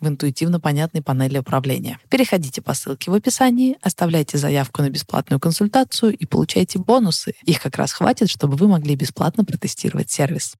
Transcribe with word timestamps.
в 0.00 0.08
интуитивно 0.08 0.60
понятной 0.60 1.02
панели 1.02 1.38
управления. 1.38 1.98
Переходите 2.08 2.62
по 2.62 2.74
ссылке 2.74 3.10
в 3.10 3.14
описании, 3.14 3.76
оставляйте 3.82 4.38
заявку 4.38 4.82
на 4.82 4.90
бесплатную 4.90 5.40
консультацию 5.40 6.16
и 6.16 6.26
получайте 6.26 6.78
бонусы. 6.78 7.34
Их 7.44 7.60
как 7.60 7.76
раз 7.76 7.92
хватит, 7.92 8.30
чтобы 8.30 8.56
вы 8.56 8.68
могли 8.68 8.94
бесплатно 8.96 9.44
протестировать 9.44 10.10
сервис. 10.10 10.54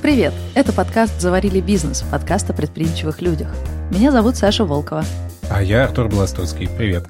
Привет! 0.00 0.32
Это 0.54 0.72
подкаст 0.72 1.20
«Заварили 1.20 1.60
бизнес», 1.60 2.02
подкаст 2.10 2.48
о 2.50 2.54
предприимчивых 2.54 3.20
людях. 3.20 3.54
Меня 3.90 4.12
зовут 4.12 4.36
Саша 4.36 4.64
Волкова. 4.64 5.04
А 5.50 5.62
я 5.62 5.84
Артур 5.84 6.08
Бластоцкий. 6.08 6.68
Привет. 6.68 7.06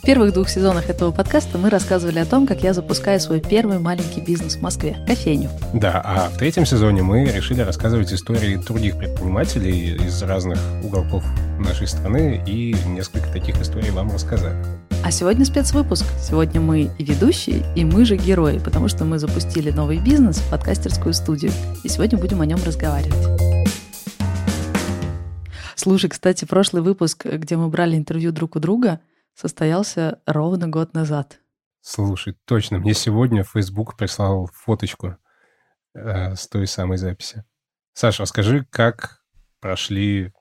В 0.00 0.02
первых 0.02 0.32
двух 0.32 0.48
сезонах 0.48 0.88
этого 0.88 1.10
подкаста 1.12 1.58
мы 1.58 1.68
рассказывали 1.68 2.20
о 2.20 2.24
том, 2.24 2.46
как 2.46 2.62
я 2.62 2.72
запускаю 2.72 3.20
свой 3.20 3.38
первый 3.38 3.78
маленький 3.78 4.22
бизнес 4.22 4.56
в 4.56 4.62
Москве– 4.62 4.96
кофейню. 5.06 5.50
Да, 5.74 6.00
а 6.02 6.30
в 6.30 6.38
третьем 6.38 6.64
сезоне 6.64 7.02
мы 7.02 7.26
решили 7.26 7.60
рассказывать 7.60 8.10
истории 8.10 8.56
других 8.56 8.96
предпринимателей 8.96 9.96
из 9.96 10.22
разных 10.22 10.58
уголков 10.82 11.22
нашей 11.58 11.86
страны 11.86 12.42
и 12.46 12.74
несколько 12.86 13.30
таких 13.30 13.60
историй 13.60 13.90
вам 13.90 14.10
рассказали. 14.10 14.56
А 15.04 15.10
сегодня 15.10 15.44
спецвыпуск. 15.44 16.06
Сегодня 16.18 16.62
мы 16.62 16.90
и 16.98 17.04
ведущие, 17.04 17.62
и 17.76 17.84
мы 17.84 18.06
же 18.06 18.16
герои, 18.16 18.58
потому 18.58 18.88
что 18.88 19.04
мы 19.04 19.18
запустили 19.18 19.70
новый 19.70 19.98
бизнес, 19.98 20.40
подкастерскую 20.50 21.12
студию. 21.12 21.52
И 21.84 21.90
сегодня 21.90 22.16
будем 22.16 22.40
о 22.40 22.46
нем 22.46 22.58
разговаривать. 22.64 23.12
Слушай, 25.74 26.08
кстати, 26.08 26.46
прошлый 26.46 26.82
выпуск, 26.82 27.26
где 27.26 27.58
мы 27.58 27.68
брали 27.68 27.98
интервью 27.98 28.32
друг 28.32 28.56
у 28.56 28.60
друга– 28.60 29.00
состоялся 29.34 30.20
ровно 30.26 30.68
год 30.68 30.94
назад. 30.94 31.40
Слушай, 31.80 32.36
точно. 32.44 32.78
Мне 32.78 32.94
сегодня 32.94 33.42
Facebook 33.42 33.96
прислал 33.96 34.48
фоточку 34.52 35.16
э, 35.94 36.34
с 36.34 36.46
той 36.46 36.66
самой 36.66 36.98
записи. 36.98 37.44
Саша, 37.94 38.22
расскажи, 38.22 38.66
как 38.70 39.22
прошли 39.60 40.32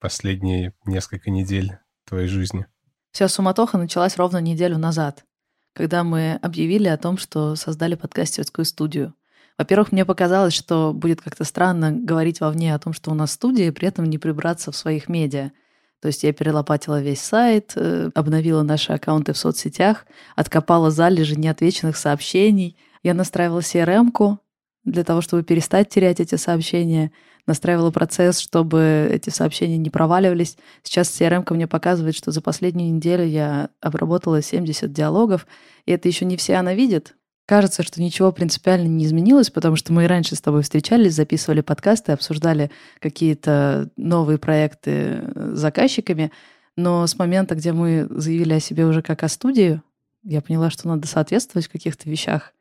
последние 0.00 0.74
несколько 0.84 1.30
недель 1.30 1.78
твоей 2.04 2.28
жизни? 2.28 2.66
Вся 3.12 3.28
суматоха 3.28 3.78
началась 3.78 4.16
ровно 4.16 4.38
неделю 4.38 4.76
назад, 4.78 5.24
когда 5.72 6.02
мы 6.02 6.34
объявили 6.42 6.88
о 6.88 6.98
том, 6.98 7.16
что 7.16 7.54
создали 7.54 7.94
подкастерскую 7.94 8.64
студию. 8.64 9.14
Во-первых, 9.56 9.92
мне 9.92 10.04
показалось, 10.04 10.52
что 10.54 10.92
будет 10.92 11.22
как-то 11.22 11.44
странно 11.44 11.92
говорить 11.92 12.40
вовне 12.40 12.74
о 12.74 12.78
том, 12.80 12.92
что 12.92 13.12
у 13.12 13.14
нас 13.14 13.32
студия, 13.32 13.68
и 13.68 13.70
при 13.70 13.86
этом 13.86 14.06
не 14.06 14.18
прибраться 14.18 14.72
в 14.72 14.76
своих 14.76 15.08
медиа– 15.08 15.52
то 16.04 16.08
есть 16.08 16.22
я 16.22 16.34
перелопатила 16.34 17.00
весь 17.00 17.22
сайт, 17.22 17.72
э, 17.76 18.10
обновила 18.14 18.62
наши 18.62 18.92
аккаунты 18.92 19.32
в 19.32 19.38
соцсетях, 19.38 20.04
откопала 20.36 20.90
залежи 20.90 21.34
неотвеченных 21.34 21.96
сообщений. 21.96 22.76
Я 23.02 23.14
настраивала 23.14 23.60
CRM-ку 23.60 24.38
для 24.84 25.02
того, 25.02 25.22
чтобы 25.22 25.44
перестать 25.44 25.88
терять 25.88 26.20
эти 26.20 26.34
сообщения, 26.34 27.10
настраивала 27.46 27.90
процесс, 27.90 28.38
чтобы 28.38 29.08
эти 29.10 29.30
сообщения 29.30 29.78
не 29.78 29.88
проваливались. 29.88 30.58
Сейчас 30.82 31.08
CRM 31.08 31.50
мне 31.54 31.66
показывает, 31.66 32.14
что 32.14 32.32
за 32.32 32.42
последнюю 32.42 32.92
неделю 32.92 33.24
я 33.24 33.70
обработала 33.80 34.42
70 34.42 34.92
диалогов, 34.92 35.46
и 35.86 35.92
это 35.92 36.06
еще 36.06 36.26
не 36.26 36.36
все 36.36 36.56
она 36.56 36.74
видит, 36.74 37.16
Кажется, 37.46 37.82
что 37.82 38.00
ничего 38.00 38.32
принципиально 38.32 38.86
не 38.86 39.04
изменилось, 39.04 39.50
потому 39.50 39.76
что 39.76 39.92
мы 39.92 40.04
и 40.04 40.06
раньше 40.06 40.34
с 40.34 40.40
тобой 40.40 40.62
встречались, 40.62 41.14
записывали 41.14 41.60
подкасты, 41.60 42.12
обсуждали 42.12 42.70
какие-то 43.00 43.90
новые 43.96 44.38
проекты 44.38 45.30
с 45.34 45.58
заказчиками. 45.58 46.32
Но 46.76 47.06
с 47.06 47.18
момента, 47.18 47.54
где 47.54 47.72
мы 47.72 48.06
заявили 48.08 48.54
о 48.54 48.60
себе 48.60 48.86
уже 48.86 49.02
как 49.02 49.22
о 49.22 49.28
студии, 49.28 49.82
я 50.22 50.40
поняла, 50.40 50.70
что 50.70 50.88
надо 50.88 51.06
соответствовать 51.06 51.66
в 51.66 51.72
каких-то 51.72 52.08
вещах. 52.08 52.54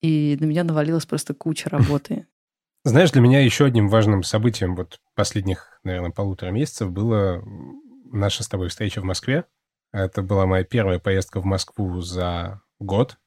И 0.00 0.36
на 0.40 0.44
меня 0.44 0.62
навалилась 0.62 1.04
просто 1.04 1.34
куча 1.34 1.68
работы. 1.70 2.26
Знаешь, 2.84 3.10
для 3.10 3.20
меня 3.20 3.40
еще 3.40 3.64
одним 3.64 3.88
важным 3.88 4.22
событием 4.22 4.76
вот 4.76 5.00
последних, 5.14 5.80
наверное, 5.82 6.10
полутора 6.10 6.50
месяцев 6.50 6.90
было 6.90 7.42
наша 8.12 8.44
с 8.44 8.48
тобой 8.48 8.68
встреча 8.68 9.00
в 9.00 9.04
Москве. 9.04 9.44
Это 9.92 10.22
была 10.22 10.46
моя 10.46 10.64
первая 10.64 10.98
поездка 10.98 11.40
в 11.40 11.44
Москву 11.44 12.00
за 12.00 12.60
год. 12.78 13.18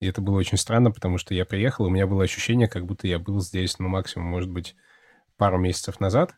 И 0.00 0.06
это 0.06 0.20
было 0.20 0.36
очень 0.36 0.58
странно, 0.58 0.90
потому 0.90 1.18
что 1.18 1.34
я 1.34 1.44
приехал, 1.44 1.86
у 1.86 1.90
меня 1.90 2.06
было 2.06 2.24
ощущение, 2.24 2.68
как 2.68 2.84
будто 2.84 3.06
я 3.06 3.18
был 3.18 3.40
здесь, 3.40 3.78
ну, 3.78 3.88
максимум, 3.88 4.28
может 4.28 4.50
быть, 4.50 4.76
пару 5.36 5.58
месяцев 5.58 6.00
назад. 6.00 6.34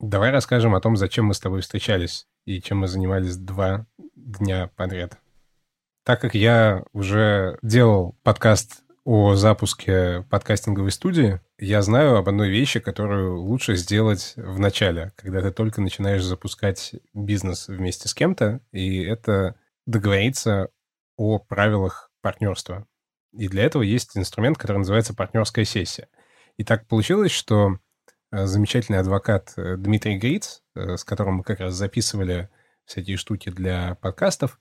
Давай 0.00 0.30
расскажем 0.30 0.74
о 0.74 0.80
том, 0.80 0.96
зачем 0.96 1.26
мы 1.26 1.34
с 1.34 1.40
тобой 1.40 1.60
встречались 1.60 2.26
и 2.46 2.60
чем 2.60 2.78
мы 2.78 2.88
занимались 2.88 3.36
два 3.36 3.86
дня 4.14 4.70
подряд. 4.76 5.18
Так 6.04 6.20
как 6.20 6.34
я 6.34 6.84
уже 6.92 7.58
делал 7.62 8.16
подкаст 8.22 8.82
о 9.04 9.34
запуске 9.34 10.26
подкастинговой 10.30 10.90
студии, 10.90 11.40
я 11.58 11.82
знаю 11.82 12.16
об 12.16 12.28
одной 12.28 12.48
вещи, 12.48 12.80
которую 12.80 13.40
лучше 13.40 13.76
сделать 13.76 14.32
в 14.36 14.58
начале, 14.58 15.12
когда 15.16 15.42
ты 15.42 15.50
только 15.50 15.80
начинаешь 15.80 16.24
запускать 16.24 16.94
бизнес 17.12 17.68
вместе 17.68 18.08
с 18.08 18.14
кем-то, 18.14 18.60
и 18.72 19.02
это 19.02 19.56
договориться 19.86 20.70
о 21.16 21.38
правилах 21.38 22.09
партнерства. 22.20 22.86
И 23.32 23.48
для 23.48 23.64
этого 23.64 23.82
есть 23.82 24.16
инструмент, 24.16 24.58
который 24.58 24.78
называется 24.78 25.14
партнерская 25.14 25.64
сессия. 25.64 26.08
И 26.56 26.64
так 26.64 26.86
получилось, 26.88 27.30
что 27.30 27.78
э, 28.32 28.46
замечательный 28.46 28.98
адвокат 28.98 29.52
э, 29.56 29.76
Дмитрий 29.76 30.18
Гриц, 30.18 30.62
э, 30.74 30.96
с 30.96 31.04
которым 31.04 31.36
мы 31.36 31.44
как 31.44 31.60
раз 31.60 31.74
записывали 31.74 32.50
всякие 32.84 33.16
штуки 33.16 33.50
для 33.50 33.94
подкастов, 33.96 34.58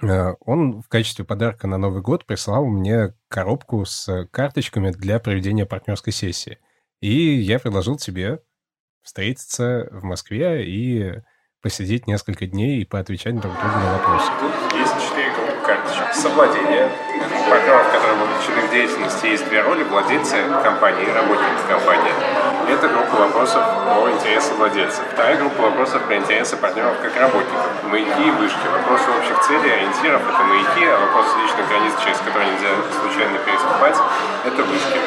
он 0.00 0.80
в 0.80 0.88
качестве 0.88 1.24
подарка 1.24 1.66
на 1.66 1.76
Новый 1.76 2.02
год 2.02 2.24
прислал 2.24 2.66
мне 2.66 3.14
коробку 3.26 3.84
с 3.84 4.28
карточками 4.30 4.92
для 4.92 5.18
проведения 5.18 5.66
партнерской 5.66 6.12
сессии. 6.12 6.58
И 7.00 7.34
я 7.34 7.58
предложил 7.58 7.96
тебе 7.96 8.40
встретиться 9.02 9.88
в 9.90 10.04
Москве 10.04 10.64
и 10.64 11.20
посидеть 11.62 12.06
несколько 12.06 12.46
дней 12.46 12.80
и 12.80 12.84
поотвечать 12.84 13.40
друг 13.40 13.52
другу 13.54 13.76
на 13.76 13.98
вопросы. 13.98 14.30
Тут 14.40 14.78
есть 14.78 15.17
карточек. 15.68 16.14
Совладение, 16.14 16.88
партнеров, 17.50 17.92
которые 17.92 18.16
вовлечены 18.16 18.60
в 18.66 18.70
деятельности, 18.70 19.26
есть 19.26 19.44
две 19.48 19.60
роли– 19.60 19.82
владельцы 19.90 20.36
компании 20.64 21.04
и 21.04 21.12
работники 21.12 21.62
компании. 21.68 22.12
Это 22.68 22.88
группа 22.88 23.16
вопросов 23.16 23.62
про 23.84 24.10
интересы 24.10 24.54
владельцев. 24.54 25.04
Вторая 25.12 25.36
группа 25.36 25.62
вопросов 25.68 26.00
про 26.02 26.16
интересы 26.16 26.56
партнеров 26.56 26.94
как 27.02 27.14
работников. 27.20 27.68
Маяки 27.84 28.28
и 28.28 28.30
вышки. 28.30 28.66
Вопросы 28.72 29.04
общих 29.10 29.38
целей, 29.46 29.70
ориентиров– 29.70 30.22
это 30.28 30.42
маяки, 30.42 30.84
а 30.86 30.98
вопросы 31.00 31.36
личных 31.42 31.68
границ, 31.68 31.92
через 32.02 32.18
которые 32.18 32.50
нельзя 32.50 32.72
случайно 33.00 33.38
переступать– 33.38 33.96
это 34.46 34.62
вышки. 34.64 34.98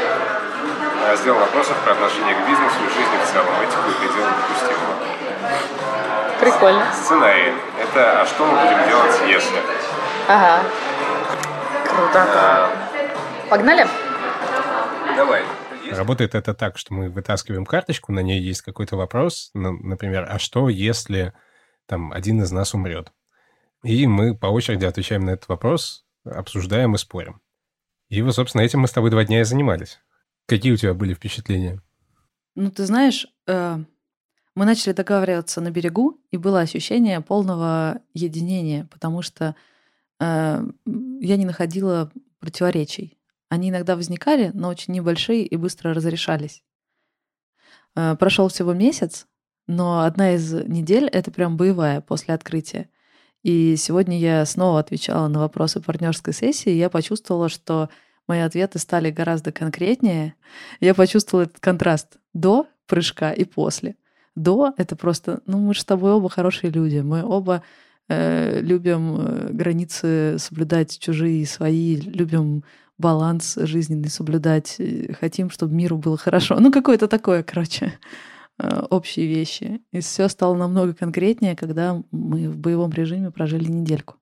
Раздел 1.07 1.35
вопросов 1.35 1.75
про 1.83 1.93
отношение 1.93 2.35
к 2.35 2.47
бизнесу 2.47 2.77
и 2.85 2.89
жизни 2.93 3.17
в 3.17 3.25
целом. 3.33 3.49
Этику 3.65 3.89
и 3.89 3.93
пределы 3.97 4.29
допустимого. 4.29 4.93
Прикольно. 6.39 6.85
Сценарий. 6.93 7.53
Это 7.79 8.21
а 8.21 8.25
что 8.25 8.45
мы 8.45 8.53
будем 8.53 8.87
делать, 8.87 9.15
если? 9.27 9.57
Ага. 10.27 10.63
Круто. 11.85 12.25
А... 12.27 13.47
Погнали? 13.49 13.85
Давай. 15.15 15.43
Работает 15.91 16.35
это 16.35 16.53
так, 16.53 16.77
что 16.77 16.93
мы 16.93 17.09
вытаскиваем 17.09 17.65
карточку, 17.65 18.11
на 18.11 18.21
ней 18.21 18.41
есть 18.41 18.61
какой-то 18.61 18.95
вопрос, 18.95 19.51
например, 19.53 20.25
а 20.29 20.39
что, 20.39 20.69
если 20.69 21.33
там 21.85 22.13
один 22.13 22.41
из 22.41 22.51
нас 22.51 22.73
умрет? 22.73 23.11
И 23.83 24.07
мы 24.07 24.35
по 24.35 24.47
очереди 24.47 24.85
отвечаем 24.85 25.25
на 25.25 25.31
этот 25.31 25.49
вопрос, 25.49 26.05
обсуждаем 26.23 26.95
и 26.95 26.97
спорим. 26.97 27.41
И 28.09 28.21
вот, 28.21 28.35
собственно, 28.35 28.61
этим 28.61 28.79
мы 28.79 28.87
с 28.87 28.91
тобой 28.91 29.09
два 29.09 29.25
дня 29.25 29.41
и 29.41 29.43
занимались. 29.43 29.99
Какие 30.45 30.71
у 30.71 30.77
тебя 30.77 30.93
были 30.93 31.13
впечатления? 31.13 31.81
Ну, 32.55 32.69
ты 32.71 32.85
знаешь, 32.85 33.27
э, 33.47 33.77
мы 34.55 34.65
начали 34.65 34.93
договариваться 34.93 35.61
на 35.61 35.71
берегу, 35.71 36.19
и 36.29 36.37
было 36.37 36.59
ощущение 36.59 37.21
полного 37.21 38.01
единения, 38.13 38.85
потому 38.91 39.21
что 39.21 39.55
я 40.21 41.37
не 41.37 41.45
находила 41.45 42.11
противоречий. 42.39 43.17
Они 43.49 43.69
иногда 43.69 43.95
возникали, 43.95 44.51
но 44.53 44.69
очень 44.69 44.93
небольшие 44.93 45.45
и 45.45 45.55
быстро 45.57 45.93
разрешались. 45.93 46.63
Э, 47.95 48.15
Прошел 48.17 48.47
всего 48.47 48.73
месяц, 48.73 49.27
но 49.67 50.01
одна 50.01 50.35
из 50.35 50.53
недель— 50.53 51.05
это 51.11 51.31
прям 51.31 51.57
боевая 51.57 52.01
после 52.01 52.33
открытия. 52.33 52.89
И 53.43 53.75
сегодня 53.75 54.19
я 54.19 54.45
снова 54.45 54.79
отвечала 54.79 55.27
на 55.27 55.39
вопросы 55.39 55.81
партнерской 55.81 56.33
сессии, 56.33 56.71
и 56.71 56.77
я 56.77 56.89
почувствовала, 56.89 57.49
что 57.49 57.89
мои 58.27 58.39
ответы 58.39 58.79
стали 58.79 59.09
гораздо 59.09 59.51
конкретнее. 59.51 60.35
Я 60.79 60.93
почувствовала 60.93 61.45
этот 61.45 61.59
контраст 61.59 62.19
до 62.33 62.67
прыжка 62.85 63.31
и 63.31 63.43
после. 63.43 63.95
До— 64.35 64.73
это 64.77 64.95
просто, 64.95 65.41
ну 65.45 65.57
мы 65.57 65.73
же 65.73 65.81
с 65.81 65.85
тобой 65.85 66.11
оба 66.13 66.29
хорошие 66.29 66.71
люди, 66.71 66.99
мы 66.99 67.25
оба 67.25 67.55
э, 67.55 67.61
любим 68.61 69.17
э, 69.19 69.49
границы 69.51 70.37
соблюдать 70.39 70.99
чужие 70.99 71.41
и 71.41 71.45
свои, 71.45 71.95
любим 71.95 72.63
баланс 72.97 73.57
жизненный 73.57 74.09
соблюдать, 74.09 74.75
э, 74.79 75.13
хотим, 75.19 75.49
чтобы 75.49 75.73
миру 75.73 75.97
было 75.97 76.17
хорошо. 76.17 76.59
Ну, 76.59 76.71
какое-то 76.71 77.07
такое, 77.07 77.43
короче, 77.43 77.93
э, 78.59 78.81
общие 78.89 79.27
вещи. 79.27 79.81
И 79.91 79.99
все 79.99 80.29
стало 80.29 80.55
намного 80.55 80.93
конкретнее, 80.93 81.55
когда 81.55 82.01
мы 82.11 82.49
в 82.49 82.57
боевом 82.57 82.91
режиме 82.91 83.31
прожили 83.31 83.69
недельку. 83.69 84.15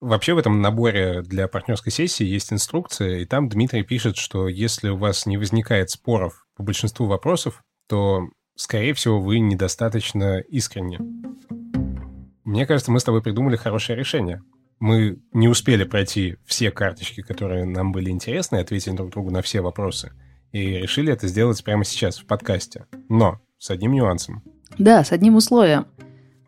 Вообще 0.00 0.34
в 0.34 0.38
этом 0.38 0.62
наборе 0.62 1.22
для 1.22 1.48
партнерской 1.48 1.90
сессии 1.90 2.24
есть 2.24 2.52
инструкция, 2.52 3.18
и 3.18 3.24
там 3.24 3.48
Дмитрий 3.48 3.82
пишет, 3.82 4.16
что 4.16 4.46
если 4.46 4.90
у 4.90 4.96
вас 4.96 5.26
не 5.26 5.36
возникает 5.36 5.90
споров 5.90 6.46
по 6.56 6.62
большинству 6.62 7.06
вопросов, 7.06 7.62
то, 7.88 8.28
скорее 8.54 8.94
всего, 8.94 9.20
вы 9.20 9.40
недостаточно 9.40 10.38
искренни. 10.38 11.00
Мне 12.48 12.66
кажется, 12.66 12.90
мы 12.90 13.00
с 13.00 13.04
тобой 13.04 13.22
придумали 13.22 13.56
хорошее 13.56 13.98
решение 13.98 14.42
мы 14.80 15.18
не 15.32 15.48
успели 15.48 15.84
пройти 15.84 16.36
все 16.44 16.70
карточки, 16.70 17.20
которые 17.20 17.64
нам 17.64 17.92
были 17.92 18.10
интересны, 18.10 18.56
и 18.56 18.60
ответить 18.60 18.94
друг 18.94 19.10
другу 19.10 19.30
на 19.30 19.42
все 19.42 19.60
вопросы. 19.60 20.12
И 20.52 20.60
решили 20.60 21.12
это 21.12 21.26
сделать 21.28 21.62
прямо 21.62 21.84
сейчас, 21.84 22.18
в 22.18 22.26
подкасте. 22.26 22.86
Но 23.08 23.40
с 23.58 23.70
одним 23.70 23.92
нюансом. 23.92 24.42
Да, 24.78 25.04
с 25.04 25.12
одним 25.12 25.36
условием. 25.36 25.86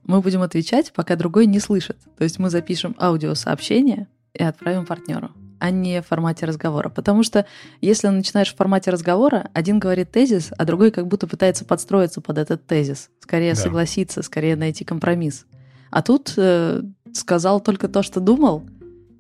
Мы 0.05 0.21
будем 0.21 0.43
отвечать, 0.43 0.93
пока 0.93 1.17
другой 1.17 1.47
не 1.47 1.61
слышит. 1.61 1.99
То 2.17 2.25
есть 2.25 2.39
мы 2.39 2.51
запишем 2.51 2.97
аудиосообщение 2.99 4.09
и 4.33 4.43
отправим 4.43 4.87
партнеру, 4.87 5.31
а 5.59 5.71
не 5.71 6.01
в 6.01 6.07
формате 6.07 6.47
разговора. 6.47 6.89
Потому 6.89 7.23
что 7.23 7.47
если 7.81 8.09
начинаешь 8.09 8.53
в 8.53 8.57
формате 8.57 8.91
разговора, 8.91 9.51
один 9.53 9.79
говорит 9.79 10.11
тезис, 10.11 10.53
а 10.57 10.65
другой 10.65 10.91
как 10.93 11.07
будто 11.07 11.27
пытается 11.27 11.65
подстроиться 11.65 12.21
под 12.21 12.39
этот 12.39 12.67
тезис. 12.67 13.11
Скорее 13.21 13.55
да. 13.55 13.61
согласиться, 13.61 14.23
скорее 14.23 14.57
найти 14.57 14.85
компромисс. 14.85 15.47
А 15.91 16.03
тут 16.03 16.35
э, 16.37 16.83
сказал 17.13 17.61
только 17.61 17.89
то, 17.89 18.03
что 18.03 18.21
думал, 18.21 18.63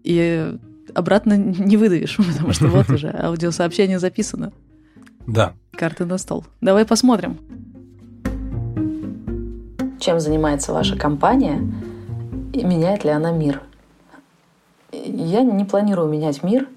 и 0.05 0.56
обратно 0.94 1.37
не 1.37 1.76
выдавишь, 1.76 2.17
потому 2.34 2.52
что 2.52 2.69
вот 2.69 2.88
уже 2.90 3.08
аудиосообщение 3.22 3.99
записано. 3.99 4.52
Да. 5.26 5.55
Карты 5.72 6.05
на 6.05 6.19
стол. 6.19 6.44
Давай 6.61 6.84
посмотрим. 6.84 7.38
Чем 9.99 10.19
занимается 10.19 10.72
ваша 10.72 10.96
компания 10.96 11.61
и 12.55 12.64
меняет 12.64 13.05
ли 13.05 13.11
она 13.11 13.32
мир? 13.32 13.62
Я 14.93 15.43
не 15.43 15.64
планирую 15.64 16.08
менять 16.08 16.43
мир. 16.43 16.69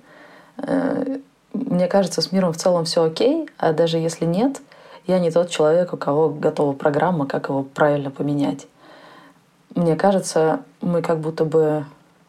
Э, 0.57 1.19
мне 1.53 1.87
кажется, 1.87 2.21
с 2.21 2.31
миром 2.31 2.51
в 2.51 2.57
целом 2.57 2.85
все 2.85 3.03
окей, 3.03 3.47
а 3.57 3.73
даже 3.73 3.97
если 3.97 4.25
нет, 4.25 4.61
я 5.07 5.19
не 5.19 5.31
тот 5.31 5.49
человек, 5.49 5.93
у 5.93 5.97
кого 5.97 6.29
готова 6.29 6.73
программа, 6.73 7.25
как 7.25 7.49
его 7.49 7.63
правильно 7.63 8.11
поменять. 8.11 8.67
Мне 9.75 9.95
кажется, 9.95 10.61
мы 10.81 11.01
как 11.01 11.19
будто 11.19 11.45
бы 11.45 11.85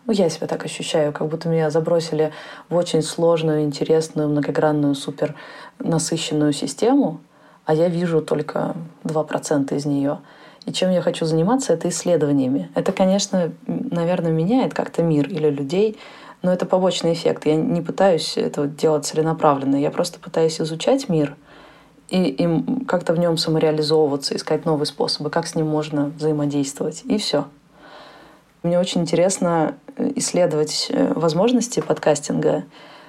ну, 0.07 0.13
я 0.13 0.29
себя 0.29 0.47
так 0.47 0.65
ощущаю, 0.65 1.13
как 1.13 1.29
будто 1.29 1.49
меня 1.49 1.71
забросили 1.71 2.33
в 2.69 2.77
очень 2.77 3.03
сложную, 3.03 3.63
интересную, 3.63 4.29
многогранную, 4.29 4.95
супер 4.95 5.35
насыщенную 5.79 6.53
систему, 6.53 7.21
а 7.65 7.75
я 7.75 7.89
вижу 7.89 8.21
только 8.21 8.75
2% 9.05 9.75
из 9.75 9.87
нее. 9.87 10.19
И 10.67 10.73
чем 10.73 10.91
я 10.91 11.03
хочу 11.03 11.25
заниматься, 11.25 11.73
это 11.73 11.89
исследованиями. 11.89 12.71
Это, 12.75 12.93
конечно, 12.93 13.53
наверное, 13.67 14.33
меняет 14.33 14.75
как-то 14.75 15.03
мир 15.03 15.29
или 15.29 15.49
людей, 15.49 15.99
но 16.43 16.53
это 16.53 16.67
побочный 16.67 17.15
эффект. 17.15 17.47
Я 17.47 17.57
не 17.57 17.81
пытаюсь 17.81 18.37
это 18.37 18.67
делать 18.67 19.07
целенаправленно, 19.07 19.77
я 19.77 19.91
просто 19.91 20.19
пытаюсь 20.19 20.61
изучать 20.61 21.09
мир 21.09 21.37
и, 22.15 22.29
и 22.29 22.85
как-то 22.85 23.13
в 23.13 23.19
нем 23.19 23.37
самореализовываться, 23.37 24.37
искать 24.37 24.65
новые 24.65 24.87
способы, 24.87 25.31
как 25.31 25.49
с 25.49 25.57
ним 25.57 25.67
можно 25.67 26.13
взаимодействовать. 26.17 27.03
И 27.05 27.19
все. 27.19 27.47
Мне 28.63 28.79
очень 28.79 29.01
интересно 29.01 29.75
э, 29.97 30.13
исследовать 30.15 30.87
э, 30.91 31.13
возможности 31.15 31.81
подкастинга, 31.81 32.67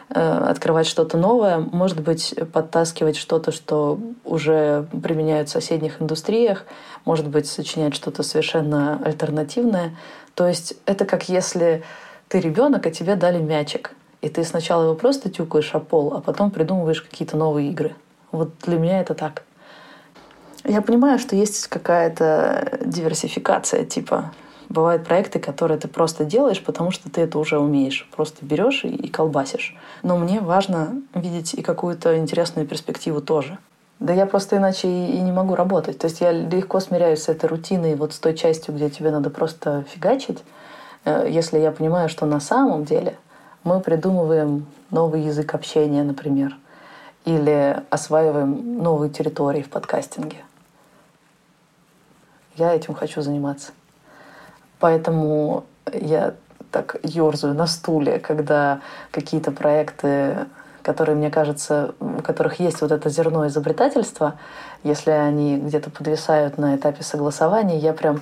э, 0.09 0.19
открывать 0.19 0.87
что-то 0.87 1.19
новое, 1.19 1.59
может 1.59 2.01
быть, 2.01 2.33
подтаскивать 2.51 3.15
что-то, 3.15 3.51
что 3.51 3.99
уже 4.23 4.87
применяют 5.03 5.49
в 5.49 5.51
соседних 5.51 6.01
индустриях, 6.01 6.65
может 7.05 7.27
быть, 7.27 7.45
сочинять 7.45 7.93
что-то 7.93 8.23
совершенно 8.23 8.99
альтернативное. 9.05 9.95
То 10.33 10.47
есть 10.47 10.77
это 10.87 11.05
как 11.05 11.29
если 11.29 11.83
ты 12.27 12.39
ребенок, 12.39 12.87
а 12.87 12.89
тебе 12.89 13.15
дали 13.15 13.37
мячик, 13.37 13.91
и 14.21 14.29
ты 14.29 14.43
сначала 14.43 14.85
его 14.85 14.95
просто 14.95 15.29
тюкаешь 15.29 15.75
о 15.75 15.79
пол, 15.79 16.15
а 16.15 16.21
потом 16.21 16.49
придумываешь 16.49 17.03
какие-то 17.03 17.37
новые 17.37 17.69
игры. 17.69 17.93
Вот 18.35 18.51
для 18.63 18.77
меня 18.77 19.01
это 19.01 19.13
так. 19.13 19.43
Я 20.63 20.81
понимаю, 20.81 21.19
что 21.19 21.35
есть 21.35 21.67
какая-то 21.67 22.79
диверсификация, 22.81 23.85
типа 23.85 24.31
Бывают 24.69 25.05
проекты, 25.05 25.39
которые 25.39 25.77
ты 25.77 25.87
просто 25.87 26.25
делаешь, 26.25 26.63
потому 26.63 26.91
что 26.91 27.09
ты 27.09 27.21
это 27.21 27.37
уже 27.37 27.59
умеешь. 27.59 28.09
Просто 28.15 28.45
берешь 28.45 28.83
и, 28.83 29.07
колбасишь. 29.07 29.75
Но 30.01 30.17
мне 30.17 30.39
важно 30.39 31.01
видеть 31.13 31.53
и 31.53 31.61
какую-то 31.61 32.17
интересную 32.17 32.67
перспективу 32.67 33.21
тоже. 33.21 33.57
Да 33.99 34.13
я 34.13 34.25
просто 34.25 34.57
иначе 34.57 34.87
и, 34.87 35.17
и 35.17 35.21
не 35.21 35.31
могу 35.31 35.55
работать. 35.55 35.99
То 35.99 36.05
есть 36.05 36.19
я 36.19 36.31
легко 36.31 36.79
смиряюсь 36.79 37.23
с 37.23 37.29
этой 37.29 37.47
рутиной, 37.47 37.95
вот 37.95 38.13
с 38.13 38.19
той 38.19 38.35
частью, 38.35 38.75
где 38.75 38.89
тебе 38.89 39.11
надо 39.11 39.29
просто 39.29 39.85
фигачить, 39.89 40.43
э, 41.05 41.27
если 41.29 41.59
я 41.59 41.71
понимаю, 41.71 42.09
что 42.09 42.25
на 42.25 42.39
самом 42.39 42.83
деле 42.83 43.15
мы 43.63 43.79
придумываем 43.79 44.65
новый 44.91 45.21
язык 45.21 45.53
общения, 45.53 46.03
например, 46.03 46.57
или 47.25 47.83
осваиваем 47.89 48.81
новые 48.81 49.09
территории 49.09 49.61
в 49.61 49.69
подкастинге. 49.69 50.37
Я 52.55 52.73
этим 52.73 52.93
хочу 52.93 53.21
заниматься. 53.21 53.73
Поэтому 54.79 55.65
я 55.91 56.35
так 56.71 56.97
ерзаю 57.03 57.53
на 57.53 57.67
стуле, 57.67 58.19
когда 58.19 58.81
какие-то 59.11 59.51
проекты, 59.51 60.45
которые, 60.83 61.15
мне 61.15 61.31
кажется, 61.31 61.95
у 61.99 62.21
которых 62.21 62.59
есть 62.59 62.81
вот 62.81 62.91
это 62.91 63.09
зерно 63.09 63.47
изобретательства, 63.47 64.35
если 64.83 65.11
они 65.11 65.57
где-то 65.57 65.89
подвисают 65.89 66.57
на 66.57 66.75
этапе 66.75 67.03
согласования, 67.03 67.79
я 67.79 67.93
прям 67.93 68.21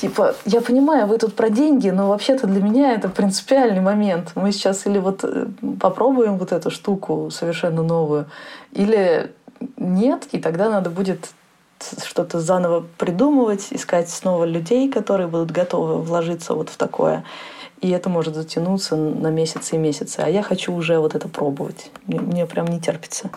типа, 0.00 0.34
я 0.44 0.60
понимаю, 0.60 1.06
вы 1.06 1.18
тут 1.18 1.34
про 1.34 1.50
деньги, 1.50 1.90
но 1.90 2.08
вообще-то 2.08 2.46
для 2.46 2.62
меня 2.62 2.92
это 2.92 3.08
принципиальный 3.08 3.80
момент. 3.80 4.32
Мы 4.34 4.52
сейчас 4.52 4.86
или 4.86 4.98
вот 4.98 5.20
э, 5.24 5.46
попробуем 5.80 6.38
вот 6.38 6.52
эту 6.52 6.70
штуку 6.70 7.30
совершенно 7.30 7.82
новую, 7.82 8.26
или 8.72 9.32
нет, 9.76 10.28
и 10.32 10.40
тогда 10.40 10.70
надо 10.70 10.90
будет 10.90 11.30
что-то 12.04 12.40
заново 12.40 12.84
придумывать, 12.98 13.68
искать 13.70 14.08
снова 14.08 14.44
людей, 14.44 14.90
которые 14.90 15.26
будут 15.26 15.50
готовы 15.50 16.00
вложиться 16.00 16.54
вот 16.54 16.70
в 16.70 16.76
такое. 16.76 17.24
И 17.80 17.90
это 17.90 18.08
может 18.08 18.34
затянуться 18.34 18.96
на 18.96 19.28
месяцы 19.28 19.74
и 19.74 19.78
месяцы. 19.78 20.20
А 20.20 20.28
я 20.28 20.42
хочу 20.42 20.72
уже 20.72 20.98
вот 20.98 21.14
это 21.14 21.28
пробовать. 21.28 21.90
Мне, 22.06 22.20
мне 22.20 22.46
прям 22.46 22.66
не 22.66 22.80
терпится. 22.80 23.30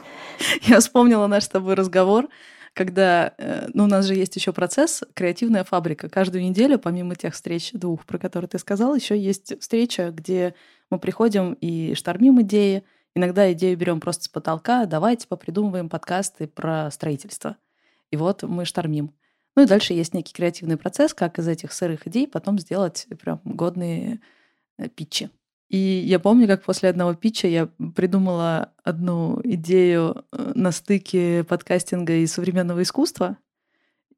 Я 0.61 0.79
вспомнила 0.79 1.27
наш 1.27 1.43
с 1.43 1.49
тобой 1.49 1.73
разговор, 1.73 2.27
когда 2.77 3.33
э, 3.39 3.69
ну, 3.73 3.85
у 3.85 3.87
нас 3.87 4.05
же 4.05 4.13
есть 4.13 4.35
еще 4.35 4.53
процесс 4.53 5.03
креативная 5.15 5.63
фабрика. 5.63 6.09
Каждую 6.09 6.43
неделю, 6.43 6.77
помимо 6.77 7.15
тех 7.15 7.33
встреч 7.33 7.71
двух, 7.73 8.05
про 8.05 8.19
которые 8.19 8.47
ты 8.47 8.59
сказал, 8.59 8.93
еще 8.93 9.17
есть 9.17 9.59
встреча, 9.59 10.11
где 10.11 10.53
мы 10.91 10.99
приходим 10.99 11.53
и 11.59 11.95
штормим 11.95 12.39
идеи. 12.43 12.83
Иногда 13.15 13.51
идею 13.51 13.75
берем 13.77 13.99
просто 13.99 14.25
с 14.25 14.27
потолка, 14.27 14.85
давайте 14.85 15.27
попридумываем 15.27 15.89
подкасты 15.89 16.47
про 16.47 16.91
строительство. 16.91 17.57
И 18.11 18.15
вот 18.15 18.43
мы 18.43 18.63
штормим. 18.63 19.11
Ну 19.55 19.63
и 19.63 19.65
дальше 19.65 19.93
есть 19.93 20.13
некий 20.13 20.33
креативный 20.33 20.77
процесс, 20.77 21.15
как 21.15 21.39
из 21.39 21.47
этих 21.47 21.73
сырых 21.73 22.05
идей 22.05 22.27
потом 22.27 22.59
сделать 22.59 23.07
прям 23.19 23.41
годные 23.43 24.19
э, 24.77 24.87
питчи. 24.87 25.31
И 25.69 25.77
я 25.77 26.19
помню, 26.19 26.47
как 26.47 26.63
после 26.63 26.89
одного 26.89 27.13
питча 27.13 27.47
я 27.47 27.67
придумала 27.95 28.73
одну 28.83 29.41
идею 29.43 30.25
э, 30.31 30.51
на 30.55 30.71
стыке 30.71 31.43
подкастинга 31.43 32.13
и 32.13 32.27
современного 32.27 32.83
искусства. 32.83 33.37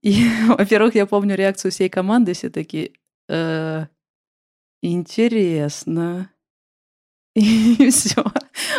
И, 0.01 0.27
во-первых, 0.47 0.95
я 0.95 1.05
помню 1.07 1.35
реакцию 1.35 1.71
всей 1.71 1.89
команды, 1.89 2.33
все 2.33 2.49
такие, 2.49 2.91
э, 3.27 3.87
интересно. 4.81 6.31
И 7.35 7.89
все. 7.91 8.23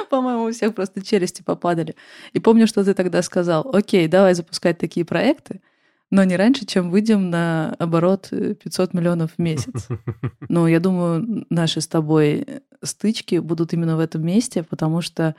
По-моему, 0.08 0.44
у 0.44 0.52
всех 0.52 0.74
просто 0.74 1.04
челюсти 1.04 1.42
попадали. 1.42 1.96
И 2.32 2.38
помню, 2.38 2.66
что 2.66 2.84
ты 2.84 2.94
тогда 2.94 3.22
сказал, 3.22 3.68
окей, 3.74 4.06
давай 4.06 4.34
запускать 4.34 4.78
такие 4.78 5.04
проекты, 5.04 5.60
но 6.10 6.24
не 6.24 6.36
раньше, 6.36 6.66
чем 6.66 6.90
выйдем 6.90 7.30
на 7.30 7.74
оборот 7.78 8.30
500 8.30 8.94
миллионов 8.94 9.32
в 9.32 9.38
месяц. 9.38 9.88
Но 10.48 10.66
я 10.66 10.80
думаю, 10.80 11.46
наши 11.50 11.80
с 11.80 11.86
тобой 11.86 12.46
стычки 12.82 13.36
будут 13.38 13.72
именно 13.72 13.96
в 13.96 14.00
этом 14.00 14.24
месте, 14.24 14.64
потому 14.64 15.02
что 15.02 15.36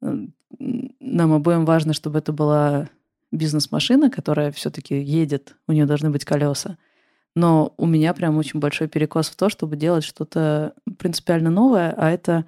нам 0.00 1.32
обоим 1.32 1.64
важно, 1.64 1.92
чтобы 1.92 2.18
это 2.18 2.32
была 2.32 2.88
бизнес-машина, 3.30 4.10
которая 4.10 4.50
все-таки 4.50 5.00
едет, 5.00 5.56
у 5.68 5.72
нее 5.72 5.86
должны 5.86 6.10
быть 6.10 6.24
колеса. 6.24 6.78
Но 7.36 7.74
у 7.76 7.86
меня 7.86 8.12
прям 8.12 8.36
очень 8.36 8.58
большой 8.58 8.88
перекос 8.88 9.28
в 9.28 9.36
то, 9.36 9.48
чтобы 9.48 9.76
делать 9.76 10.02
что-то 10.02 10.74
принципиально 10.98 11.50
новое, 11.50 11.94
а 11.96 12.10
это 12.10 12.44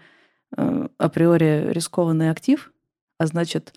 э, 0.57 0.89
априори 0.99 1.73
рискованный 1.73 2.31
актив, 2.31 2.73
а 3.19 3.27
значит 3.27 3.75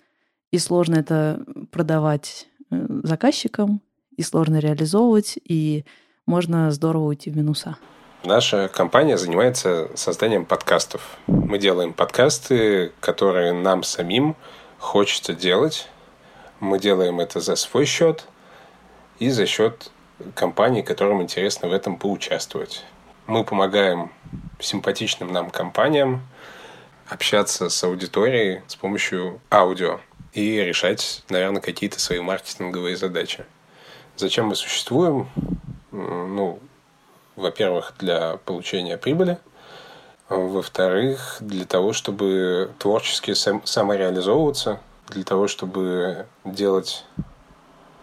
и 0.50 0.58
сложно 0.58 0.96
это 0.96 1.44
продавать 1.70 2.48
э, 2.55 2.55
заказчикам, 2.70 3.80
и 4.16 4.22
сложно 4.22 4.58
реализовывать, 4.58 5.38
и 5.44 5.84
можно 6.24 6.70
здорово 6.70 7.04
уйти 7.04 7.30
в 7.30 7.36
минуса. 7.36 7.76
Наша 8.24 8.68
компания 8.68 9.16
занимается 9.16 9.90
созданием 9.94 10.44
подкастов. 10.44 11.18
Мы 11.26 11.58
делаем 11.58 11.92
подкасты, 11.92 12.92
которые 13.00 13.52
нам 13.52 13.82
самим 13.82 14.34
хочется 14.78 15.32
делать. 15.32 15.88
Мы 16.58 16.78
делаем 16.78 17.20
это 17.20 17.40
за 17.40 17.54
свой 17.54 17.84
счет 17.84 18.26
и 19.18 19.30
за 19.30 19.46
счет 19.46 19.90
компаний, 20.34 20.82
которым 20.82 21.22
интересно 21.22 21.68
в 21.68 21.72
этом 21.72 21.98
поучаствовать. 21.98 22.84
Мы 23.26 23.44
помогаем 23.44 24.10
симпатичным 24.58 25.32
нам 25.32 25.50
компаниям 25.50 26.26
общаться 27.08 27.68
с 27.68 27.84
аудиторией 27.84 28.62
с 28.66 28.74
помощью 28.74 29.40
аудио 29.50 30.00
и 30.36 30.62
решать, 30.62 31.22
наверное, 31.30 31.62
какие-то 31.62 31.98
свои 31.98 32.20
маркетинговые 32.20 32.96
задачи. 32.96 33.46
Зачем 34.16 34.46
мы 34.46 34.54
существуем? 34.54 35.28
Ну, 35.90 36.58
во-первых, 37.36 37.94
для 37.98 38.36
получения 38.44 38.98
прибыли, 38.98 39.38
во-вторых, 40.28 41.38
для 41.40 41.64
того, 41.64 41.94
чтобы 41.94 42.70
творчески 42.78 43.32
сам, 43.32 43.64
самореализовываться, 43.64 44.80
для 45.08 45.24
того, 45.24 45.48
чтобы 45.48 46.26
делать 46.44 47.06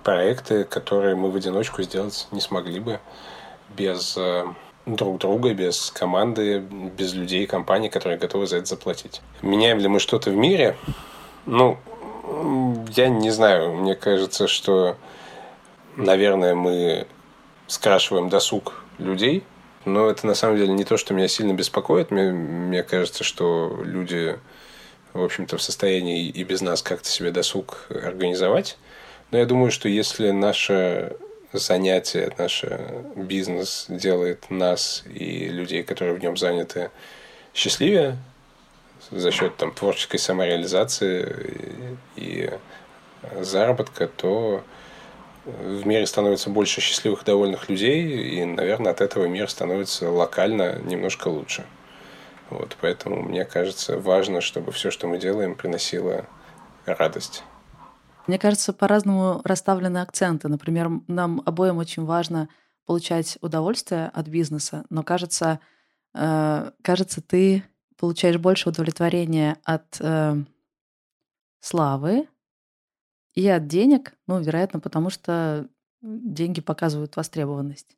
проекты, 0.04 0.64
которые 0.64 1.16
мы 1.16 1.30
в 1.30 1.36
одиночку 1.36 1.84
сделать 1.84 2.28
не 2.32 2.42
смогли 2.42 2.80
бы 2.80 3.00
без 3.76 4.18
э, 4.18 4.46
друг 4.88 5.20
друга, 5.20 5.54
без 5.54 5.92
команды, 5.92 6.60
без 6.60 7.14
людей, 7.14 7.46
компаний, 7.46 7.90
которые 7.90 8.18
готовы 8.18 8.48
за 8.48 8.58
это 8.58 8.66
заплатить. 8.66 9.22
Меняем 9.44 9.78
ли 9.78 9.88
мы 9.88 10.00
что-то 10.00 10.32
в 10.32 10.36
мире? 10.36 10.76
Ну, 11.46 11.78
я 12.96 13.10
не 13.10 13.30
знаю. 13.32 13.74
Мне 13.74 13.96
кажется, 13.96 14.48
что, 14.48 14.98
наверное, 15.96 16.56
мы 16.56 17.08
скрашиваем 17.68 18.30
досуг 18.30 18.84
людей, 18.98 19.44
но 19.86 20.10
это 20.10 20.28
на 20.28 20.36
самом 20.36 20.58
деле 20.58 20.74
не 20.74 20.84
то, 20.84 20.98
что 20.98 21.14
меня 21.14 21.28
сильно 21.28 21.54
беспокоит. 21.54 22.12
Мне, 22.12 22.32
мне 22.32 22.84
кажется, 22.84 23.24
что 23.24 23.82
люди, 23.84 24.38
в 25.14 25.24
общем-то, 25.24 25.58
в 25.58 25.62
состоянии 25.62 26.28
и 26.28 26.44
без 26.44 26.62
нас 26.62 26.82
как-то 26.82 27.10
себе 27.10 27.32
досуг 27.32 27.88
организовать. 27.90 28.78
Но 29.32 29.38
я 29.40 29.46
думаю, 29.46 29.72
что 29.72 29.90
если 29.90 30.32
наше 30.32 31.18
занятие, 31.52 32.34
наш 32.38 32.64
бизнес 33.16 33.86
делает 33.90 34.50
нас 34.50 35.04
и 35.14 35.48
людей, 35.48 35.84
которые 35.84 36.16
в 36.16 36.22
нем 36.22 36.38
заняты, 36.38 36.92
счастливее 37.54 38.18
за 39.16 39.32
счет 39.32 39.56
там, 39.58 39.72
творческой 39.74 40.18
самореализации 40.18 41.98
и 42.16 42.50
заработка, 43.40 44.08
то 44.08 44.64
в 45.46 45.86
мире 45.86 46.06
становится 46.06 46.50
больше 46.50 46.82
счастливых, 46.82 47.24
довольных 47.26 47.70
людей, 47.70 48.40
и, 48.40 48.46
наверное, 48.46 48.92
от 48.92 49.02
этого 49.02 49.26
мир 49.26 49.50
становится 49.50 50.10
локально 50.10 50.80
немножко 50.80 51.28
лучше. 51.28 51.66
Вот, 52.50 52.78
поэтому 52.80 53.22
мне 53.22 53.46
кажется 53.46 53.98
важно, 53.98 54.42
чтобы 54.42 54.72
все, 54.72 54.92
что 54.92 55.08
мы 55.08 55.18
делаем, 55.18 55.56
приносило 55.56 56.26
радость. 56.86 57.44
Мне 58.28 58.40
кажется, 58.40 58.72
по-разному 58.72 59.42
расставлены 59.44 59.98
акценты. 59.98 60.48
Например, 60.48 60.90
нам 61.08 61.42
обоим 61.46 61.78
очень 61.78 62.06
важно 62.06 62.48
получать 62.86 63.38
удовольствие 63.42 64.10
от 64.14 64.28
бизнеса, 64.28 64.86
но 64.90 65.04
кажется, 65.04 65.60
э, 66.14 66.72
кажется, 66.82 67.22
ты 67.22 67.64
получаешь 67.98 68.38
больше 68.38 68.70
удовлетворения 68.70 69.58
от 69.64 69.98
э, 70.00 70.36
славы, 71.60 72.28
и 73.34 73.48
от 73.48 73.68
денег, 73.68 74.14
ну, 74.28 74.40
вероятно, 74.40 74.80
потому 74.80 75.10
что 75.10 75.68
деньги 76.02 76.62
показывают 76.62 77.16
востребованность. 77.16 77.98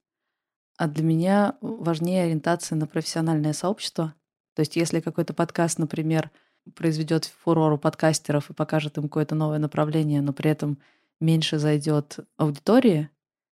А 0.78 0.88
для 0.88 1.04
меня 1.04 1.58
важнее 1.62 2.24
ориентация 2.24 2.78
на 2.78 2.88
профессиональное 2.88 3.54
сообщество. 3.54 4.14
То 4.54 4.62
есть 4.62 4.75
если 4.75 5.00
какой-то 5.02 5.34
подкаст, 5.34 5.80
например, 5.80 6.32
произведет 6.75 7.25
фурор 7.25 7.74
у 7.74 7.78
подкастеров 7.78 8.50
и 8.50 8.54
покажет 8.54 8.98
им 8.98 9.04
какое-то 9.04 9.36
новое 9.36 9.60
направление, 9.60 10.22
но 10.22 10.34
при 10.34 10.52
этом 10.52 10.78
меньше 11.20 11.60
зайдет 11.60 12.20
аудитории, 12.38 13.10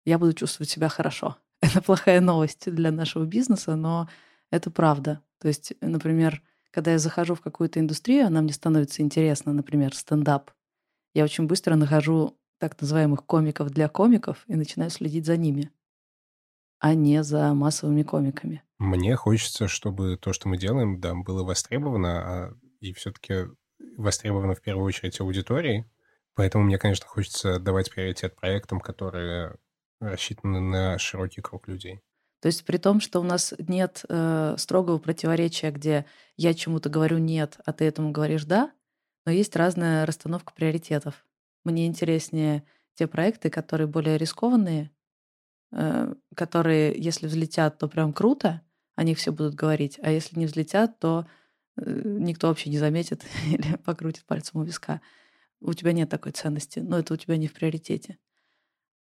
я 0.06 0.18
буду 0.18 0.34
чувствовать 0.34 0.70
себя 0.70 0.90
хорошо. 0.90 1.38
Это 1.62 1.82
плохая 1.82 2.22
новость 2.22 2.72
для 2.72 2.92
нашего 2.92 3.26
бизнеса, 3.26 3.76
но 3.76 4.10
это 4.52 4.72
правда. 4.72 5.22
То 5.40 5.48
есть, 5.48 5.74
например, 5.82 6.42
когда 6.72 6.92
я 6.92 7.00
захожу 7.00 7.36
в 7.36 7.42
какую-то 7.42 7.80
индустрию, 7.80 8.28
она 8.28 8.42
мне 8.42 8.54
становится 8.54 9.02
интересна, 9.02 9.54
например, 9.54 9.96
стендап, 9.96 10.52
я 11.14 11.24
очень 11.24 11.48
быстро 11.48 11.76
нахожу 11.76 12.38
так 12.58 12.80
называемых 12.80 13.26
комиков 13.26 13.70
для 13.70 13.88
комиков 13.88 14.44
и 14.48 14.56
начинаю 14.56 14.90
следить 14.90 15.26
за 15.26 15.38
ними, 15.38 15.72
а 16.80 16.94
не 16.94 17.24
за 17.24 17.54
массовыми 17.54 18.04
комиками. 18.04 18.64
Мне 18.78 19.16
хочется, 19.16 19.68
чтобы 19.68 20.18
то, 20.18 20.34
что 20.34 20.50
мы 20.50 20.58
делаем, 20.58 21.00
да, 21.00 21.14
было 21.14 21.44
востребовано, 21.44 22.10
а, 22.10 22.54
и 22.82 22.94
все-таки 22.94 23.48
востребовано 23.98 24.56
в 24.56 24.62
первую 24.62 24.86
очередь 24.86 25.20
аудиторией. 25.22 25.86
Поэтому 26.34 26.66
мне, 26.66 26.78
конечно, 26.78 27.08
хочется 27.08 27.60
давать 27.60 27.90
приоритет 27.90 28.36
проектам, 28.36 28.82
которые 28.82 29.56
рассчитаны 30.02 30.60
на 30.60 31.00
широкий 31.00 31.42
круг 31.42 31.70
людей. 31.70 32.02
То 32.42 32.48
есть 32.48 32.66
при 32.66 32.78
том, 32.78 33.00
что 33.00 33.20
у 33.20 33.24
нас 33.24 33.54
нет 33.58 34.04
э, 34.08 34.56
строгого 34.58 34.98
противоречия, 34.98 35.72
где 35.72 36.06
я 36.38 36.54
чему-то 36.54 36.90
говорю 36.90 37.18
нет, 37.18 37.58
а 37.66 37.74
ты 37.74 37.86
этому 37.86 38.12
говоришь 38.12 38.46
да, 38.46 38.72
но 39.26 39.32
есть 39.32 39.56
разная 39.56 40.06
расстановка 40.06 40.54
приоритетов. 40.54 41.26
Мне 41.64 41.88
интереснее 41.88 42.64
те 42.94 43.08
проекты, 43.08 43.50
которые 43.50 43.88
более 43.88 44.18
рискованные, 44.18 44.92
э, 45.72 46.14
которые, 46.36 46.96
если 46.98 47.28
взлетят, 47.28 47.78
то 47.78 47.88
прям 47.88 48.14
круто, 48.14 48.62
о 48.96 49.04
них 49.04 49.18
все 49.18 49.32
будут 49.32 49.56
говорить, 49.56 50.00
а 50.02 50.12
если 50.12 50.40
не 50.40 50.46
взлетят, 50.46 51.00
то 51.00 51.26
э, 51.78 52.02
никто 52.04 52.48
вообще 52.48 52.70
не 52.70 52.78
заметит 52.78 53.26
или 53.48 53.76
покрутит 53.78 54.26
пальцем 54.26 54.62
у 54.62 54.64
виска. 54.64 55.02
У 55.62 55.74
тебя 55.74 55.94
нет 55.94 56.10
такой 56.10 56.32
ценности, 56.32 56.80
но 56.80 57.00
это 57.00 57.14
у 57.14 57.18
тебя 57.18 57.38
не 57.38 57.48
в 57.48 57.54
приоритете. 57.54 58.18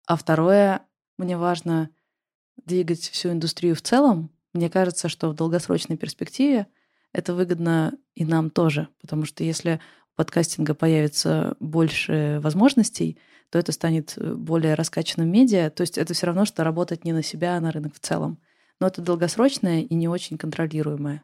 А 0.06 0.16
второе, 0.16 0.82
мне 1.18 1.36
важно 1.36 1.90
двигать 2.56 3.00
всю 3.00 3.30
индустрию 3.30 3.74
в 3.74 3.82
целом. 3.82 4.30
Мне 4.52 4.68
кажется, 4.70 5.08
что 5.08 5.30
в 5.30 5.34
долгосрочной 5.34 5.96
перспективе 5.96 6.66
это 7.12 7.34
выгодно 7.34 7.94
и 8.14 8.24
нам 8.24 8.50
тоже, 8.50 8.88
потому 9.00 9.24
что 9.24 9.44
если 9.44 9.80
подкастинга 10.16 10.74
появится 10.74 11.56
больше 11.60 12.40
возможностей, 12.42 13.18
то 13.50 13.58
это 13.58 13.72
станет 13.72 14.14
э, 14.16 14.34
более 14.34 14.74
раскачанным 14.74 15.30
медиа. 15.30 15.70
То 15.70 15.82
есть 15.82 15.98
это 15.98 16.14
все 16.14 16.26
равно, 16.26 16.44
что 16.44 16.64
работать 16.64 17.04
не 17.04 17.12
на 17.12 17.22
себя, 17.22 17.56
а 17.56 17.60
на 17.60 17.70
рынок 17.70 17.94
в 17.94 18.00
целом. 18.00 18.38
Но 18.80 18.86
это 18.86 19.02
долгосрочное 19.02 19.82
и 19.82 19.94
не 19.94 20.08
очень 20.08 20.38
контролируемое. 20.38 21.22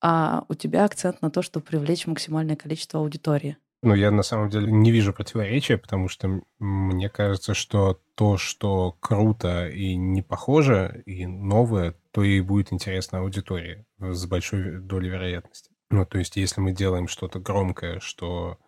А 0.00 0.44
у 0.48 0.54
тебя 0.54 0.84
акцент 0.84 1.22
на 1.22 1.30
то, 1.30 1.42
чтобы 1.42 1.64
привлечь 1.64 2.06
максимальное 2.06 2.56
количество 2.56 3.00
аудитории. 3.00 3.56
Ну, 3.82 3.94
я 3.94 4.10
на 4.10 4.22
самом 4.22 4.50
деле 4.50 4.72
не 4.72 4.90
вижу 4.90 5.12
противоречия, 5.12 5.78
потому 5.78 6.08
что 6.08 6.40
мне 6.58 7.08
кажется, 7.08 7.54
что 7.54 8.00
то, 8.16 8.36
что 8.36 8.96
круто 9.00 9.68
и 9.68 9.94
не 9.94 10.20
похоже, 10.20 11.02
и 11.06 11.26
новое, 11.26 11.94
то 12.10 12.24
и 12.24 12.40
будет 12.40 12.72
интересно 12.72 13.20
аудитории 13.20 13.86
с 14.00 14.26
большой 14.26 14.80
долей 14.80 15.10
вероятности. 15.10 15.70
Ну, 15.90 16.04
то 16.04 16.18
есть, 16.18 16.36
если 16.36 16.60
мы 16.60 16.72
делаем 16.72 17.06
что-то 17.06 17.38
громкое, 17.38 18.00
что 18.00 18.58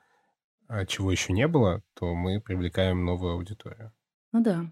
а, 0.68 0.86
чего 0.86 1.10
еще 1.10 1.32
не 1.32 1.48
было, 1.48 1.82
то 1.94 2.14
мы 2.14 2.40
привлекаем 2.40 3.04
новую 3.04 3.32
аудиторию. 3.34 3.92
Ну 4.30 4.42
да. 4.42 4.70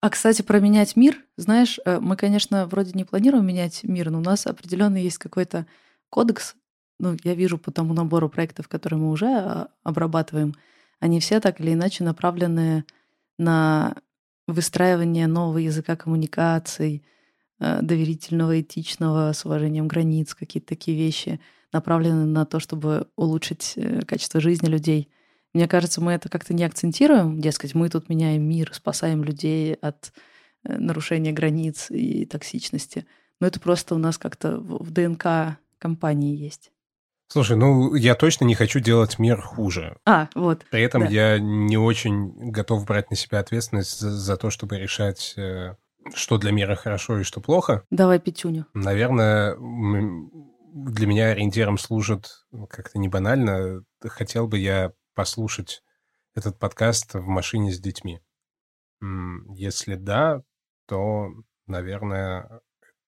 А, 0.00 0.10
кстати, 0.10 0.42
про 0.42 0.60
менять 0.60 0.94
мир. 0.94 1.16
Знаешь, 1.36 1.80
э, 1.84 1.98
мы, 1.98 2.16
конечно, 2.16 2.66
вроде 2.66 2.92
не 2.94 3.04
планируем 3.04 3.46
менять 3.46 3.82
мир, 3.82 4.10
но 4.10 4.18
у 4.18 4.22
нас 4.22 4.46
определенно 4.46 4.96
есть 4.96 5.18
какой-то 5.18 5.66
кодекс. 6.08 6.54
Ну, 6.98 7.16
я 7.24 7.34
вижу 7.34 7.58
по 7.58 7.70
тому 7.70 7.92
набору 7.94 8.28
проектов, 8.28 8.68
которые 8.68 9.00
мы 9.00 9.10
уже 9.10 9.26
а, 9.26 9.68
обрабатываем, 9.82 10.54
они 11.00 11.20
все 11.20 11.40
так 11.40 11.60
или 11.60 11.72
иначе 11.72 12.04
направлены 12.04 12.84
на 13.38 13.96
выстраивание 14.46 15.26
нового 15.26 15.58
языка 15.58 15.96
коммуникаций, 15.96 17.04
Э, 17.60 17.80
доверительного, 17.82 18.60
этичного, 18.60 19.32
с 19.32 19.44
уважением 19.46 19.86
границ, 19.86 20.34
какие-то 20.34 20.68
такие 20.68 20.96
вещи, 20.96 21.40
направлены 21.72 22.26
на 22.26 22.44
то, 22.44 22.58
чтобы 22.58 23.08
улучшить 23.16 23.74
э, 23.76 24.02
качество 24.02 24.40
жизни 24.40 24.66
людей. 24.66 25.08
Мне 25.54 25.68
кажется, 25.68 26.00
мы 26.00 26.12
это 26.12 26.28
как-то 26.28 26.52
не 26.52 26.64
акцентируем, 26.64 27.40
дескать, 27.40 27.74
мы 27.74 27.88
тут 27.88 28.08
меняем 28.08 28.42
мир, 28.42 28.74
спасаем 28.74 29.22
людей 29.22 29.74
от 29.74 30.12
э, 30.64 30.76
нарушения 30.76 31.32
границ 31.32 31.90
и 31.90 32.26
токсичности. 32.26 33.06
Но 33.40 33.46
это 33.46 33.60
просто 33.60 33.94
у 33.94 33.98
нас 33.98 34.18
как-то 34.18 34.58
в 34.58 34.90
ДНК 34.90 35.56
компании 35.78 36.36
есть. 36.36 36.72
Слушай, 37.34 37.56
ну 37.56 37.96
я 37.96 38.14
точно 38.14 38.44
не 38.44 38.54
хочу 38.54 38.78
делать 38.78 39.18
мир 39.18 39.40
хуже. 39.40 39.96
А, 40.06 40.28
вот. 40.36 40.64
При 40.70 40.82
этом 40.82 41.02
да. 41.02 41.08
я 41.08 41.38
не 41.40 41.76
очень 41.76 42.28
готов 42.52 42.86
брать 42.86 43.10
на 43.10 43.16
себя 43.16 43.40
ответственность 43.40 43.98
за, 43.98 44.12
за 44.12 44.36
то, 44.36 44.50
чтобы 44.50 44.78
решать, 44.78 45.34
э, 45.36 45.74
что 46.14 46.38
для 46.38 46.52
мира 46.52 46.76
хорошо 46.76 47.18
и 47.18 47.24
что 47.24 47.40
плохо. 47.40 47.82
Давай 47.90 48.20
пятюню. 48.20 48.66
Наверное, 48.72 49.56
для 49.56 51.08
меня 51.08 51.30
ориентиром 51.30 51.76
служит 51.76 52.46
ну, 52.52 52.68
как-то 52.68 53.00
не 53.00 53.08
банально. 53.08 53.82
Хотел 54.00 54.46
бы 54.46 54.56
я 54.60 54.92
послушать 55.16 55.82
этот 56.36 56.60
подкаст 56.60 57.14
в 57.14 57.26
машине 57.26 57.72
с 57.72 57.80
детьми. 57.80 58.20
Если 59.56 59.96
да, 59.96 60.42
то, 60.86 61.30
наверное, 61.66 62.60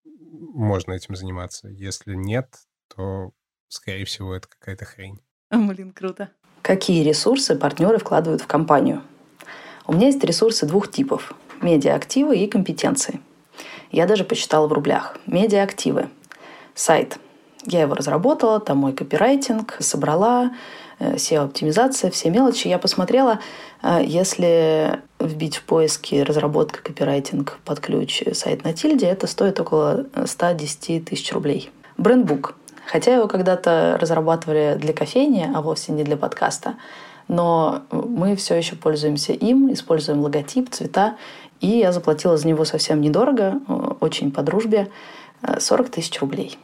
можно 0.04 0.94
этим 0.94 1.14
заниматься. 1.14 1.68
Если 1.68 2.16
нет, 2.16 2.52
то 2.88 3.30
скорее 3.68 4.04
всего, 4.04 4.34
это 4.34 4.48
какая-то 4.48 4.84
хрень. 4.84 5.20
Блин, 5.50 5.92
круто. 5.92 6.30
Какие 6.62 7.04
ресурсы 7.04 7.54
партнеры 7.54 7.98
вкладывают 7.98 8.42
в 8.42 8.46
компанию? 8.46 9.02
У 9.86 9.92
меня 9.92 10.06
есть 10.06 10.22
ресурсы 10.24 10.66
двух 10.66 10.90
типов– 10.90 11.32
медиа-активы 11.62 12.36
и 12.36 12.48
компетенции. 12.48 13.20
Я 13.92 14.06
даже 14.06 14.24
посчитала 14.24 14.66
в 14.66 14.72
рублях. 14.72 15.16
Медиа-активы. 15.26 16.08
Сайт. 16.74 17.18
Я 17.64 17.82
его 17.82 17.94
разработала, 17.94 18.60
там 18.60 18.78
мой 18.78 18.92
копирайтинг, 18.92 19.76
собрала, 19.80 20.52
SEO-оптимизация, 20.98 22.10
все 22.10 22.30
мелочи. 22.30 22.68
Я 22.68 22.78
посмотрела, 22.78 23.40
э, 23.82 24.00
если 24.04 25.00
вбить 25.20 25.56
в 25.56 25.62
поиске 25.62 26.22
разработка 26.22 26.82
копирайтинг 26.82 27.58
под 27.64 27.80
ключ 27.80 28.22
сайт 28.32 28.64
на 28.64 28.72
тильде, 28.72 29.06
это 29.06 29.26
стоит 29.26 29.60
около 29.60 30.06
110 30.24 31.04
тысяч 31.04 31.32
рублей. 31.32 31.70
Брендбук 31.98 32.54
Хотя 32.86 33.14
его 33.14 33.26
когда-то 33.26 33.98
разрабатывали 34.00 34.76
для 34.78 34.92
кофейни, 34.92 35.50
а 35.54 35.60
вовсе 35.60 35.92
не 35.92 36.04
для 36.04 36.16
подкаста. 36.16 36.76
Но 37.28 37.82
мы 37.90 38.36
все 38.36 38.54
еще 38.54 38.76
пользуемся 38.76 39.32
им, 39.32 39.72
используем 39.72 40.20
логотип, 40.20 40.70
цвета. 40.70 41.16
И 41.60 41.66
я 41.66 41.90
заплатила 41.92 42.36
за 42.36 42.46
него 42.46 42.64
совсем 42.64 43.00
недорого, 43.00 43.60
очень 44.00 44.30
по 44.30 44.42
дружбе, 44.42 44.88
40 45.58 45.88
тысяч 45.88 46.20
рублей. 46.20 46.58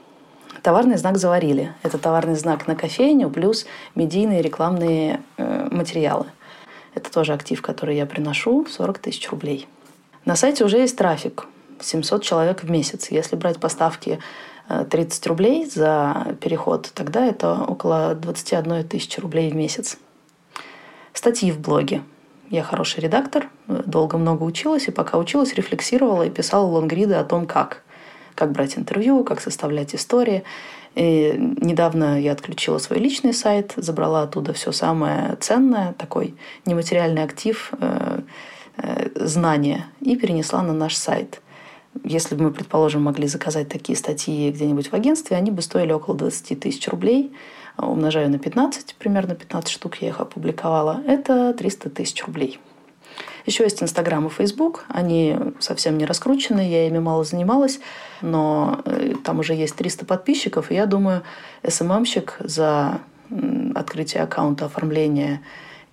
Товарный 0.62 0.96
знак 0.96 1.18
заварили. 1.18 1.72
Это 1.82 1.98
товарный 1.98 2.36
знак 2.36 2.68
на 2.68 2.76
кофейню 2.76 3.30
плюс 3.30 3.66
медийные 3.96 4.42
рекламные 4.42 5.20
э, 5.36 5.68
материалы. 5.72 6.26
Это 6.94 7.10
тоже 7.10 7.32
актив, 7.32 7.60
который 7.60 7.96
я 7.96 8.06
приношу, 8.06 8.64
40 8.70 8.98
тысяч 8.98 9.28
рублей. 9.30 9.66
На 10.24 10.36
сайте 10.36 10.64
уже 10.64 10.78
есть 10.78 10.96
трафик, 10.96 11.46
700 11.80 12.22
человек 12.22 12.62
в 12.62 12.70
месяц. 12.70 13.10
Если 13.10 13.34
брать 13.34 13.58
поставки 13.58 14.20
30 14.68 15.26
рублей 15.26 15.66
за 15.66 16.36
переход, 16.40 16.90
тогда 16.94 17.26
это 17.26 17.62
около 17.62 18.14
21 18.14 18.88
тысячи 18.88 19.20
рублей 19.20 19.50
в 19.50 19.54
месяц. 19.54 19.98
Статьи 21.12 21.50
в 21.52 21.60
блоге. 21.60 22.02
Я 22.48 22.62
хороший 22.62 23.00
редактор, 23.00 23.48
долго 23.66 24.18
много 24.18 24.42
училась, 24.42 24.88
и 24.88 24.90
пока 24.90 25.18
училась, 25.18 25.54
рефлексировала 25.54 26.24
и 26.24 26.30
писала 26.30 26.66
лонгриды 26.66 27.14
о 27.14 27.24
том, 27.24 27.46
как. 27.46 27.82
Как 28.34 28.52
брать 28.52 28.78
интервью, 28.78 29.24
как 29.24 29.40
составлять 29.40 29.94
истории. 29.94 30.42
И 30.94 31.34
недавно 31.36 32.20
я 32.20 32.32
отключила 32.32 32.78
свой 32.78 32.98
личный 32.98 33.32
сайт, 33.32 33.72
забрала 33.76 34.22
оттуда 34.22 34.52
все 34.52 34.72
самое 34.72 35.36
ценное, 35.40 35.94
такой 35.94 36.34
нематериальный 36.66 37.24
актив, 37.24 37.72
э, 37.78 38.20
э, 38.76 39.08
знания, 39.16 39.86
и 40.00 40.16
перенесла 40.16 40.62
на 40.62 40.72
наш 40.72 40.96
сайт– 40.96 41.40
если 42.04 42.34
бы 42.34 42.44
мы, 42.44 42.50
предположим, 42.52 43.02
могли 43.02 43.26
заказать 43.26 43.68
такие 43.68 43.96
статьи 43.96 44.50
где-нибудь 44.50 44.88
в 44.88 44.94
агентстве, 44.94 45.36
они 45.36 45.50
бы 45.50 45.62
стоили 45.62 45.92
около 45.92 46.16
20 46.16 46.60
тысяч 46.60 46.88
рублей. 46.88 47.32
Умножаю 47.76 48.30
на 48.30 48.38
15, 48.38 48.96
примерно 48.96 49.34
15 49.34 49.70
штук 49.70 49.96
я 49.96 50.08
их 50.08 50.20
опубликовала. 50.20 51.02
Это 51.06 51.54
300 51.54 51.90
тысяч 51.90 52.24
рублей. 52.24 52.58
Еще 53.46 53.64
есть 53.64 53.82
Инстаграм 53.82 54.26
и 54.26 54.30
Фейсбук. 54.30 54.84
Они 54.88 55.36
совсем 55.58 55.98
не 55.98 56.04
раскручены, 56.04 56.60
я 56.68 56.86
ими 56.86 56.98
мало 56.98 57.24
занималась, 57.24 57.80
но 58.20 58.80
э, 58.84 59.14
там 59.24 59.40
уже 59.40 59.54
есть 59.54 59.74
300 59.74 60.06
подписчиков, 60.06 60.70
и 60.70 60.74
я 60.74 60.86
думаю, 60.86 61.22
СММщик 61.66 62.36
за 62.40 63.00
открытие 63.74 64.22
аккаунта, 64.22 64.66
оформление 64.66 65.40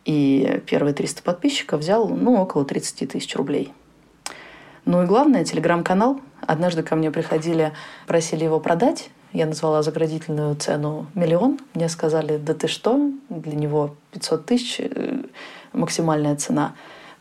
и 0.05 0.62
первые 0.65 0.93
300 0.93 1.23
подписчиков 1.23 1.81
взял 1.81 2.07
ну, 2.07 2.35
около 2.41 2.65
30 2.65 3.09
тысяч 3.09 3.35
рублей. 3.35 3.73
Ну 4.89 5.04
и 5.04 5.06
главное, 5.06 5.45
телеграм-канал. 5.45 6.19
Однажды 6.41 6.82
ко 6.82 6.95
мне 6.95 7.12
приходили, 7.12 7.73
просили 8.08 8.43
его 8.43 8.60
продать. 8.60 9.12
Я 9.34 9.45
назвала 9.45 9.84
заградительную 9.84 10.56
цену 10.56 11.06
миллион. 11.13 11.60
Мне 11.75 11.89
сказали, 11.89 12.38
да 12.38 12.56
ты 12.56 12.67
что, 12.67 13.12
для 13.30 13.56
него 13.56 13.95
500 14.13 14.45
тысяч 14.47 14.78
э, 14.80 15.21
максимальная 15.73 16.36
цена. 16.38 16.73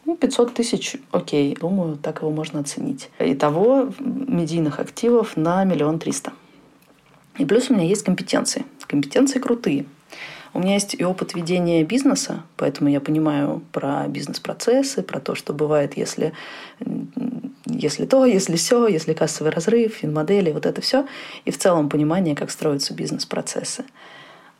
Ну, 0.07 0.17
500 0.17 0.55
тысяч, 0.55 0.97
окей, 1.13 1.55
думаю, 1.61 1.99
так 1.99 2.23
его 2.23 2.31
можно 2.31 2.61
оценить. 2.61 3.11
Итого 3.19 3.91
медийных 3.99 4.81
активов 4.81 5.37
на 5.37 5.63
миллион 5.65 5.99
триста. 5.99 6.33
И 7.37 7.45
плюс 7.45 7.69
у 7.69 7.75
меня 7.75 7.85
есть 7.85 8.03
компетенции. 8.03 8.65
Компетенции 8.87 9.41
крутые. 9.41 9.85
У 10.55 10.61
меня 10.61 10.75
есть 10.75 10.95
и 10.99 11.05
опыт 11.05 11.35
ведения 11.35 11.85
бизнеса, 11.85 12.43
поэтому 12.57 12.89
я 12.89 13.01
понимаю 13.01 13.63
про 13.73 14.07
бизнес-процессы, 14.09 15.03
про 15.03 15.21
то, 15.21 15.35
что 15.35 15.53
бывает, 15.53 15.97
если, 15.97 16.33
если 17.69 18.07
то, 18.07 18.25
если 18.25 18.57
все, 18.57 18.87
если 18.87 19.13
кассовый 19.13 19.53
разрыв, 19.53 19.95
финмодели, 19.95 20.53
вот 20.53 20.67
это 20.67 20.81
все. 20.81 21.07
И 21.45 21.51
в 21.51 21.59
целом 21.59 21.89
понимание, 21.89 22.35
как 22.35 22.51
строятся 22.51 22.95
бизнес-процессы. 22.95 23.85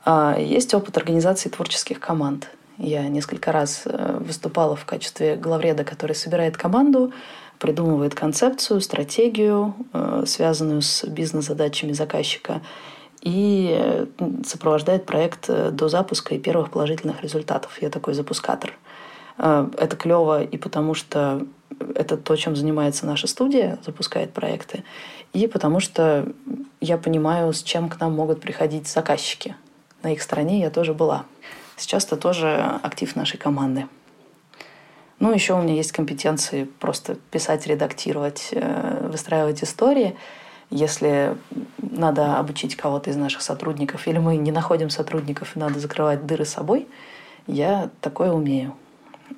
А 0.05 0.37
есть 0.39 0.75
опыт 0.75 0.97
организации 0.97 1.49
творческих 1.49 2.01
команд. 2.01 2.49
Я 2.79 3.09
несколько 3.09 3.51
раз 3.51 3.83
э, 3.85 4.19
выступала 4.21 4.77
в 4.77 4.85
качестве 4.85 5.37
главреда, 5.37 5.85
который 5.85 6.15
собирает 6.15 6.57
команду, 6.57 7.13
придумывает 7.59 8.15
концепцию, 8.15 8.81
стратегию, 8.81 9.75
э, 9.93 10.25
связанную 10.27 10.83
с 10.83 11.05
бизнес-задачами 11.05 11.93
заказчика, 11.93 12.63
и 13.21 13.77
э, 13.77 14.07
сопровождает 14.47 15.07
проект 15.07 15.51
до 15.51 15.89
запуска 15.89 16.37
и 16.37 16.39
первых 16.39 16.71
положительных 16.71 17.23
результатов. 17.23 17.83
Я 17.83 17.91
такой 17.91 18.15
запускатор. 18.15 18.73
Это 19.37 19.97
клево 19.97 20.43
и 20.43 20.57
потому, 20.57 20.95
что 20.95 21.47
это 21.95 22.17
то, 22.17 22.37
чем 22.37 22.57
занимается 22.57 23.07
наша 23.07 23.27
студия, 23.27 23.79
запускает 23.85 24.33
проекты, 24.33 24.85
и 25.33 25.47
потому 25.47 25.81
что 25.81 26.27
я 26.81 26.99
понимаю, 26.99 27.53
с 27.53 27.63
чем 27.63 27.89
к 27.89 28.01
нам 28.01 28.15
могут 28.15 28.41
приходить 28.41 28.89
заказчики. 28.89 29.57
На 30.03 30.13
их 30.13 30.23
стороне 30.23 30.61
я 30.61 30.71
тоже 30.71 30.95
была. 30.95 31.25
Сейчас 31.77 32.05
это 32.05 32.17
тоже 32.17 32.81
актив 32.83 33.15
нашей 33.17 33.37
команды. 33.37 33.87
Ну, 35.19 35.33
еще 35.33 35.55
у 35.55 35.63
меня 35.63 35.75
есть 35.75 35.93
компетенции 35.93 36.65
просто 36.65 37.17
писать, 37.31 37.67
редактировать, 37.67 38.51
выстраивать 39.03 39.63
истории– 39.63 40.17
если 40.71 41.37
надо 41.79 42.39
обучить 42.39 42.77
кого-то 42.77 43.11
из 43.11 43.17
наших 43.17 43.43
сотрудников, 43.43 44.07
или 44.07 44.19
мы 44.19 44.37
не 44.37 44.53
находим 44.53 44.91
сотрудников 44.91 45.57
и 45.57 45.59
надо 45.59 45.79
закрывать 45.79 46.27
дыры 46.27 46.45
собой, 46.45 46.87
я 47.47 47.91
такое 48.01 48.33
умею. 48.33 48.75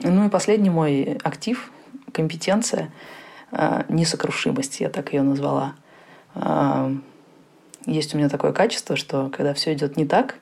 Ну 0.02 0.26
и 0.26 0.28
последний 0.28 0.70
мой 0.70 1.18
актив, 1.22 1.70
компетенция, 2.12 2.90
э, 3.52 3.84
несокрушимость, 3.88 4.80
я 4.80 4.88
так 4.88 5.12
ее 5.12 5.22
назвала. 5.22 5.74
Э, 6.34 6.94
есть 7.86 8.14
у 8.14 8.18
меня 8.18 8.28
такое 8.28 8.52
качество, 8.52 8.96
что 8.96 9.30
когда 9.30 9.54
все 9.54 9.72
идет 9.72 9.96
не 9.96 10.06
так, 10.06 10.36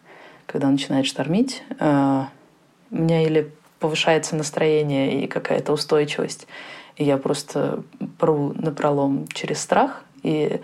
когда 0.46 0.68
начинает 0.68 1.06
штормить, 1.06 1.62
э, 1.78 2.24
у 2.90 2.96
меня 2.96 3.22
или 3.22 3.52
повышается 3.78 4.34
настроение 4.34 5.22
и 5.22 5.26
какая-то 5.26 5.72
устойчивость, 5.72 6.46
и 6.96 7.04
я 7.04 7.16
просто 7.16 7.84
пру 8.18 8.52
на 8.54 8.72
пролом 8.72 9.28
через 9.28 9.60
страх, 9.60 10.04
и 10.22 10.60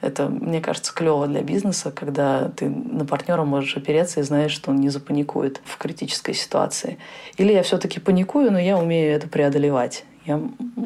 это, 0.00 0.28
мне 0.28 0.60
кажется, 0.60 0.92
клево 0.92 1.26
для 1.28 1.42
бизнеса, 1.42 1.92
когда 1.92 2.48
ты 2.50 2.68
на 2.68 3.06
партнера 3.06 3.44
можешь 3.44 3.76
опереться 3.76 4.20
и 4.20 4.24
знаешь, 4.24 4.50
что 4.50 4.70
он 4.70 4.76
не 4.76 4.90
запаникует 4.90 5.60
в 5.64 5.78
критической 5.78 6.34
ситуации. 6.34 6.98
Или 7.36 7.52
я 7.52 7.62
все-таки 7.62 8.00
паникую, 8.00 8.50
но 8.50 8.58
я 8.58 8.76
умею 8.76 9.14
это 9.14 9.28
преодолевать. 9.28 10.04
Я 10.24 10.40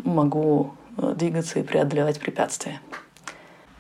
могу 0.05 0.75
э, 0.97 1.15
двигаться 1.17 1.59
и 1.59 1.63
преодолевать 1.63 2.21
препятствия. 2.21 2.81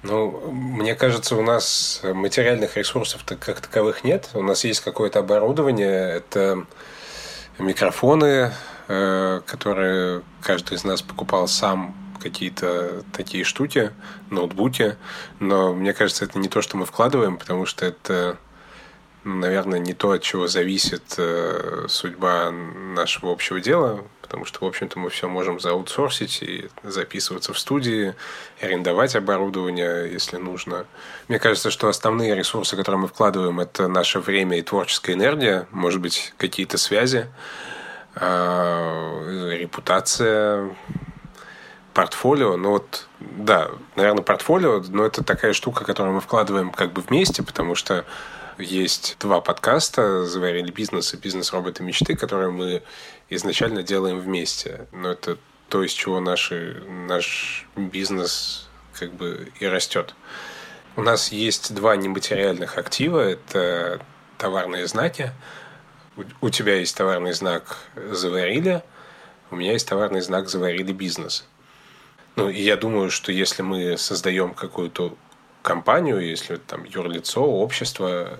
Ну, 0.02 0.50
мне 0.52 0.94
кажется, 0.94 1.36
у 1.36 1.42
нас 1.42 2.00
материальных 2.04 2.76
ресурсов 2.76 3.24
-то 3.26 3.36
как 3.36 3.60
таковых 3.60 4.04
нет. 4.04 4.30
У 4.34 4.42
нас 4.42 4.64
есть 4.64 4.80
какое-то 4.80 5.20
оборудование, 5.20 6.16
это 6.16 6.66
микрофоны, 7.58 8.52
э, 8.88 9.40
которые 9.46 10.22
каждый 10.42 10.74
из 10.74 10.84
нас 10.84 11.02
покупал 11.02 11.48
сам 11.48 11.94
какие-то 12.20 13.02
такие 13.12 13.44
штуки, 13.44 13.92
ноутбуки, 14.30 14.96
но 15.38 15.72
мне 15.72 15.92
кажется, 15.92 16.24
это 16.24 16.38
не 16.38 16.48
то, 16.48 16.62
что 16.62 16.76
мы 16.76 16.86
вкладываем, 16.86 17.36
потому 17.36 17.66
что 17.66 17.86
это 17.86 18.36
наверное, 19.26 19.78
не 19.78 19.92
то, 19.92 20.12
от 20.12 20.22
чего 20.22 20.46
зависит 20.46 21.14
э, 21.18 21.86
судьба 21.88 22.50
нашего 22.50 23.32
общего 23.32 23.60
дела, 23.60 24.04
потому 24.22 24.44
что, 24.44 24.64
в 24.64 24.68
общем-то, 24.68 24.98
мы 24.98 25.10
все 25.10 25.28
можем 25.28 25.60
заутсорсить 25.60 26.42
и 26.42 26.68
записываться 26.82 27.52
в 27.52 27.58
студии, 27.58 28.14
арендовать 28.60 29.16
оборудование, 29.16 30.10
если 30.10 30.36
нужно. 30.36 30.86
Мне 31.28 31.38
кажется, 31.38 31.70
что 31.70 31.88
основные 31.88 32.34
ресурсы, 32.34 32.76
которые 32.76 33.00
мы 33.00 33.08
вкладываем, 33.08 33.60
это 33.60 33.88
наше 33.88 34.20
время 34.20 34.58
и 34.58 34.62
творческая 34.62 35.14
энергия, 35.14 35.66
может 35.72 36.00
быть, 36.00 36.32
какие-то 36.36 36.78
связи, 36.78 37.26
э, 38.14 39.56
репутация, 39.58 40.70
портфолио, 41.94 42.56
ну 42.56 42.70
вот, 42.70 43.08
да, 43.20 43.70
наверное, 43.96 44.22
портфолио, 44.22 44.82
но 44.88 45.04
это 45.04 45.24
такая 45.24 45.52
штука, 45.52 45.84
которую 45.84 46.14
мы 46.14 46.20
вкладываем 46.20 46.70
как 46.70 46.92
бы 46.92 47.00
вместе, 47.00 47.42
потому 47.42 47.74
что 47.74 48.04
есть 48.58 49.16
два 49.20 49.40
подкаста 49.40 50.24
«Заварили 50.24 50.70
бизнес» 50.70 51.14
и 51.14 51.16
«Бизнес-роботы 51.16 51.82
мечты», 51.82 52.16
которые 52.16 52.50
мы 52.50 52.82
изначально 53.28 53.82
делаем 53.82 54.18
вместе. 54.18 54.86
Но 54.92 55.10
это 55.10 55.38
то, 55.68 55.82
из 55.82 55.92
чего 55.92 56.20
наши, 56.20 56.82
наш 56.86 57.66
бизнес 57.76 58.68
как 58.94 59.12
бы 59.12 59.52
и 59.60 59.66
растет. 59.66 60.14
У 60.96 61.02
нас 61.02 61.32
есть 61.32 61.74
два 61.74 61.96
нематериальных 61.96 62.78
актива. 62.78 63.20
Это 63.20 64.00
товарные 64.38 64.86
знаки. 64.86 65.32
У 66.40 66.48
тебя 66.48 66.76
есть 66.76 66.96
товарный 66.96 67.32
знак 67.32 67.78
«Заварили», 67.94 68.82
у 69.50 69.56
меня 69.56 69.72
есть 69.72 69.86
товарный 69.86 70.22
знак 70.22 70.48
«Заварили 70.48 70.92
бизнес». 70.92 71.46
Ну, 72.36 72.48
и 72.48 72.60
я 72.60 72.76
думаю, 72.76 73.10
что 73.10 73.32
если 73.32 73.62
мы 73.62 73.96
создаем 73.96 74.54
какую-то 74.54 75.16
компанию, 75.66 76.20
если 76.20 76.56
там 76.56 76.84
юрлицо, 76.84 77.42
общество, 77.42 78.38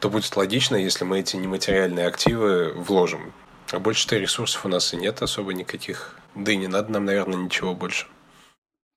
то 0.00 0.10
будет 0.10 0.36
логично, 0.36 0.74
если 0.74 1.04
мы 1.04 1.20
эти 1.20 1.36
нематериальные 1.36 2.06
активы 2.06 2.72
вложим. 2.74 3.32
А 3.70 3.78
больше-то 3.78 4.16
ресурсов 4.16 4.66
у 4.66 4.68
нас 4.68 4.92
и 4.92 4.96
нет 4.96 5.22
особо 5.22 5.54
никаких. 5.54 6.18
Да 6.34 6.50
и 6.50 6.56
не 6.56 6.66
надо 6.66 6.90
нам, 6.90 7.04
наверное, 7.04 7.38
ничего 7.38 7.74
больше. 7.74 8.08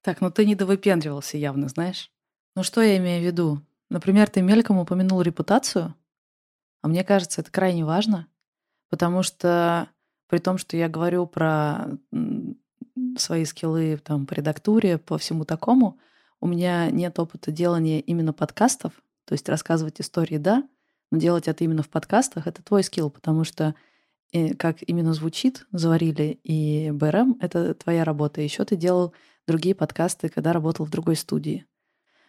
Так, 0.02 0.20
ну 0.20 0.32
ты 0.32 0.46
не 0.46 0.56
довыпендривался 0.56 1.38
явно, 1.38 1.70
знаешь? 1.70 2.12
Ну 2.56 2.64
что 2.64 2.82
я 2.82 2.98
имею 2.98 3.22
в 3.22 3.26
виду? 3.26 3.62
Например, 3.90 4.28
ты 4.28 4.42
мельком 4.42 4.80
упомянул 4.80 5.22
репутацию, 5.22 5.94
а 6.82 6.88
мне 6.88 7.04
кажется, 7.04 7.42
это 7.42 7.52
крайне 7.52 7.86
важно, 7.86 8.28
потому 8.90 9.22
что 9.22 9.90
при 10.28 10.40
том, 10.40 10.58
что 10.58 10.76
я 10.76 10.90
говорю 10.90 11.28
про 11.28 11.86
свои 13.18 13.46
скиллы 13.46 13.98
там, 13.98 14.26
по 14.26 14.34
редактуре, 14.34 14.98
по 14.98 15.20
всему 15.20 15.46
такому. 15.46 16.00
У 16.44 16.46
меня 16.46 16.92
нет 16.92 17.18
опыта 17.20 17.54
делания 17.54 18.02
именно 18.02 18.34
подкастов, 18.34 18.92
то 19.24 19.32
есть 19.32 19.48
рассказывать 19.48 20.02
истории, 20.02 20.36
да, 20.36 20.68
но 21.10 21.18
делать 21.18 21.48
это 21.48 21.64
именно 21.64 21.84
в 21.84 21.88
подкастах— 21.88 22.48
это 22.48 22.62
твой 22.62 22.84
скилл, 22.84 23.10
потому 23.10 23.46
что 23.46 23.76
э, 24.34 24.54
как 24.54 24.80
именно 24.86 25.14
звучит 25.14 25.66
«Заварили» 25.72 26.42
и 26.44 26.92
«БРМ»— 26.92 27.38
это 27.40 27.74
твоя 27.76 28.04
работа. 28.04 28.42
Еще 28.42 28.66
ты 28.66 28.76
делал 28.76 29.14
другие 29.48 29.74
подкасты, 29.74 30.28
когда 30.28 30.52
работал 30.52 30.86
в 30.86 30.90
другой 30.90 31.16
студии. 31.16 31.66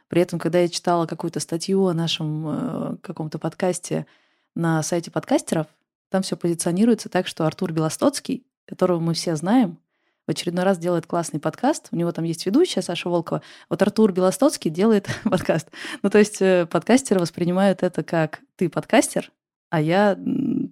При 0.06 0.22
этом, 0.22 0.38
когда 0.38 0.60
я 0.60 0.68
читала 0.68 1.06
какую-то 1.06 1.40
статью 1.40 1.84
о 1.84 1.92
нашем 1.92 2.46
э, 2.46 2.96
каком-то 3.02 3.40
подкасте 3.40 4.06
на 4.54 4.80
сайте 4.84 5.10
подкастеров, 5.10 5.66
там 6.08 6.22
все 6.22 6.36
позиционируется 6.36 7.08
так, 7.08 7.26
что 7.26 7.48
Артур 7.48 7.72
Белостоцкий, 7.72 8.46
которого 8.64 9.00
мы 9.00 9.14
все 9.14 9.34
знаем, 9.34 9.80
в 10.26 10.30
очередной 10.30 10.64
раз 10.64 10.78
делает 10.78 11.06
классный 11.06 11.40
подкаст. 11.40 11.88
У 11.90 11.96
него 11.96 12.12
там 12.12 12.24
есть 12.24 12.46
ведущая 12.46 12.82
Саша 12.82 13.08
Волкова. 13.08 13.42
Вот 13.68 13.82
Артур 13.82 14.12
Белостоцкий 14.12 14.70
делает 14.70 15.08
подкаст. 15.24 15.68
Ну, 16.02 16.10
то 16.10 16.18
есть 16.18 16.40
э, 16.40 16.66
подкастеры 16.66 17.20
воспринимают 17.20 17.82
это 17.82 18.02
как 18.02 18.40
ты 18.56 18.68
подкастер, 18.68 19.30
а 19.70 19.80
я 19.80 20.18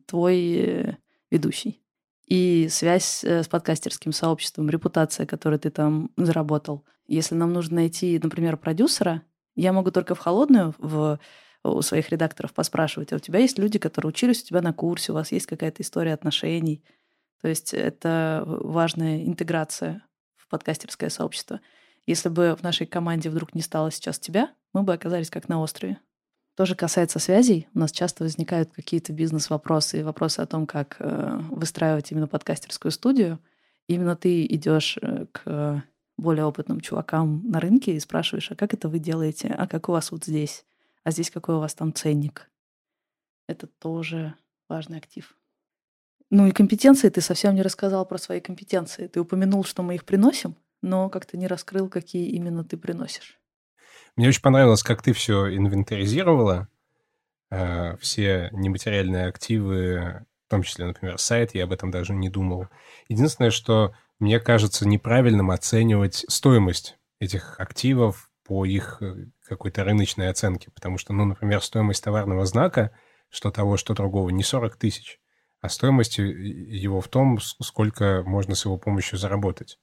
твой 0.07 0.39
э, 0.55 0.97
ведущий. 1.31 1.81
И 2.27 2.69
связь 2.71 3.25
э, 3.25 3.43
с 3.43 3.49
подкастерским 3.49 4.13
сообществом, 4.13 4.71
репутация, 4.71 5.27
которую 5.27 5.59
ты 5.59 5.71
там 5.71 6.11
заработал. 6.17 6.85
Если 7.07 7.35
нам 7.35 7.53
нужно 7.53 7.77
найти, 7.77 8.19
например, 8.23 8.57
продюсера, 8.57 9.23
я 9.55 9.73
могу 9.73 9.91
только 9.91 10.15
в 10.15 10.19
холодную 10.19 10.75
в 10.79 11.19
у 11.65 11.81
своих 11.81 12.11
редакторов 12.11 12.53
поспрашивать, 12.55 13.13
а 13.13 13.17
у 13.17 13.19
тебя 13.21 13.39
есть 13.39 13.57
люди, 13.57 13.79
которые 13.79 14.09
учились 14.09 14.43
у 14.43 14.47
тебя 14.47 14.63
на 14.63 14.73
курсе, 14.73 15.13
у 15.13 15.15
вас 15.15 15.31
есть 15.31 15.47
какая-то 15.47 15.83
история 15.83 16.13
отношений, 16.13 16.83
то 17.43 17.49
есть 17.49 17.75
это 17.75 18.45
важная 18.47 19.25
интеграция 19.25 20.03
в 20.37 20.49
подкастерское 20.49 21.11
сообщество. 21.11 21.61
Если 22.07 22.29
бы 22.29 22.57
в 22.57 22.63
нашей 22.63 22.87
команде 22.87 23.31
вдруг 23.31 23.55
не 23.55 23.63
стало 23.63 23.91
сейчас 23.91 24.19
тебя, 24.19 24.51
мы 24.73 24.85
бы 24.85 24.95
оказались 24.95 25.29
как 25.29 25.49
на 25.49 25.61
острове. 25.61 25.99
Тоже 26.57 26.77
касается 26.77 27.19
связей. 27.19 27.67
У 27.75 27.81
нас 27.81 27.91
часто 27.91 28.25
возникают 28.25 28.73
какие-то 28.73 29.13
бизнес-вопросы 29.13 30.01
и 30.01 30.03
вопросы 30.03 30.41
о 30.41 30.47
том, 30.47 30.67
как 30.67 30.97
э, 30.99 31.39
выстраивать 31.51 32.13
именно 32.13 32.29
подкастерскую 32.29 32.93
студию. 32.93 33.39
Именно 33.89 34.17
ты 34.17 34.47
идешь 34.47 34.99
э, 35.01 35.27
к 35.33 35.83
более 36.19 36.45
опытным 36.45 36.81
чувакам 36.81 37.43
на 37.49 37.59
рынке 37.59 37.97
и 37.97 38.01
спрашиваешь, 38.01 38.51
а 38.51 38.55
как 38.55 38.75
это 38.75 38.89
вы 38.89 38.99
делаете, 38.99 39.49
а 39.49 39.67
как 39.67 39.89
у 39.89 39.93
вас 39.93 40.13
вот 40.13 40.25
здесь, 40.25 40.65
а 41.05 41.11
здесь 41.11 41.31
какой 41.31 41.57
у 41.57 41.59
вас 41.59 41.75
там 41.75 41.93
ценник. 41.93 42.51
Это 43.49 43.67
тоже 43.67 44.35
важный 44.69 44.99
актив. 44.99 45.37
Ну 46.33 46.47
и 46.47 46.51
компетенции 46.51 47.11
ты 47.11 47.21
совсем 47.21 47.55
не 47.55 47.61
рассказал 47.61 48.07
про 48.07 48.17
свои 48.17 48.41
компетенции. 48.41 49.07
Ты 49.07 49.21
упомянул, 49.21 49.65
что 49.65 49.83
мы 49.83 49.97
их 49.97 50.07
приносим, 50.07 50.57
но 50.81 51.11
как-то 51.11 51.37
не 51.37 51.47
раскрыл, 51.47 51.91
какие 51.91 52.31
именно 52.31 52.65
ты 52.65 52.79
приносишь. 52.79 53.39
Мне 54.17 54.29
очень 54.29 54.41
понравилось, 54.41 54.83
как 54.83 55.03
ты 55.03 55.13
все 55.13 55.55
инвентаризировала, 55.55 56.69
э, 57.51 57.99
все 57.99 58.49
нематериальные 58.53 59.27
активы, 59.27 60.25
в 60.47 60.51
том 60.51 60.63
числе, 60.63 60.87
например, 60.87 61.19
сайт, 61.19 61.55
я 61.55 61.65
об 61.65 61.73
этом 61.73 61.91
даже 61.91 62.15
не 62.15 62.31
думал. 62.31 62.67
Единственное, 63.09 63.51
что 63.51 63.95
мне 64.19 64.41
кажется 64.41 64.89
неправильным 64.89 65.51
оценивать 65.51 66.25
стоимость 66.31 66.97
этих 67.21 67.61
активов 67.61 68.31
по 68.43 68.65
их 68.65 69.03
э, 69.03 69.27
какой-то 69.47 69.85
рыночной 69.85 70.31
оценке, 70.31 70.71
потому 70.71 70.97
что, 70.97 71.13
ну, 71.13 71.27
например, 71.27 71.63
стоимость 71.63 72.03
товарного 72.03 72.47
знака, 72.47 72.91
что 73.29 73.51
того, 73.51 73.77
что 73.77 73.93
другого, 73.93 74.31
не 74.31 74.43
40 74.43 74.77
тысяч, 74.77 75.21
а 75.63 75.69
стоимость 75.69 76.19
его 76.19 77.01
в 77.01 77.09
том, 77.09 77.39
сколько 77.41 78.23
можно 78.27 78.55
с 78.55 78.65
его 78.65 78.77
помощью 78.77 79.17
заработать. 79.17 79.79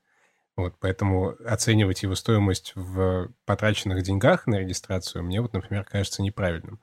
Вот, 0.58 0.76
поэтому 0.78 1.36
оценивать 1.46 2.04
его 2.04 2.16
стоимость 2.16 2.74
в 2.76 3.30
потраченных 3.46 4.04
деньгах 4.04 4.46
на 4.46 4.60
регистрацию 4.60 5.24
мне 5.24 5.42
вот, 5.42 5.54
например, 5.54 5.86
кажется 5.86 6.22
неправильным. 6.22 6.82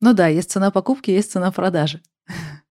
Ну 0.00 0.12
да, 0.12 0.28
есть 0.28 0.50
цена 0.50 0.70
покупки, 0.70 1.10
есть 1.10 1.32
цена 1.32 1.50
продажи. 1.50 2.02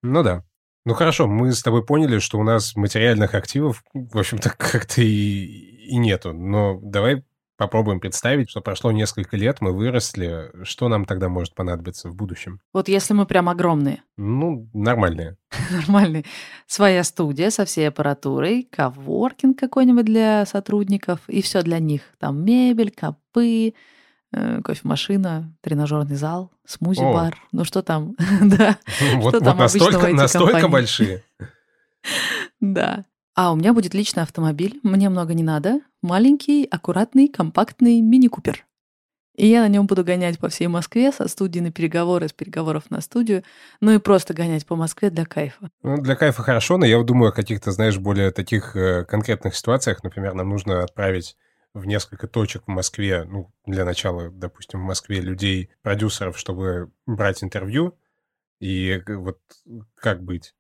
Ну 0.04 0.22
да. 0.22 0.46
Ну 0.86 0.94
хорошо, 0.94 1.28
мы 1.28 1.52
с 1.52 1.64
тобой 1.64 1.84
поняли, 1.84 2.20
что 2.20 2.40
у 2.40 2.44
нас 2.44 2.76
материальных 2.76 3.34
активов, 3.34 3.84
в 3.94 4.18
общем-то, 4.18 4.52
как-то 4.58 5.02
и, 5.02 5.44
и 5.88 5.98
нету. 5.98 6.34
Но 6.34 6.80
давай 6.84 7.26
попробуем 7.58 8.00
представить, 8.00 8.50
что 8.50 8.62
прошло 8.62 8.92
несколько 8.92 9.36
лет, 9.36 9.58
мы 9.60 9.74
выросли, 9.74 10.52
что 10.64 10.88
нам 10.88 11.06
тогда 11.06 11.28
может 11.28 11.56
понадобиться 11.56 12.10
в 12.10 12.16
будущем? 12.16 12.62
Вот 12.74 12.88
если 12.88 13.14
мы 13.14 13.26
прям 13.26 13.50
огромные. 13.50 14.04
Ну, 14.16 14.70
нормальные. 14.74 15.38
Нормальные. 15.72 16.24
Своя 16.68 17.04
студия 17.04 17.50
со 17.50 17.66
всей 17.66 17.88
аппаратурой, 17.90 18.68
коворкинг 18.72 19.60
какой-нибудь 19.60 20.06
для 20.06 20.46
сотрудников, 20.46 21.20
и 21.28 21.42
все 21.42 21.62
для 21.64 21.80
них. 21.80 22.02
Там 22.20 22.46
мебель, 22.46 22.92
копы, 22.92 23.74
э, 24.32 24.62
кофемашина, 24.62 25.54
тренажерный 25.62 26.16
зал, 26.16 26.52
смузи-бар. 26.66 27.38
Ну 27.52 27.66
что 27.66 27.82
там? 27.82 28.16
да. 28.42 28.78
Вот, 29.16 29.30
что 29.36 29.40
вот 29.40 29.44
там 29.44 29.58
настолько, 29.58 30.08
настолько 30.10 30.68
большие. 30.68 31.24
Да. 32.60 33.06
А 33.38 33.52
у 33.52 33.56
меня 33.56 33.72
будет 33.72 33.94
личный 33.94 34.24
автомобиль, 34.24 34.80
мне 34.82 35.10
много 35.10 35.36
не 35.36 35.44
надо. 35.44 35.82
Маленький, 36.02 36.66
аккуратный, 36.66 37.28
компактный 37.28 38.02
мини-купер. 38.02 38.66
И 39.36 39.46
я 39.46 39.62
на 39.62 39.68
нем 39.68 39.86
буду 39.86 40.04
гонять 40.04 40.40
по 40.40 40.50
всей 40.50 40.66
Москве, 40.66 41.12
со 41.12 41.28
студии 41.28 41.60
на 41.60 41.72
переговоры, 41.72 42.28
с 42.28 42.34
переговоров 42.34 42.90
на 42.90 43.00
студию, 43.00 43.44
ну 43.80 43.92
и 43.92 44.00
просто 44.00 44.34
гонять 44.34 44.66
по 44.66 44.76
Москве 44.76 45.12
для 45.12 45.26
кайфа. 45.26 45.70
Ну, 45.84 46.02
для 46.02 46.16
кайфа 46.16 46.42
хорошо, 46.42 46.80
но 46.80 46.88
я 46.88 47.00
думаю 47.04 47.30
о 47.30 47.32
каких-то, 47.32 47.70
знаешь, 47.70 48.00
более 48.00 48.32
таких 48.32 48.76
э, 48.76 49.06
конкретных 49.06 49.56
ситуациях. 49.56 50.04
Например, 50.04 50.34
нам 50.34 50.50
нужно 50.50 50.84
отправить 50.84 51.38
в 51.76 51.86
несколько 51.86 52.28
точек 52.28 52.64
в 52.66 52.72
Москве, 52.72 53.24
ну, 53.26 53.54
для 53.68 53.86
начала, 53.86 54.32
допустим, 54.32 54.80
в 54.80 54.86
Москве 54.86 55.22
людей, 55.22 55.70
продюсеров, 55.84 56.40
чтобы 56.40 56.92
брать 57.06 57.44
интервью. 57.44 58.00
И 58.60 59.00
вот 59.08 59.38
как 59.94 60.24
быть? 60.24 60.56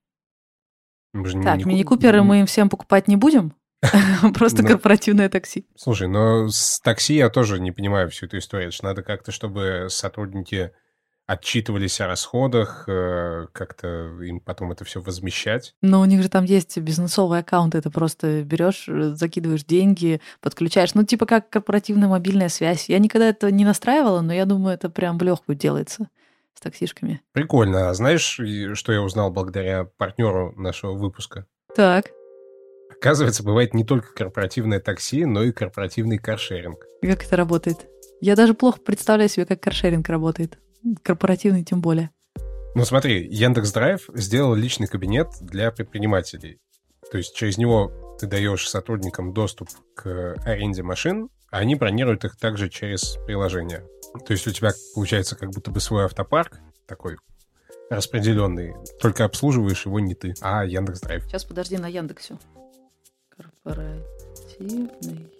Так, 1.13 1.65
мини-куперы 1.65 2.23
мы 2.23 2.41
им 2.41 2.45
всем 2.45 2.69
покупать 2.69 3.07
не 3.07 3.15
будем? 3.15 3.53
Просто 4.33 4.63
ну, 4.63 4.69
корпоративное 4.69 5.29
такси. 5.29 5.65
Слушай, 5.75 6.07
но 6.07 6.49
с 6.49 6.79
такси 6.79 7.15
я 7.15 7.29
тоже 7.29 7.59
не 7.59 7.71
понимаю 7.71 8.09
всю 8.09 8.25
эту 8.25 8.39
историю. 8.39 8.69
Это 8.69 8.83
надо 8.83 9.03
как-то, 9.03 9.31
чтобы 9.31 9.87
сотрудники 9.89 10.71
отчитывались 11.27 11.99
о 11.99 12.07
расходах, 12.07 12.85
э, 12.87 13.47
как-то 13.51 13.87
им 14.23 14.39
потом 14.39 14.71
это 14.71 14.85
все 14.85 15.01
возмещать. 15.01 15.75
Но 15.81 15.99
у 15.99 16.05
них 16.05 16.23
же 16.23 16.29
там 16.29 16.45
есть 16.45 16.77
бизнесовый 16.77 17.39
аккаунт, 17.39 17.75
это 17.75 17.91
просто 17.91 18.43
берешь, 18.43 18.85
э, 18.87 19.13
закидываешь 19.13 19.65
деньги, 19.65 20.21
подключаешь, 20.39 20.93
ну 20.93 21.03
типа 21.03 21.25
как 21.25 21.49
корпоративная 21.49 22.07
мобильная 22.07 22.47
связь. 22.47 22.87
Я 22.87 22.99
никогда 22.99 23.27
это 23.27 23.51
не 23.51 23.65
настраивала, 23.65 24.21
но 24.21 24.33
я 24.33 24.45
думаю, 24.45 24.73
это 24.73 24.89
прям 24.89 25.17
в 25.17 25.23
легкую 25.23 25.57
делается. 25.57 26.07
С 26.57 26.59
таксишками. 26.59 27.21
Прикольно. 27.33 27.89
А 27.89 27.93
знаешь, 27.93 28.39
что 28.73 28.91
я 28.91 29.01
узнал 29.01 29.31
благодаря 29.31 29.85
партнеру 29.85 30.53
нашего 30.55 30.93
выпуска? 30.93 31.45
Так. 31.75 32.07
Оказывается, 32.89 33.43
бывает 33.43 33.75
не 33.75 33.83
только 33.83 34.11
корпоративное 34.13 34.79
такси, 34.79 35.25
но 35.25 35.43
и 35.43 35.51
корпоративный 35.51 36.17
каршеринг. 36.17 36.83
И 37.03 37.07
как 37.07 37.23
это 37.23 37.35
работает? 37.35 37.85
Я 38.21 38.35
даже 38.35 38.55
плохо 38.55 38.79
представляю 38.83 39.29
себе, 39.29 39.45
как 39.45 39.61
каршеринг 39.61 40.09
работает. 40.09 40.57
Корпоративный 41.03 41.63
тем 41.63 41.79
более. 41.79 42.09
Ну 42.73 42.85
смотри, 42.85 43.27
Яндекс 43.29 43.71
Драйв 43.71 44.09
сделал 44.15 44.55
личный 44.55 44.87
кабинет 44.87 45.27
для 45.41 45.71
предпринимателей. 45.71 46.59
То 47.11 47.19
есть 47.19 47.35
через 47.35 47.59
него 47.59 48.17
ты 48.19 48.25
даешь 48.25 48.67
сотрудникам 48.67 49.31
доступ 49.31 49.69
к 49.95 50.35
аренде 50.43 50.81
машин, 50.81 51.29
а 51.51 51.59
они 51.59 51.75
бронируют 51.75 52.25
их 52.25 52.35
также 52.35 52.69
через 52.69 53.17
приложение. 53.27 53.83
То 54.25 54.33
есть 54.33 54.47
у 54.47 54.51
тебя 54.51 54.71
получается 54.93 55.35
как 55.35 55.51
будто 55.51 55.71
бы 55.71 55.79
свой 55.79 56.05
автопарк 56.05 56.59
такой 56.85 57.17
распределенный, 57.89 58.75
только 58.99 59.25
обслуживаешь 59.25 59.85
его 59.85 59.99
не 59.99 60.15
ты, 60.15 60.35
а 60.41 60.65
Яндекс 60.65 61.01
Драйв. 61.01 61.23
Сейчас 61.25 61.45
подожди 61.45 61.77
на 61.77 61.87
Яндексе. 61.87 62.37
Корпоративный 63.29 65.31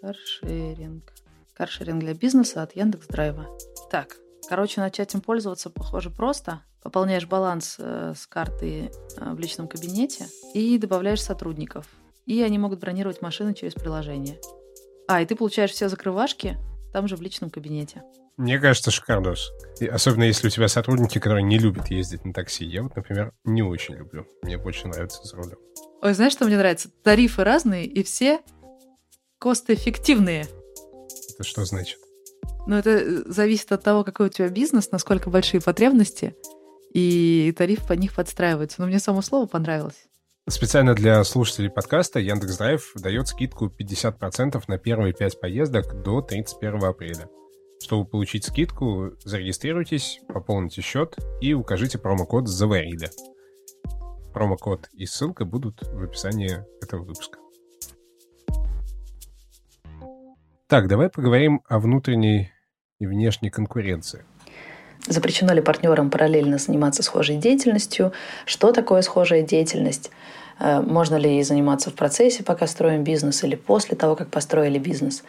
каршеринг. 0.00 1.12
Каршеринг 1.54 2.00
для 2.00 2.14
бизнеса 2.14 2.62
от 2.62 2.74
Яндекс 2.74 3.06
Драйва. 3.06 3.46
Так, 3.90 4.16
короче, 4.48 4.80
начать 4.80 5.14
им 5.14 5.20
пользоваться 5.20 5.70
похоже 5.70 6.10
просто. 6.10 6.62
Пополняешь 6.82 7.26
баланс 7.26 7.76
э, 7.78 8.12
с 8.14 8.26
карты 8.26 8.90
э, 9.16 9.32
в 9.32 9.38
личном 9.38 9.68
кабинете 9.68 10.26
и 10.52 10.76
добавляешь 10.78 11.22
сотрудников. 11.22 11.86
И 12.26 12.42
они 12.42 12.58
могут 12.58 12.80
бронировать 12.80 13.22
машины 13.22 13.54
через 13.54 13.72
приложение. 13.72 14.38
А, 15.08 15.22
и 15.22 15.26
ты 15.26 15.36
получаешь 15.36 15.70
все 15.70 15.88
закрывашки 15.88 16.58
там 16.94 17.08
же 17.08 17.16
в 17.16 17.22
личном 17.22 17.50
кабинете. 17.50 18.04
Мне 18.36 18.60
кажется, 18.60 18.92
шикардос. 18.92 19.50
И 19.80 19.86
особенно 19.86 20.22
если 20.22 20.46
у 20.46 20.50
тебя 20.50 20.68
сотрудники, 20.68 21.18
которые 21.18 21.42
не 21.42 21.58
любят 21.58 21.88
ездить 21.88 22.24
на 22.24 22.32
такси. 22.32 22.64
Я 22.64 22.84
вот, 22.84 22.94
например, 22.94 23.32
не 23.42 23.62
очень 23.62 23.96
люблю. 23.96 24.28
Мне 24.42 24.58
больше 24.58 24.86
нравится 24.86 25.20
за 25.24 25.36
рулем. 25.36 25.58
Ой, 26.02 26.14
знаешь, 26.14 26.32
что 26.32 26.44
мне 26.44 26.56
нравится? 26.56 26.88
Тарифы 27.02 27.42
разные, 27.42 27.84
и 27.84 28.04
все 28.04 28.40
кост-эффективные. 29.40 30.46
Это 31.34 31.42
что 31.42 31.64
значит? 31.64 31.98
Ну, 32.68 32.76
это 32.76 32.90
э, 32.90 33.22
зависит 33.26 33.72
от 33.72 33.82
того, 33.82 34.04
какой 34.04 34.26
у 34.26 34.30
тебя 34.30 34.48
бизнес, 34.48 34.92
насколько 34.92 35.30
большие 35.30 35.60
потребности, 35.60 36.36
и 36.92 37.52
тариф 37.58 37.88
под 37.88 37.98
них 37.98 38.14
подстраивается. 38.14 38.80
Но 38.80 38.86
мне 38.86 39.00
само 39.00 39.20
слово 39.20 39.46
понравилось. 39.46 40.06
Специально 40.46 40.94
для 40.94 41.24
слушателей 41.24 41.70
подкаста 41.70 42.20
Яндекс.Драйв 42.20 42.92
дает 42.96 43.28
скидку 43.28 43.68
50% 43.68 44.62
на 44.68 44.76
первые 44.76 45.14
5 45.14 45.40
поездок 45.40 46.02
до 46.02 46.20
31 46.20 46.84
апреля. 46.84 47.30
Чтобы 47.82 48.04
получить 48.04 48.44
скидку, 48.44 49.12
зарегистрируйтесь, 49.24 50.20
пополните 50.28 50.82
счет 50.82 51.16
и 51.40 51.54
укажите 51.54 51.98
промокод 51.98 52.46
«Заварили». 52.46 53.08
Промокод 54.34 54.90
и 54.92 55.06
ссылка 55.06 55.46
будут 55.46 55.80
в 55.80 56.02
описании 56.02 56.62
этого 56.82 57.04
выпуска. 57.04 57.38
Так, 60.66 60.88
давай 60.88 61.08
поговорим 61.08 61.62
о 61.68 61.78
внутренней 61.78 62.52
и 62.98 63.06
внешней 63.06 63.48
конкуренции. 63.48 64.26
Запрещено 65.06 65.52
ли 65.52 65.60
партнерам 65.60 66.10
параллельно 66.10 66.58
заниматься 66.58 67.02
схожей 67.02 67.36
деятельностью? 67.36 68.12
Что 68.46 68.72
такое 68.72 69.02
схожая 69.02 69.42
деятельность? 69.42 70.10
Э, 70.58 70.80
можно 70.80 71.16
ли 71.16 71.30
ей 71.30 71.44
заниматься 71.44 71.90
в 71.90 71.94
процессе, 71.94 72.42
пока 72.42 72.66
строим 72.66 73.04
бизнес, 73.04 73.44
или 73.44 73.54
после 73.54 73.96
того, 73.96 74.16
как 74.16 74.28
построили 74.28 74.78
бизнес? 74.78 75.22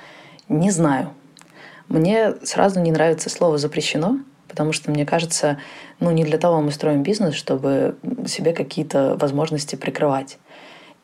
Не 0.47 0.71
знаю. 0.71 1.11
Мне 1.87 2.33
сразу 2.43 2.79
не 2.79 2.91
нравится 2.91 3.29
слово 3.29 3.57
«запрещено», 3.57 4.19
потому 4.47 4.71
что, 4.71 4.91
мне 4.91 5.05
кажется, 5.05 5.59
ну 5.99 6.11
не 6.11 6.23
для 6.23 6.37
того 6.37 6.61
мы 6.61 6.71
строим 6.71 7.03
бизнес, 7.03 7.35
чтобы 7.35 7.97
себе 8.27 8.53
какие-то 8.53 9.17
возможности 9.19 9.75
прикрывать. 9.75 10.37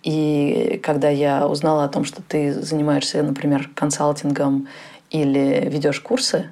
И 0.04 0.80
когда 0.82 1.10
я 1.10 1.48
узнала 1.48 1.84
о 1.84 1.90
том, 1.90 2.06
что 2.06 2.22
ты 2.22 2.54
занимаешься, 2.54 3.22
например, 3.22 3.70
консалтингом 3.76 4.68
или 5.12 5.68
ведешь 5.70 6.00
курсы, 6.00 6.50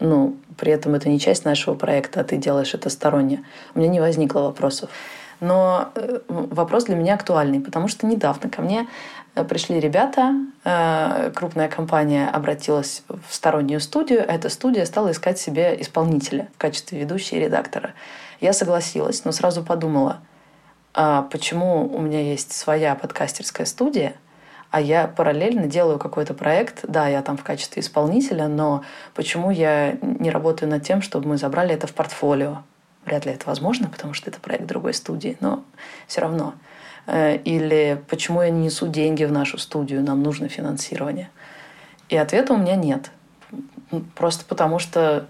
ну, 0.00 0.36
при 0.56 0.72
этом 0.72 0.94
это 0.94 1.08
не 1.08 1.20
часть 1.20 1.44
нашего 1.44 1.74
проекта, 1.74 2.20
а 2.20 2.24
ты 2.24 2.36
делаешь 2.36 2.74
это 2.74 2.90
сторонне, 2.90 3.44
у 3.74 3.78
меня 3.78 3.88
не 3.88 4.00
возникло 4.00 4.40
вопросов. 4.40 4.90
Но 5.40 5.90
э, 5.94 6.20
вопрос 6.28 6.84
для 6.84 6.96
меня 6.96 7.14
актуальный, 7.14 7.60
потому 7.60 7.88
что 7.88 8.06
недавно 8.06 8.50
ко 8.50 8.60
мне 8.60 8.86
э, 9.34 9.44
пришли 9.44 9.80
ребята, 9.80 10.34
э, 10.64 11.30
крупная 11.34 11.68
компания 11.68 12.28
обратилась 12.28 13.02
в 13.08 13.34
стороннюю 13.34 13.80
студию, 13.80 14.24
а 14.28 14.34
эта 14.34 14.50
студия 14.50 14.84
стала 14.84 15.12
искать 15.12 15.38
себе 15.38 15.80
исполнителя 15.80 16.48
в 16.54 16.58
качестве 16.58 17.00
ведущей 17.00 17.36
и 17.36 17.40
редактора. 17.40 17.94
Я 18.40 18.52
согласилась, 18.52 19.24
но 19.24 19.32
сразу 19.32 19.62
подумала, 19.62 20.20
а 20.92 21.22
почему 21.22 21.86
у 21.86 22.00
меня 22.00 22.20
есть 22.20 22.52
своя 22.52 22.94
подкастерская 22.94 23.66
студия, 23.66 24.14
а 24.70 24.80
я 24.80 25.08
параллельно 25.08 25.66
делаю 25.66 25.98
какой-то 25.98 26.32
проект. 26.34 26.80
Да, 26.84 27.08
я 27.08 27.22
там 27.22 27.36
в 27.36 27.42
качестве 27.42 27.80
исполнителя, 27.80 28.46
но 28.46 28.84
почему 29.14 29.50
я 29.50 29.98
не 30.02 30.30
работаю 30.30 30.70
над 30.70 30.84
тем, 30.84 31.02
чтобы 31.02 31.28
мы 31.28 31.38
забрали 31.38 31.74
это 31.74 31.86
в 31.86 31.92
портфолио? 31.92 32.62
Вряд 33.04 33.26
ли 33.26 33.32
это 33.32 33.46
возможно, 33.46 33.88
потому 33.88 34.14
что 34.14 34.30
это 34.30 34.40
проект 34.40 34.66
другой 34.66 34.94
студии, 34.94 35.36
но 35.40 35.64
все 36.06 36.20
равно. 36.20 36.54
Э, 37.06 37.36
или 37.36 38.00
почему 38.08 38.42
я 38.42 38.50
не 38.50 38.66
несу 38.66 38.86
деньги 38.86 39.24
в 39.24 39.32
нашу 39.32 39.58
студию, 39.58 40.02
нам 40.02 40.22
нужно 40.22 40.48
финансирование. 40.48 41.30
И 42.08 42.16
ответа 42.16 42.52
у 42.52 42.56
меня 42.56 42.76
нет. 42.76 43.10
Просто 44.14 44.44
потому 44.44 44.78
что 44.78 45.26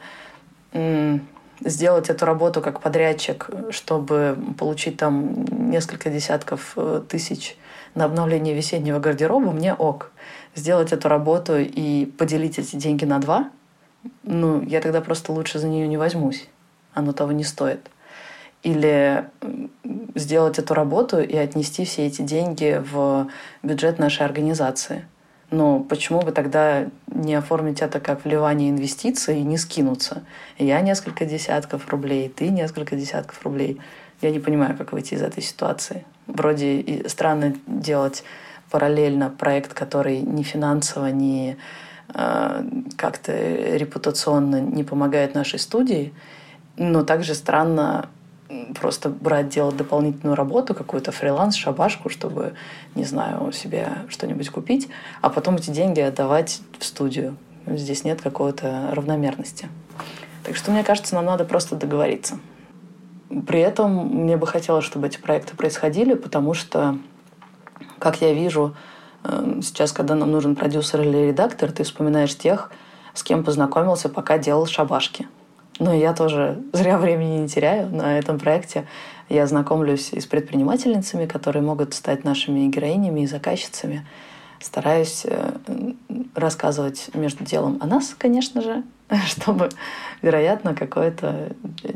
сделать 1.64 2.10
эту 2.10 2.24
работу 2.26 2.60
как 2.60 2.80
подрядчик, 2.80 3.50
чтобы 3.70 4.38
получить 4.58 4.96
там 4.96 5.44
несколько 5.70 6.10
десятков 6.10 6.74
э, 6.76 7.02
тысяч 7.08 7.56
на 7.94 8.04
обновление 8.04 8.54
весеннего 8.54 8.98
гардероба, 8.98 9.50
мне 9.50 9.74
ок. 9.74 10.12
Сделать 10.54 10.92
эту 10.92 11.08
работу 11.08 11.58
и 11.58 12.06
поделить 12.06 12.58
эти 12.58 12.76
деньги 12.76 13.04
на 13.04 13.18
два, 13.18 13.50
ну, 14.22 14.62
я 14.62 14.80
тогда 14.80 15.00
просто 15.00 15.32
лучше 15.32 15.58
за 15.58 15.68
нее 15.68 15.86
не 15.86 15.96
возьмусь 15.96 16.48
оно 16.94 17.12
того 17.12 17.32
не 17.32 17.44
стоит. 17.44 17.90
Или 18.62 19.24
сделать 20.14 20.58
эту 20.58 20.74
работу 20.74 21.20
и 21.20 21.36
отнести 21.36 21.84
все 21.84 22.06
эти 22.06 22.22
деньги 22.22 22.82
в 22.92 23.28
бюджет 23.62 23.98
нашей 23.98 24.26
организации. 24.26 25.06
Но 25.50 25.80
почему 25.80 26.20
бы 26.20 26.30
тогда 26.30 26.86
не 27.06 27.34
оформить 27.34 27.80
это 27.80 27.98
как 28.00 28.24
вливание 28.24 28.70
инвестиций 28.70 29.40
и 29.40 29.44
не 29.44 29.56
скинуться? 29.56 30.22
Я 30.58 30.80
несколько 30.80 31.24
десятков 31.24 31.88
рублей, 31.88 32.28
ты 32.28 32.50
несколько 32.50 32.96
десятков 32.96 33.42
рублей. 33.42 33.80
Я 34.20 34.30
не 34.30 34.38
понимаю, 34.38 34.76
как 34.76 34.92
выйти 34.92 35.14
из 35.14 35.22
этой 35.22 35.42
ситуации. 35.42 36.04
Вроде 36.34 36.80
и 36.80 37.08
странно 37.08 37.54
делать 37.66 38.24
параллельно 38.70 39.30
проект, 39.30 39.74
который 39.74 40.20
ни 40.20 40.42
финансово, 40.42 41.06
ни 41.06 41.56
э, 42.14 42.64
как-то 42.96 43.32
репутационно 43.32 44.60
не 44.60 44.84
помогает 44.84 45.34
нашей 45.34 45.58
студии, 45.58 46.12
но 46.76 47.02
также 47.02 47.34
странно 47.34 48.08
просто 48.78 49.08
брать, 49.08 49.48
делать 49.48 49.76
дополнительную 49.76 50.36
работу, 50.36 50.74
какую-то 50.74 51.12
фриланс, 51.12 51.54
шабашку, 51.54 52.08
чтобы, 52.08 52.54
не 52.94 53.04
знаю, 53.04 53.52
себе 53.52 53.88
что-нибудь 54.08 54.50
купить, 54.50 54.88
а 55.20 55.30
потом 55.30 55.56
эти 55.56 55.70
деньги 55.70 56.00
отдавать 56.00 56.60
в 56.78 56.84
студию. 56.84 57.36
Здесь 57.66 58.04
нет 58.04 58.20
какой-то 58.20 58.90
равномерности. 58.92 59.68
Так 60.44 60.56
что, 60.56 60.70
мне 60.70 60.82
кажется, 60.82 61.14
нам 61.14 61.26
надо 61.26 61.44
просто 61.44 61.76
договориться. 61.76 62.38
При 63.46 63.60
этом 63.60 64.06
мне 64.06 64.36
бы 64.36 64.46
хотелось, 64.46 64.84
чтобы 64.84 65.06
эти 65.06 65.18
проекты 65.18 65.56
происходили, 65.56 66.14
потому 66.14 66.54
что, 66.54 66.98
как 67.98 68.20
я 68.20 68.32
вижу, 68.34 68.74
э, 69.24 69.60
сейчас, 69.62 69.92
когда 69.92 70.14
нам 70.14 70.30
нужен 70.30 70.56
продюсер 70.56 71.02
или 71.02 71.28
редактор, 71.28 71.70
ты 71.70 71.84
вспоминаешь 71.84 72.36
тех, 72.36 72.70
с 73.14 73.22
кем 73.22 73.44
познакомился, 73.44 74.08
пока 74.08 74.38
делал 74.38 74.66
шабашки– 74.66 75.28
но 75.80 75.94
я 75.94 76.12
тоже 76.12 76.62
зря 76.72 76.98
времени 76.98 77.38
не 77.38 77.48
теряю 77.48 77.88
на 77.88 78.18
этом 78.18 78.38
проекте. 78.38 78.86
Я 79.28 79.46
знакомлюсь 79.46 80.12
и 80.12 80.20
с 80.20 80.26
предпринимательницами, 80.26 81.26
которые 81.26 81.62
могут 81.62 81.94
стать 81.94 82.22
нашими 82.22 82.68
героинями 82.68 83.22
и 83.22 83.26
заказчицами. 83.26 84.06
Стараюсь 84.60 85.22
э, 85.24 85.52
рассказывать 86.34 87.10
между 87.14 87.44
делом 87.44 87.78
о 87.80 87.86
нас, 87.86 88.14
конечно 88.16 88.62
же, 88.62 88.82
чтобы, 89.26 89.70
вероятно, 90.22 90.74
какое-то 90.74 91.52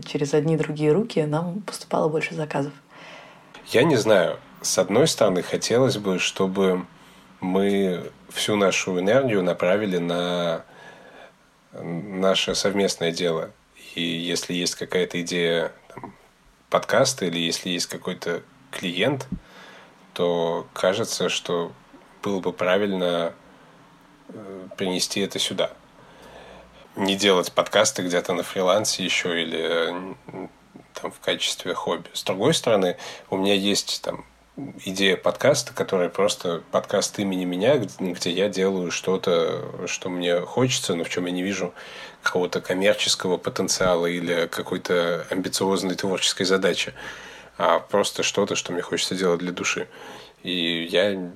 через 0.07 0.35
одни 0.35 0.57
другие 0.57 0.93
руки 0.93 1.23
нам 1.23 1.61
поступало 1.63 2.09
больше 2.09 2.35
заказов. 2.35 2.73
Я 3.69 3.85
не 3.85 3.97
знаю. 3.97 4.39
С 4.63 4.79
одной 4.79 5.07
стороны, 5.07 5.43
хотелось 5.43 5.99
бы, 5.99 6.19
чтобы 6.19 6.87
мы 7.41 8.11
всю 8.31 8.57
нашу 8.57 8.99
энергию 8.99 9.43
направили 9.43 9.99
на 9.99 10.65
наше 11.73 12.55
совместное 12.55 13.13
дело– 13.13 13.51
и 13.95 14.03
если 14.03 14.55
есть 14.55 14.75
какая-то 14.75 15.21
идея 15.23 15.73
там, 15.89 16.15
подкаста 16.69 17.27
или 17.27 17.39
если 17.39 17.71
есть 17.71 17.87
какой-то 17.87 18.43
клиент, 18.71 19.29
то 20.13 20.67
кажется, 20.73 21.29
что 21.29 21.73
было 22.25 22.41
бы 22.41 22.53
правильно 22.53 23.35
э, 24.29 24.69
принести 24.77 25.21
это 25.21 25.39
сюда. 25.39 25.71
не 26.97 27.17
делать 27.17 27.53
подкасты 27.53 28.03
где-то 28.03 28.33
на 28.33 28.43
фрилансе 28.43 29.05
еще 29.05 29.43
или 29.43 29.93
там 30.95 31.11
в 31.11 31.21
качестве 31.21 31.75
хобби. 31.75 32.09
С 32.13 32.23
другой 32.23 32.55
стороны, 32.55 32.97
у 33.31 33.37
меня 33.37 33.55
есть 33.55 34.03
там 34.03 34.25
идея 34.85 35.17
подкаста, 35.17 35.73
которая 35.75 36.09
просто 36.09 36.63
подкаст 36.71 37.19
имени 37.19 37.45
меня, 37.45 37.77
где 37.79 38.31
я 38.31 38.49
делаю 38.49 38.91
что-то, 38.91 39.87
что 39.87 40.09
мне 40.09 40.41
хочется, 40.41 40.95
но 40.95 41.05
в 41.05 41.11
чем 41.11 41.27
я 41.27 41.33
не 41.33 41.43
вижу 41.43 41.75
какого-то 42.23 42.61
коммерческого 42.61 43.37
потенциала 43.37 44.07
или 44.07 44.47
какой-то 44.47 45.27
амбициозной 45.31 45.97
творческой 45.97 46.45
задачи, 46.45 46.95
а 47.59 47.81
просто 47.81 48.23
что-то, 48.23 48.55
что 48.55 48.73
мне 48.73 48.83
хочется 48.83 49.17
делать 49.17 49.41
для 49.41 49.53
души. 49.53 49.89
И 50.45 50.85
я 50.85 51.33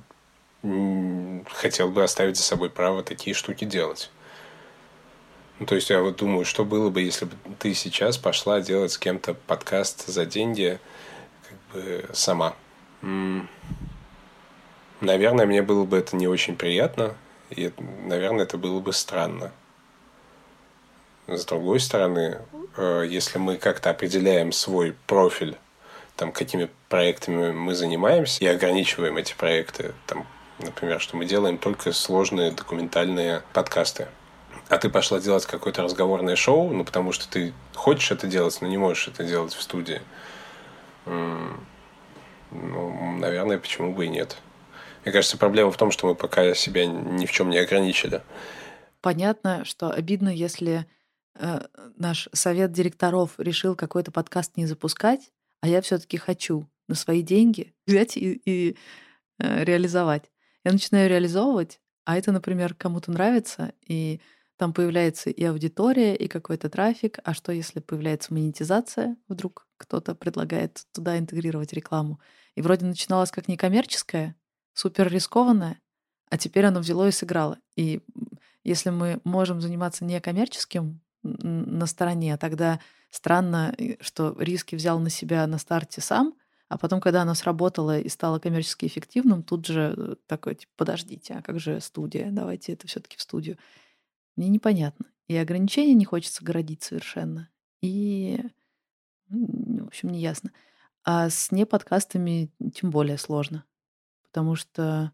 хотел 1.51 1.89
бы 1.89 2.03
оставить 2.03 2.37
за 2.37 2.43
собой 2.43 2.69
право 2.69 3.03
такие 3.03 3.33
штуки 3.33 3.65
делать. 3.65 4.11
Ну, 5.59 5.65
то 5.65 5.75
есть 5.75 5.89
я 5.89 6.01
вот 6.01 6.17
думаю, 6.17 6.45
что 6.45 6.63
было 6.63 6.89
бы, 6.89 7.01
если 7.01 7.25
бы 7.25 7.33
ты 7.59 7.73
сейчас 7.73 8.17
пошла 8.17 8.61
делать 8.61 8.91
с 8.93 8.97
кем-то 8.97 9.33
подкаст 9.33 10.07
за 10.07 10.25
деньги 10.25 10.79
как 11.47 11.57
бы 11.73 12.05
сама. 12.13 12.55
Наверное, 15.01 15.45
мне 15.45 15.61
было 15.61 15.85
бы 15.85 15.97
это 15.97 16.15
не 16.15 16.27
очень 16.27 16.55
приятно, 16.55 17.15
и, 17.49 17.71
наверное, 18.05 18.43
это 18.43 18.57
было 18.57 18.79
бы 18.79 18.93
странно. 18.93 19.51
С 21.27 21.45
другой 21.45 21.79
стороны, 21.79 22.39
э, 22.75 23.05
если 23.07 23.37
мы 23.37 23.57
как-то 23.57 23.91
определяем 23.91 24.51
свой 24.51 24.95
профиль, 25.07 25.57
там, 26.15 26.31
какими 26.31 26.69
проектами 26.89 27.51
мы 27.51 27.75
занимаемся, 27.75 28.43
и 28.43 28.47
ограничиваем 28.47 29.15
эти 29.17 29.35
проекты, 29.35 29.93
там, 30.07 30.27
например, 30.59 30.99
что 30.99 31.17
мы 31.17 31.25
делаем 31.25 31.57
только 31.57 31.91
сложные 31.91 32.51
документальные 32.51 33.43
подкасты, 33.53 34.07
а 34.69 34.77
ты 34.77 34.89
пошла 34.89 35.19
делать 35.19 35.45
какое-то 35.45 35.81
разговорное 35.81 36.35
шоу, 36.35 36.71
ну, 36.71 36.85
потому 36.85 37.11
что 37.11 37.29
ты 37.29 37.53
хочешь 37.73 38.11
это 38.11 38.27
делать, 38.27 38.57
но 38.61 38.67
не 38.67 38.77
можешь 38.77 39.07
это 39.07 39.23
делать 39.23 39.53
в 39.53 39.61
студии, 39.61 40.01
ну, 41.05 43.17
наверное, 43.17 43.57
почему 43.57 43.93
бы 43.93 44.05
и 44.05 44.09
нет. 44.09 44.37
Мне 45.03 45.13
кажется, 45.13 45.37
проблема 45.37 45.71
в 45.71 45.77
том, 45.77 45.91
что 45.91 46.07
мы 46.07 46.15
пока 46.15 46.53
себя 46.53 46.85
ни 46.85 47.25
в 47.25 47.31
чем 47.31 47.49
не 47.49 47.57
ограничили. 47.57 48.21
Понятно, 49.01 49.65
что 49.65 49.91
обидно, 49.91 50.29
если 50.29 50.85
э, 51.35 51.61
наш 51.95 52.27
совет 52.33 52.71
директоров 52.71 53.31
решил 53.37 53.75
какой-то 53.75 54.11
подкаст 54.11 54.57
не 54.57 54.65
запускать, 54.65 55.31
а 55.61 55.67
я 55.67 55.81
все-таки 55.81 56.17
хочу 56.17 56.67
на 56.87 56.95
свои 56.95 57.21
деньги 57.21 57.73
взять 57.87 58.17
и, 58.17 58.41
и 58.45 58.77
э, 59.39 59.63
реализовать. 59.63 60.29
Я 60.63 60.71
начинаю 60.71 61.09
реализовывать, 61.09 61.79
а 62.05 62.17
это, 62.17 62.31
например, 62.31 62.73
кому-то 62.73 63.11
нравится, 63.11 63.73
и 63.85 64.19
там 64.57 64.73
появляется 64.73 65.29
и 65.29 65.43
аудитория, 65.45 66.15
и 66.15 66.27
какой-то 66.27 66.69
трафик. 66.69 67.19
А 67.23 67.33
что, 67.33 67.53
если 67.53 67.79
появляется 67.79 68.33
монетизация? 68.33 69.15
Вдруг 69.29 69.65
кто-то 69.77 70.15
предлагает 70.15 70.83
туда 70.93 71.17
интегрировать 71.17 71.71
рекламу. 71.71 72.19
И 72.55 72.61
вроде 72.61 72.85
начиналось 72.85 73.31
как 73.31 73.47
некоммерческое, 73.47 74.35
супер 74.73 75.07
рискованное, 75.07 75.79
а 76.29 76.37
теперь 76.37 76.65
оно 76.65 76.81
взяло 76.81 77.07
и 77.07 77.11
сыграло. 77.11 77.57
И 77.77 78.01
если 78.65 78.89
мы 78.89 79.21
можем 79.23 79.61
заниматься 79.61 80.03
некоммерческим 80.03 80.99
на 81.23 81.85
стороне, 81.85 82.35
тогда 82.35 82.81
странно, 83.09 83.73
что 84.01 84.35
риски 84.37 84.75
взял 84.75 84.99
на 84.99 85.09
себя 85.09 85.47
на 85.47 85.57
старте 85.57 86.01
сам, 86.01 86.33
а 86.69 86.77
потом, 86.77 87.01
когда 87.01 87.23
оно 87.23 87.33
сработало 87.33 87.99
и 87.99 88.07
стало 88.09 88.37
коммерчески 88.37 88.85
эффективным, 88.85 89.41
тут 89.41 89.65
же 89.65 89.95
э, 89.97 90.15
такой, 90.27 90.53
типа, 90.53 90.71
подождите, 90.77 91.33
а 91.33 91.41
как 91.41 91.59
же 91.59 91.81
студия? 91.81 92.29
Давайте 92.31 92.73
это 92.73 92.87
все 92.87 92.99
таки 92.99 93.17
в 93.17 93.21
студию. 93.21 93.57
Мне 94.35 94.49
непонятно. 94.49 95.07
И 95.27 95.35
ограничения 95.35 95.95
не 95.95 96.05
хочется 96.05 96.45
городить 96.45 96.83
совершенно. 96.83 97.49
И, 97.81 98.39
ну, 99.29 99.85
в 99.85 99.87
общем, 99.87 100.09
не 100.09 100.19
ясно. 100.19 100.51
А 101.03 101.31
с 101.31 101.51
неподкастами 101.51 102.51
тем 102.75 102.91
более 102.91 103.17
сложно. 103.17 103.65
Потому 104.23 104.55
что, 104.55 105.11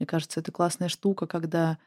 мне 0.00 0.06
кажется, 0.06 0.40
это 0.40 0.50
классная 0.50 0.88
штука, 0.88 1.28
когда 1.28 1.78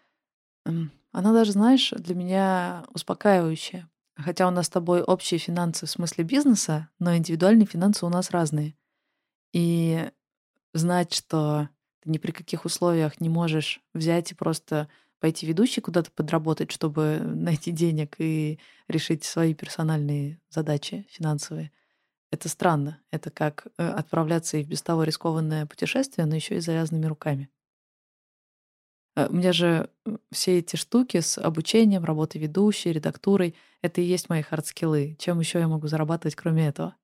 она 0.63 1.33
даже, 1.33 1.51
знаешь, 1.51 1.91
для 1.91 2.15
меня 2.15 2.85
успокаивающая. 2.93 3.89
Хотя 4.15 4.47
у 4.47 4.51
нас 4.51 4.67
с 4.67 4.69
тобой 4.69 5.01
общие 5.01 5.39
финансы 5.39 5.85
в 5.85 5.89
смысле 5.89 6.23
бизнеса, 6.23 6.89
но 6.99 7.15
индивидуальные 7.17 7.65
финансы 7.65 8.05
у 8.05 8.09
нас 8.09 8.31
разные. 8.31 8.75
И 9.53 10.09
знать, 10.73 11.13
что 11.13 11.69
ты 12.01 12.09
ни 12.09 12.17
при 12.17 12.31
каких 12.31 12.65
условиях 12.65 13.19
не 13.19 13.29
можешь 13.29 13.81
взять 13.93 14.31
и 14.31 14.35
просто 14.35 14.89
пойти 15.19 15.45
ведущей 15.45 15.81
куда-то 15.81 16.11
подработать, 16.11 16.71
чтобы 16.71 17.19
найти 17.23 17.71
денег 17.71 18.15
и 18.19 18.59
решить 18.87 19.23
свои 19.23 19.53
персональные 19.53 20.39
задачи 20.49 21.05
финансовые. 21.09 21.71
Это 22.31 22.47
странно. 22.47 23.01
Это 23.11 23.31
как 23.31 23.67
э, 23.77 23.87
отправляться 23.87 24.57
и 24.57 24.63
в 24.63 24.67
без 24.67 24.81
того 24.81 25.03
рискованное 25.03 25.65
путешествие, 25.65 26.25
но 26.27 26.35
еще 26.35 26.57
и 26.57 26.59
завязанными 26.59 27.07
руками. 27.07 27.49
Э, 29.15 29.27
у 29.27 29.33
меня 29.33 29.51
же 29.51 29.89
все 30.31 30.59
эти 30.59 30.75
штуки 30.75 31.19
с 31.19 31.37
обучением, 31.37 32.05
работой 32.05 32.39
ведущей, 32.39 32.93
редактурой, 32.93 33.55
это 33.81 34.01
и 34.01 34.05
есть 34.05 34.29
мои 34.29 34.41
хардскиллы. 34.41 35.15
Чем 35.19 35.39
еще 35.39 35.59
я 35.59 35.67
могу 35.67 35.87
зарабатывать, 35.87 36.35
кроме 36.35 36.67
этого? 36.67 36.95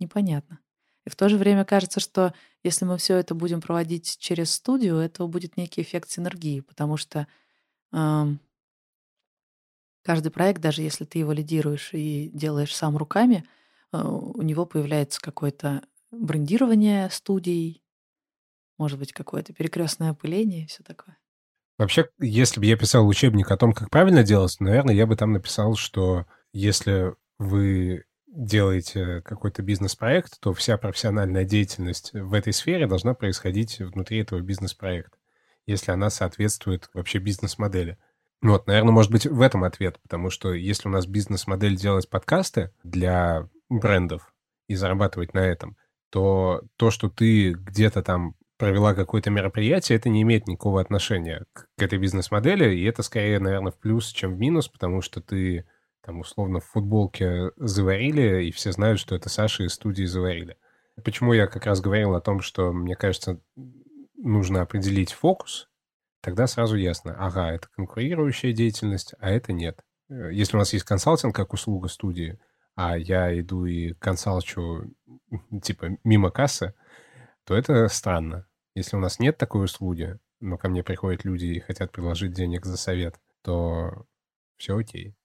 Непонятно. 0.00 0.60
И 1.06 1.10
в 1.10 1.16
то 1.16 1.28
же 1.28 1.38
время 1.38 1.64
кажется, 1.64 2.00
что 2.00 2.34
если 2.64 2.84
мы 2.84 2.98
все 2.98 3.16
это 3.16 3.34
будем 3.34 3.60
проводить 3.60 4.18
через 4.18 4.52
студию, 4.52 4.96
это 4.96 5.24
будет 5.26 5.56
некий 5.56 5.82
эффект 5.82 6.10
синергии, 6.10 6.60
потому 6.60 6.96
что 6.96 7.28
э, 7.92 8.24
каждый 10.02 10.30
проект, 10.30 10.60
даже 10.60 10.82
если 10.82 11.04
ты 11.04 11.20
его 11.20 11.32
лидируешь 11.32 11.90
и 11.92 12.28
делаешь 12.34 12.74
сам 12.74 12.96
руками, 12.96 13.44
э, 13.92 14.02
у 14.02 14.42
него 14.42 14.66
появляется 14.66 15.20
какое-то 15.20 15.82
брендирование 16.10 17.08
студий, 17.10 17.84
может 18.76 18.98
быть, 18.98 19.12
какое-то 19.12 19.52
перекрестное 19.52 20.10
опыление 20.10 20.64
и 20.64 20.66
все 20.66 20.82
такое. 20.82 21.16
Вообще, 21.78 22.08
если 22.18 22.58
бы 22.58 22.66
я 22.66 22.76
писал 22.76 23.06
учебник 23.06 23.50
о 23.50 23.56
том, 23.56 23.72
как 23.72 23.90
правильно 23.90 24.24
делать, 24.24 24.56
наверное, 24.58 24.94
я 24.94 25.06
бы 25.06 25.14
там 25.14 25.32
написал, 25.32 25.76
что 25.76 26.26
если 26.52 27.14
вы 27.38 28.06
делаете 28.36 29.22
какой-то 29.24 29.62
бизнес-проект, 29.62 30.38
то 30.40 30.52
вся 30.52 30.76
профессиональная 30.76 31.44
деятельность 31.44 32.12
в 32.12 32.34
этой 32.34 32.52
сфере 32.52 32.86
должна 32.86 33.14
происходить 33.14 33.78
внутри 33.80 34.18
этого 34.18 34.40
бизнес-проекта, 34.40 35.16
если 35.66 35.90
она 35.90 36.10
соответствует 36.10 36.90
вообще 36.92 37.18
бизнес-модели. 37.18 37.98
Вот, 38.42 38.66
наверное, 38.66 38.92
может 38.92 39.10
быть, 39.10 39.26
в 39.26 39.40
этом 39.40 39.64
ответ, 39.64 39.98
потому 40.02 40.28
что 40.28 40.52
если 40.52 40.88
у 40.88 40.90
нас 40.90 41.06
бизнес-модель 41.06 41.76
делать 41.76 42.10
подкасты 42.10 42.72
для 42.84 43.48
брендов 43.70 44.34
и 44.68 44.74
зарабатывать 44.74 45.32
на 45.32 45.40
этом, 45.40 45.76
то 46.10 46.62
то, 46.76 46.90
что 46.90 47.08
ты 47.08 47.52
где-то 47.52 48.02
там 48.02 48.34
провела 48.58 48.94
какое-то 48.94 49.30
мероприятие, 49.30 49.96
это 49.96 50.08
не 50.10 50.22
имеет 50.22 50.46
никакого 50.46 50.80
отношения 50.80 51.44
к 51.54 51.66
этой 51.78 51.98
бизнес-модели, 51.98 52.74
и 52.74 52.84
это 52.84 53.02
скорее, 53.02 53.38
наверное, 53.38 53.72
в 53.72 53.78
плюс, 53.78 54.08
чем 54.08 54.34
в 54.34 54.38
минус, 54.38 54.68
потому 54.68 55.00
что 55.00 55.20
ты 55.20 55.66
там 56.06 56.20
условно 56.20 56.60
в 56.60 56.64
футболке 56.66 57.50
заварили, 57.56 58.44
и 58.44 58.52
все 58.52 58.70
знают, 58.70 59.00
что 59.00 59.16
это 59.16 59.28
Саша 59.28 59.64
из 59.64 59.72
студии 59.72 60.04
заварили. 60.04 60.56
Почему 61.04 61.32
я 61.32 61.48
как 61.48 61.66
раз 61.66 61.80
говорил 61.80 62.14
о 62.14 62.20
том, 62.20 62.40
что, 62.40 62.72
мне 62.72 62.94
кажется, 62.94 63.40
нужно 64.16 64.62
определить 64.62 65.12
фокус, 65.12 65.68
тогда 66.22 66.46
сразу 66.46 66.76
ясно, 66.76 67.16
ага, 67.18 67.52
это 67.52 67.68
конкурирующая 67.74 68.52
деятельность, 68.52 69.14
а 69.18 69.30
это 69.30 69.52
нет. 69.52 69.80
Э, 70.08 70.32
если 70.32 70.56
у 70.56 70.60
нас 70.60 70.72
есть 70.72 70.84
консалтинг 70.84 71.34
как 71.34 71.52
услуга 71.52 71.88
студии, 71.88 72.38
а 72.76 72.96
я 72.96 73.38
иду 73.38 73.66
и 73.66 73.92
консалчу 73.94 74.94
типа 75.60 75.98
мимо 76.04 76.30
кассы, 76.30 76.74
то 77.44 77.56
это 77.56 77.88
странно. 77.88 78.46
Если 78.76 78.96
у 78.96 79.00
нас 79.00 79.18
нет 79.18 79.38
такой 79.38 79.64
услуги, 79.64 80.20
но 80.38 80.56
ко 80.56 80.68
мне 80.68 80.84
приходят 80.84 81.24
люди 81.24 81.46
и 81.46 81.60
хотят 81.60 81.90
предложить 81.90 82.32
денег 82.32 82.64
за 82.64 82.76
совет, 82.76 83.16
то 83.42 84.06
все 84.56 84.76
окей. 84.76 85.16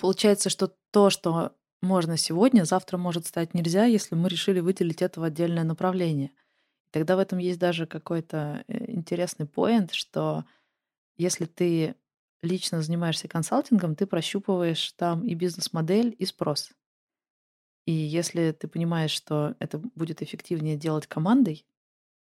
Получается, 0.00 0.50
что 0.50 0.74
то, 0.90 1.10
что 1.10 1.54
можно 1.82 2.16
сегодня, 2.16 2.64
завтра 2.64 2.96
может 2.96 3.26
стать 3.26 3.54
нельзя, 3.54 3.84
если 3.84 4.14
мы 4.14 4.28
решили 4.28 4.60
выделить 4.60 5.02
это 5.02 5.20
в 5.20 5.24
отдельное 5.24 5.64
направление. 5.64 6.30
Тогда 6.90 7.16
в 7.16 7.18
этом 7.18 7.38
есть 7.38 7.58
даже 7.58 7.86
какой-то 7.86 8.64
э, 8.68 8.92
интересный 8.92 9.46
поинт, 9.46 9.92
что 9.92 10.44
если 11.16 11.46
ты 11.46 11.96
лично 12.42 12.82
занимаешься 12.82 13.28
консалтингом, 13.28 13.96
ты 13.96 14.06
прощупываешь 14.06 14.92
там 14.92 15.24
и 15.24 15.34
бизнес-модель, 15.34 16.14
и 16.18 16.26
спрос. 16.26 16.72
И 17.86 17.92
если 17.92 18.52
ты 18.52 18.68
понимаешь, 18.68 19.10
что 19.10 19.56
это 19.58 19.78
будет 19.78 20.22
эффективнее 20.22 20.76
делать 20.76 21.06
командой, 21.06 21.66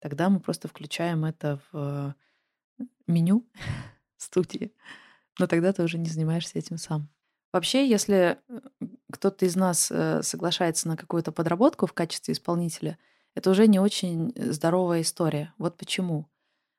тогда 0.00 0.28
мы 0.28 0.40
просто 0.40 0.68
включаем 0.68 1.24
это 1.24 1.60
в 1.72 2.14
э, 2.78 2.84
меню 3.06 3.46
студии. 4.16 4.72
Но 5.38 5.46
тогда 5.46 5.72
ты 5.72 5.82
уже 5.82 5.98
не 5.98 6.08
занимаешься 6.08 6.58
этим 6.58 6.76
сам. 6.76 7.08
Вообще, 7.52 7.88
если 7.88 8.38
э, 8.48 8.60
кто-то 9.12 9.44
из 9.44 9.56
нас 9.56 9.90
э, 9.90 10.22
соглашается 10.22 10.88
на 10.88 10.96
какую-то 10.96 11.32
подработку 11.32 11.86
в 11.86 11.92
качестве 11.92 12.32
исполнителя, 12.32 12.98
это 13.34 13.50
уже 13.50 13.66
не 13.66 13.78
очень 13.78 14.32
здоровая 14.36 15.02
история. 15.02 15.52
Вот 15.58 15.76
почему. 15.76 16.28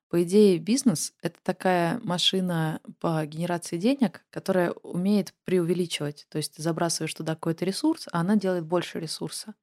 По 0.08 0.22
идее, 0.22 0.58
бизнес— 0.58 1.12
это 1.22 1.38
такая 1.42 2.00
машина 2.04 2.80
по 3.00 3.24
генерации 3.26 3.78
денег, 3.78 4.24
которая 4.30 4.70
умеет 4.70 5.34
преувеличивать. 5.44 6.26
То 6.28 6.38
есть 6.38 6.54
ты 6.54 6.62
забрасываешь 6.62 7.14
туда 7.14 7.34
какой-то 7.34 7.64
ресурс, 7.64 8.08
а 8.12 8.20
она 8.20 8.36
делает 8.36 8.64
больше 8.64 9.00
ресурса. 9.00 9.54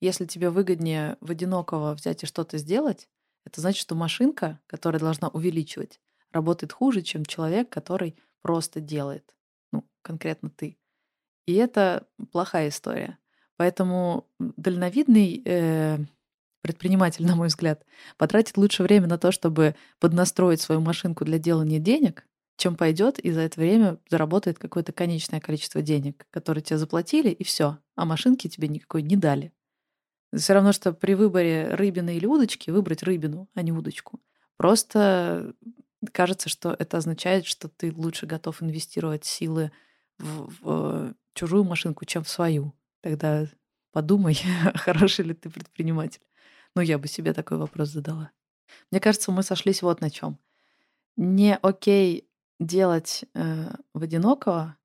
Если 0.00 0.26
тебе 0.26 0.50
выгоднее 0.50 1.16
в 1.20 1.30
одинокого 1.32 1.94
взять 1.94 2.22
и 2.22 2.26
что-то 2.26 2.58
сделать, 2.58 3.08
это 3.44 3.60
значит, 3.60 3.80
что 3.80 3.94
машинка, 3.94 4.60
которая 4.66 5.00
должна 5.00 5.28
увеличивать, 5.28 6.00
работает 6.30 6.72
хуже, 6.72 7.02
чем 7.02 7.24
человек, 7.24 7.68
который 7.68 8.16
просто 8.40 8.80
делает. 8.80 9.34
Конкретно 10.08 10.48
ты. 10.48 10.78
И 11.46 11.52
это 11.52 12.08
плохая 12.32 12.70
история. 12.70 13.18
Поэтому 13.58 14.26
дальновидный 14.38 15.42
э, 15.44 15.98
предприниматель, 16.62 17.26
на 17.26 17.36
мой 17.36 17.48
взгляд, 17.48 17.84
потратит 18.16 18.56
лучше 18.56 18.82
время 18.82 19.06
на 19.06 19.18
то, 19.18 19.32
чтобы 19.32 19.74
поднастроить 20.00 20.62
свою 20.62 20.80
машинку 20.80 21.26
для 21.26 21.38
делания 21.38 21.78
денег, 21.78 22.26
чем 22.56 22.74
пойдет 22.74 23.18
и 23.18 23.30
за 23.30 23.42
это 23.42 23.60
время 23.60 23.98
заработает 24.08 24.58
какое-то 24.58 24.92
конечное 24.92 25.40
количество 25.40 25.82
денег, 25.82 26.26
которые 26.30 26.62
тебе 26.62 26.78
заплатили, 26.78 27.28
и 27.28 27.44
все, 27.44 27.76
а 27.94 28.06
машинки 28.06 28.48
тебе 28.48 28.68
никакой 28.68 29.02
не 29.02 29.16
дали. 29.16 29.52
Все 30.34 30.54
равно, 30.54 30.72
что 30.72 30.94
при 30.94 31.12
выборе 31.12 31.68
рыбины 31.74 32.16
или 32.16 32.24
удочки 32.24 32.70
выбрать 32.70 33.02
рыбину, 33.02 33.46
а 33.54 33.60
не 33.60 33.72
удочку. 33.72 34.20
Просто 34.56 35.54
кажется, 36.12 36.48
что 36.48 36.74
это 36.78 36.96
означает, 36.96 37.44
что 37.44 37.68
ты 37.68 37.92
лучше 37.92 38.24
готов 38.24 38.62
инвестировать 38.62 39.26
силы 39.26 39.70
в, 40.18 40.52
в 40.60 41.14
чужую 41.34 41.64
машинку, 41.64 42.04
чем 42.04 42.24
в 42.24 42.28
свою. 42.28 42.72
Тогда 43.00 43.46
подумай, 43.92 44.38
хороший 44.74 45.24
ли 45.24 45.34
ты 45.34 45.50
предприниматель. 45.50 46.22
Ну, 46.74 46.82
я 46.82 46.98
бы 46.98 47.08
себе 47.08 47.32
такой 47.32 47.58
вопрос 47.58 47.88
задала. 47.88 48.30
Мне 48.90 49.00
кажется, 49.00 49.32
мы 49.32 49.42
сошлись 49.42 49.82
вот 49.82 50.00
на 50.00 50.10
чем. 50.10 50.38
Не 51.16 51.56
окей 51.56 52.28
делать 52.60 53.24
э, 53.34 53.70
в 53.94 54.02
одинокого 54.02 54.76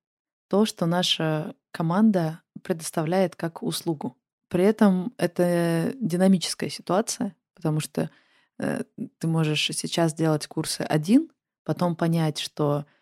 то, 0.48 0.64
что 0.64 0.86
наша 0.86 1.54
команда 1.70 2.40
предоставляет 2.62 3.36
как 3.36 3.62
услугу. 3.62 4.16
При 4.48 4.64
этом 4.64 5.12
это 5.16 5.92
динамическая 6.00 6.70
ситуация, 6.70 7.34
потому 7.54 7.80
что 7.80 8.10
э, 8.58 8.84
ты 9.18 9.26
можешь 9.26 9.64
сейчас 9.64 10.14
делать 10.14 10.46
курсы 10.46 10.82
один, 10.82 11.30
потом 11.64 11.96
понять, 11.96 12.38
что 12.38 12.86
э, 12.86 12.93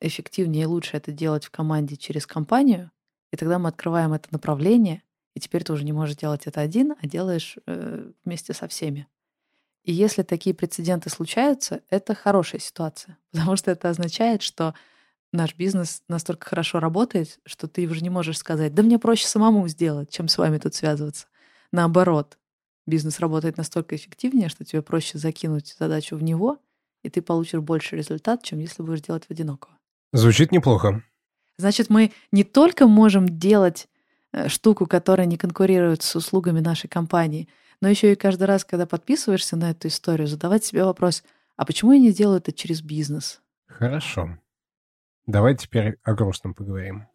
эффективнее 0.00 0.64
и 0.64 0.66
лучше 0.66 0.96
это 0.96 1.12
делать 1.12 1.44
в 1.44 1.50
команде 1.50 1.96
через 1.96 2.26
компанию, 2.26 2.90
и 3.32 3.36
тогда 3.36 3.58
мы 3.58 3.68
открываем 3.68 4.12
это 4.12 4.28
направление, 4.30 5.02
и 5.34 5.40
теперь 5.40 5.64
ты 5.64 5.72
уже 5.72 5.84
не 5.84 5.92
можешь 5.92 6.16
делать 6.16 6.46
это 6.46 6.60
один, 6.60 6.94
а 7.00 7.06
делаешь 7.06 7.56
э, 7.66 8.10
вместе 8.24 8.54
со 8.54 8.68
всеми. 8.68 9.06
И 9.84 9.92
если 9.92 10.22
такие 10.22 10.54
прецеденты 10.54 11.10
случаются, 11.10 11.82
это 11.90 12.14
хорошая 12.14 12.60
ситуация, 12.60 13.18
потому 13.32 13.56
что 13.56 13.70
это 13.70 13.90
означает, 13.90 14.42
что 14.42 14.74
наш 15.32 15.54
бизнес 15.54 16.02
настолько 16.08 16.48
хорошо 16.48 16.80
работает, 16.80 17.38
что 17.44 17.68
ты 17.68 17.86
уже 17.86 18.00
не 18.00 18.10
можешь 18.10 18.38
сказать, 18.38 18.74
да 18.74 18.82
мне 18.82 18.98
проще 18.98 19.26
самому 19.26 19.68
сделать, 19.68 20.10
чем 20.10 20.28
с 20.28 20.38
вами 20.38 20.58
тут 20.58 20.74
связываться. 20.74 21.26
Наоборот, 21.72 22.38
бизнес 22.86 23.20
работает 23.20 23.58
настолько 23.58 23.96
эффективнее, 23.96 24.48
что 24.48 24.64
тебе 24.64 24.82
проще 24.82 25.18
закинуть 25.18 25.76
задачу 25.78 26.16
в 26.16 26.22
него, 26.22 26.58
и 27.06 27.10
ты 27.10 27.22
получишь 27.22 27.60
больше 27.60 27.96
результат, 27.96 28.42
чем 28.42 28.58
если 28.58 28.82
будешь 28.82 29.00
делать 29.00 29.24
в 29.24 29.30
одинокого. 29.30 29.72
Звучит 30.12 30.52
неплохо. 30.52 31.02
Значит, 31.58 31.88
мы 31.88 32.12
не 32.32 32.44
только 32.44 32.86
можем 32.86 33.28
делать 33.28 33.88
Э, 34.36 34.48
штуку, 34.48 34.86
которая 34.86 35.26
не 35.26 35.38
конкурирует 35.38 36.02
с 36.02 36.14
услугами 36.14 36.60
нашей 36.60 36.88
компании. 36.88 37.48
Но 37.80 37.88
еще 37.88 38.12
и 38.12 38.16
каждый 38.16 38.44
раз, 38.44 38.64
когда 38.64 38.84
подписываешься 38.84 39.56
на 39.56 39.70
эту 39.70 39.88
историю, 39.88 40.28
задавать 40.28 40.64
себе 40.64 40.84
вопрос, 40.84 41.22
а 41.56 41.64
почему 41.64 41.92
я 41.92 41.98
не 41.98 42.12
делаю 42.12 42.38
это 42.38 42.52
через 42.52 42.82
бизнес? 42.82 43.40
Хорошо. 43.66 44.38
Давай 45.26 45.56
теперь 45.56 45.96
о 46.02 46.12
грустном 46.12 46.52
поговорим. 46.52 47.06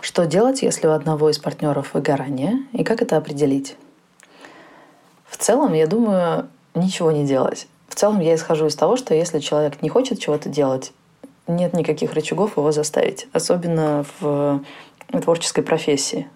Что 0.00 0.24
делать, 0.24 0.62
если 0.62 0.86
у 0.86 0.90
одного 0.90 1.30
из 1.30 1.38
партнеров 1.38 1.94
выгорание, 1.94 2.60
и 2.72 2.84
как 2.84 3.02
это 3.02 3.16
определить? 3.16 3.76
В 5.26 5.36
целом, 5.36 5.72
я 5.72 5.88
думаю, 5.88 6.48
ничего 6.74 7.10
не 7.10 7.26
делать. 7.26 7.66
Целом, 7.96 8.20
я 8.20 8.34
исхожу 8.34 8.66
из 8.66 8.76
того, 8.76 8.96
что 8.96 9.14
если 9.14 9.38
человек 9.38 9.80
не 9.80 9.88
хочет 9.88 10.20
чего-то 10.20 10.50
делать, 10.50 10.92
нет 11.46 11.72
никаких 11.72 12.12
рычагов 12.12 12.58
его 12.58 12.70
заставить. 12.70 13.26
Особенно 13.32 14.04
в 14.20 14.60
творческой 15.22 15.62
профессии. 15.62 16.28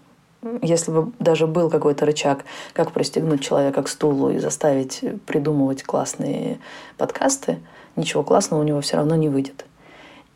Если 0.63 0.91
бы 0.91 1.13
даже 1.19 1.47
был 1.47 1.69
какой-то 1.69 2.07
рычаг, 2.07 2.47
как 2.73 2.93
пристегнуть 2.93 3.43
человека 3.43 3.83
к 3.83 3.89
стулу 3.89 4.31
и 4.31 4.39
заставить 4.39 5.05
придумывать 5.27 5.83
классные 5.83 6.59
подкасты, 6.97 7.59
ничего 7.95 8.23
классного 8.23 8.63
у 8.63 8.65
него 8.65 8.81
все 8.81 8.97
равно 8.97 9.15
не 9.17 9.29
выйдет. 9.29 9.67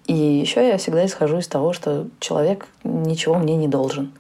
И 0.05 0.13
еще 0.13 0.69
я 0.69 0.77
всегда 0.77 1.07
исхожу 1.07 1.39
из 1.39 1.49
того, 1.49 1.73
что 1.73 2.07
человек 2.21 2.67
ничего 2.83 3.37
мне 3.37 3.57
не 3.57 3.67
должен. 3.67 4.13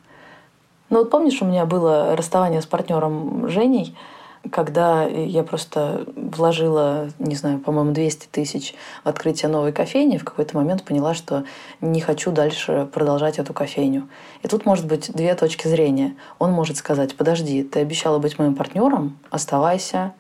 Ну 0.89 1.01
вот 1.01 1.11
помнишь, 1.11 1.43
у 1.43 1.45
меня 1.45 1.67
было 1.67 2.17
расставание 2.17 2.63
с 2.63 2.67
партнером 2.67 3.47
Женей– 3.51 3.95
когда 4.51 5.05
я 5.05 5.43
просто 5.43 6.05
вложила, 6.17 7.09
не 7.19 7.35
знаю, 7.35 7.59
по-моему, 7.59 7.93
200 7.93 8.29
тысяч 8.31 8.75
в 9.03 9.09
открытие 9.09 9.51
новой 9.51 9.73
кофейни, 9.73 10.19
в 10.19 10.25
какой-то 10.25 10.57
момент 10.57 10.85
поняла, 10.85 11.15
что 11.15 11.45
не 11.81 12.01
хочу 12.01 12.31
дальше 12.31 12.89
продолжать 12.93 13.39
эту 13.39 13.55
кофейню. 13.55 14.09
И 14.43 14.49
тут 14.49 14.67
может 14.67 14.87
быть 14.87 15.13
две 15.13 15.35
точки 15.35 15.67
зрения. 15.69 16.15
Он 16.39 16.53
может 16.53 16.77
сказать, 16.77 17.17
подожди, 17.17 17.63
ты 17.63 17.81
обещала 17.81 18.19
быть 18.19 18.39
моим 18.39 18.55
партнером, 18.55 19.19
оставайся, 19.31 20.13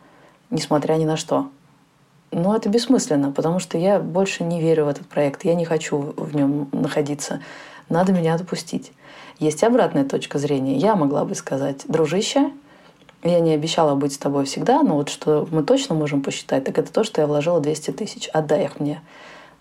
несмотря 0.50 0.94
ни 0.94 1.04
на 1.04 1.16
что. 1.16 1.48
Но 2.30 2.56
это 2.56 2.68
бессмысленно, 2.68 3.30
потому 3.30 3.60
что 3.60 3.78
я 3.78 4.00
больше 4.00 4.42
не 4.42 4.60
верю 4.60 4.86
в 4.86 4.88
этот 4.88 5.06
проект, 5.06 5.44
я 5.44 5.54
не 5.54 5.64
хочу 5.64 6.14
в 6.16 6.34
нем 6.34 6.68
находиться. 6.72 7.40
Надо 7.88 8.12
меня 8.12 8.34
отпустить. 8.34 8.92
Есть 9.38 9.62
обратная 9.62 10.04
точка 10.04 10.38
зрения. 10.38 10.76
Я 10.76 10.96
могла 10.96 11.24
бы 11.24 11.34
сказать, 11.34 11.82
дружище, 11.86 12.50
я 13.24 13.40
не 13.40 13.52
обещала 13.52 13.94
быть 13.94 14.12
с 14.12 14.18
тобой 14.18 14.44
всегда, 14.44 14.82
но 14.82 14.96
вот 14.96 15.08
что 15.08 15.48
мы 15.50 15.62
точно 15.62 15.94
можем 15.94 16.22
посчитать, 16.22 16.64
так 16.64 16.78
это 16.78 16.92
то, 16.92 17.04
что 17.04 17.20
я 17.20 17.26
вложила 17.26 17.60
200 17.60 17.90
тысяч. 17.92 18.28
Отдай 18.28 18.64
их 18.64 18.80
мне. 18.80 19.02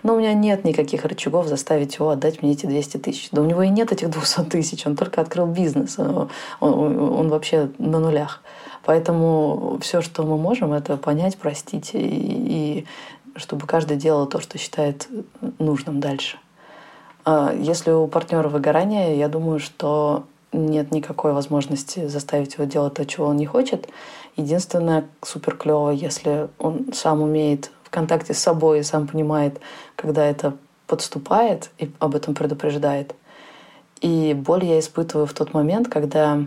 Но 0.03 0.15
у 0.15 0.19
меня 0.19 0.33
нет 0.33 0.65
никаких 0.65 1.05
рычагов 1.05 1.47
заставить 1.47 1.95
его 1.95 2.09
отдать 2.09 2.43
мне 2.43 2.51
эти 2.51 2.65
200 2.65 2.97
тысяч. 2.97 3.29
Да 3.31 3.41
у 3.41 3.45
него 3.45 3.63
и 3.63 3.69
нет 3.69 3.91
этих 3.93 4.09
200 4.09 4.41
тысяч, 4.49 4.85
он 4.85 4.97
только 4.97 5.21
открыл 5.21 5.47
бизнес, 5.47 5.97
он, 5.97 6.29
он, 6.59 6.99
он 6.99 7.29
вообще 7.29 7.69
на 7.77 7.99
нулях. 7.99 8.41
Поэтому 8.85 9.79
все, 9.81 10.01
что 10.01 10.23
мы 10.23 10.37
можем, 10.37 10.73
это 10.73 10.97
понять, 10.97 11.37
простить 11.37 11.91
и, 11.93 11.99
и 11.99 12.85
чтобы 13.37 13.65
каждый 13.65 13.95
делал 13.95 14.27
то, 14.27 14.41
что 14.41 14.57
считает 14.57 15.07
нужным 15.57 16.01
дальше. 16.01 16.37
А 17.25 17.53
если 17.57 17.91
у 17.91 18.07
партнера 18.07 18.49
выгорание, 18.49 19.17
я 19.17 19.29
думаю, 19.29 19.59
что 19.59 20.25
нет 20.53 20.91
никакой 20.91 21.33
возможности 21.33 22.07
заставить 22.07 22.53
его 22.53 22.65
делать 22.65 22.93
то, 22.93 23.05
чего 23.05 23.27
он 23.27 23.37
не 23.37 23.45
хочет. 23.45 23.89
Единственное, 24.35 25.05
супер 25.21 25.55
клево, 25.55 25.89
если 25.89 26.47
он 26.59 26.93
сам 26.93 27.21
умеет 27.21 27.71
в 27.83 27.89
контакте 27.89 28.33
с 28.33 28.39
собой 28.39 28.79
и 28.79 28.83
сам 28.83 29.07
понимает, 29.07 29.59
когда 29.95 30.25
это 30.25 30.55
подступает 30.87 31.69
и 31.77 31.91
об 31.99 32.15
этом 32.15 32.33
предупреждает. 32.33 33.15
И 34.01 34.33
боль 34.33 34.65
я 34.65 34.79
испытываю 34.79 35.27
в 35.27 35.33
тот 35.33 35.53
момент, 35.53 35.87
когда... 35.87 36.45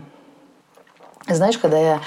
Знаешь, 1.27 1.57
когда 1.57 1.77
я 1.77 2.01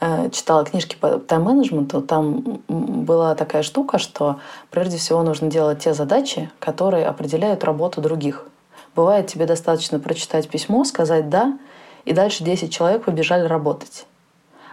э, 0.00 0.28
читала 0.30 0.64
книжки 0.64 0.96
по 1.00 1.18
тайм-менеджменту, 1.18 2.02
там 2.02 2.60
была 2.68 3.34
такая 3.34 3.62
штука, 3.62 3.98
что 3.98 4.40
прежде 4.70 4.98
всего 4.98 5.22
нужно 5.22 5.48
делать 5.48 5.78
те 5.78 5.94
задачи, 5.94 6.50
которые 6.58 7.06
определяют 7.06 7.64
работу 7.64 8.00
других– 8.00 8.46
Бывает, 8.96 9.26
тебе 9.26 9.44
достаточно 9.44 10.00
прочитать 10.00 10.48
письмо, 10.48 10.82
сказать 10.84 11.28
«да», 11.28 11.58
и 12.06 12.14
дальше 12.14 12.44
10 12.44 12.72
человек 12.72 13.04
побежали 13.04 13.46
работать. 13.46 14.06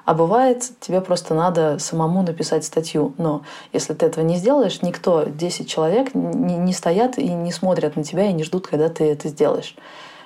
А 0.05 0.13
бывает, 0.13 0.63
тебе 0.79 1.01
просто 1.01 1.33
надо 1.33 1.77
самому 1.79 2.23
написать 2.23 2.63
статью. 2.63 3.13
Но 3.17 3.43
если 3.73 3.93
ты 3.93 4.05
этого 4.05 4.23
не 4.23 4.37
сделаешь, 4.37 4.81
никто, 4.81 5.23
10 5.23 5.69
человек 5.69 6.13
не, 6.13 6.55
не 6.55 6.73
стоят 6.73 7.17
и 7.17 7.27
не 7.27 7.51
смотрят 7.51 7.95
на 7.95 8.03
тебя 8.03 8.29
и 8.29 8.33
не 8.33 8.43
ждут, 8.43 8.67
когда 8.67 8.89
ты 8.89 9.05
это 9.05 9.27
сделаешь. 9.29 9.75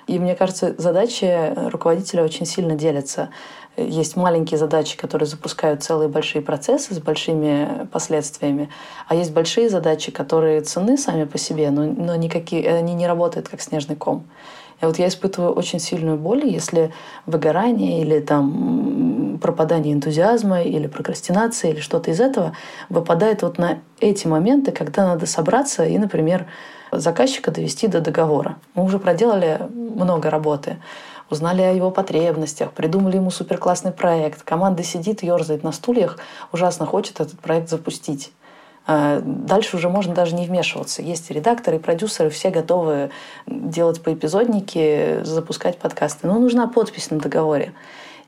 И 0.05 0.19
мне 0.19 0.35
кажется, 0.35 0.73
задачи 0.77 1.53
руководителя 1.69 2.23
очень 2.23 2.45
сильно 2.45 2.75
делятся. 2.75 3.29
Есть 3.77 4.15
маленькие 4.15 4.57
задачи, 4.57 4.97
которые 4.97 5.27
запускают 5.27 5.83
целые 5.83 6.09
большие 6.09 6.41
процессы 6.41 6.95
с 6.95 6.99
большими 6.99 7.87
последствиями, 7.91 8.69
а 9.07 9.13
есть 9.13 9.31
большие 9.31 9.69
задачи, 9.69 10.11
которые 10.11 10.61
цены 10.61 10.97
сами 10.97 11.25
по 11.25 11.37
себе, 11.37 11.69
но, 11.69 11.83
но 11.83 12.15
никакие, 12.15 12.67
они 12.73 12.95
не 12.95 13.05
работают 13.05 13.47
как 13.49 13.61
снежный 13.61 13.95
ком. 13.95 14.25
И 14.81 14.85
вот 14.85 14.97
я 14.97 15.07
испытываю 15.07 15.53
очень 15.53 15.79
сильную 15.79 16.17
боль, 16.17 16.45
если 16.45 16.91
выгорание 17.27 18.01
или 18.01 18.19
там 18.19 19.39
пропадание 19.41 19.93
энтузиазма 19.93 20.61
или 20.61 20.87
прокрастинация 20.87 21.71
или 21.71 21.79
что-то 21.79 22.09
из 22.11 22.19
этого 22.19 22.53
выпадает 22.89 23.43
вот 23.43 23.59
на 23.59 23.79
эти 23.99 24.27
моменты, 24.27 24.71
когда 24.71 25.05
надо 25.05 25.27
собраться 25.27 25.85
и, 25.85 25.97
например, 25.97 26.47
заказчика 26.91 27.51
довести 27.51 27.87
до 27.87 28.01
договора. 28.01 28.57
Мы 28.73 28.83
уже 28.83 28.97
проделали 28.97 29.61
много 29.69 30.29
работы 30.29 30.77
узнали 31.29 31.61
о 31.61 31.71
его 31.71 31.91
потребностях, 31.91 32.71
придумали 32.71 33.17
ему 33.17 33.31
суперклассный 33.31 33.91
проект. 33.91 34.43
Команда 34.43 34.83
сидит, 34.83 35.23
ерзает 35.23 35.63
на 35.63 35.71
стульях, 35.71 36.17
ужасно 36.51 36.85
хочет 36.85 37.19
этот 37.19 37.39
проект 37.39 37.69
запустить. 37.69 38.31
А 38.89 39.19
дальше 39.21 39.75
уже 39.75 39.89
можно 39.89 40.15
даже 40.15 40.33
не 40.33 40.47
вмешиваться. 40.47 41.01
Есть 41.01 41.29
редакторы 41.29 41.75
и 41.75 41.79
продюсеры, 41.79 42.29
все 42.29 42.49
готовы 42.49 43.11
делать 43.45 44.01
по 44.01 44.13
эпизоднике, 44.13 45.25
запускать 45.25 45.77
подкасты. 45.77 46.25
Но 46.25 46.39
нужна 46.39 46.67
подпись 46.67 47.11
на 47.11 47.19
договоре. 47.19 47.73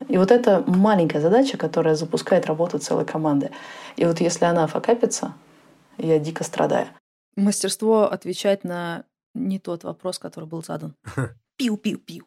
И 0.08 0.18
вот 0.18 0.30
это 0.30 0.62
маленькая 0.66 1.20
задача, 1.20 1.56
которая 1.56 1.94
запускает 1.94 2.46
работу 2.46 2.78
целой 2.78 3.06
команды. 3.06 3.50
И 3.96 4.04
вот 4.04 4.20
если 4.20 4.44
она 4.44 4.66
факапится, 4.66 5.32
я 5.96 6.18
дико 6.18 6.44
страдаю. 6.44 6.88
Мастерство 7.36 8.10
отвечать 8.10 8.62
на 8.64 9.04
не 9.34 9.58
тот 9.58 9.84
вопрос, 9.84 10.18
который 10.18 10.44
был 10.44 10.62
задан. 10.62 10.94
Пиу-пиу-пиу. 11.58 12.24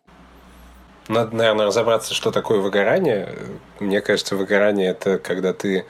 Надо, 1.08 1.36
наверное, 1.36 1.66
разобраться, 1.66 2.14
что 2.14 2.32
такое 2.32 2.60
выгорание. 2.60 3.36
Мне 3.80 4.02
кажется, 4.02 4.36
выгорание– 4.36 4.90
это 4.92 5.18
когда 5.20 5.54
ты 5.54 5.86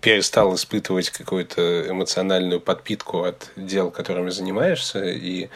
перестал 0.00 0.54
испытывать 0.54 1.10
какую-то 1.10 1.88
эмоциональную 1.88 2.60
подпитку 2.60 3.24
от 3.24 3.50
дел, 3.56 3.90
которыми 3.90 4.30
занимаешься, 4.30 5.04
и 5.04 5.48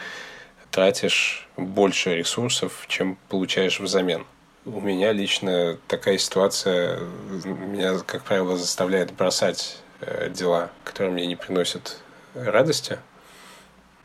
тратишь 0.71 1.47
больше 1.57 2.15
ресурсов, 2.15 2.85
чем 2.87 3.17
получаешь 3.29 3.79
взамен. 3.79 4.25
У 4.65 4.81
меня 4.81 5.11
лично 5.11 5.77
такая 5.87 6.17
ситуация 6.17 6.99
меня, 7.45 7.99
как 7.99 8.23
правило, 8.23 8.57
заставляет 8.57 9.13
бросать 9.13 9.77
э, 10.01 10.29
дела, 10.29 10.71
которые 10.83 11.13
мне 11.13 11.27
не 11.27 11.35
приносят 11.35 11.97
радости. 12.33 12.97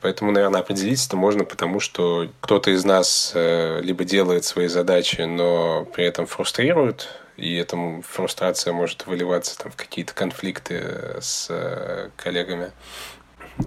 Поэтому, 0.01 0.33
наверное, 0.33 0.61
определить 0.61 1.05
это 1.07 1.17
можно, 1.17 1.45
потому 1.45 1.79
что 1.79 2.29
кто-то 2.41 2.71
из 2.71 2.85
нас 2.85 3.33
э, 3.35 3.81
либо 3.83 4.05
делает 4.05 4.45
свои 4.45 4.67
задачи, 4.67 5.21
но 5.23 5.85
при 5.85 6.07
этом 6.07 6.27
фрустрирует, 6.27 7.09
и 7.37 7.57
эта 7.57 7.77
фрустрация 8.03 8.73
может 8.73 9.07
выливаться 9.07 9.59
там, 9.59 9.71
в 9.71 9.77
какие-то 9.77 10.15
конфликты 10.15 10.81
э, 10.83 11.19
с 11.21 11.49
э, 11.51 12.09
коллегами, 12.17 12.73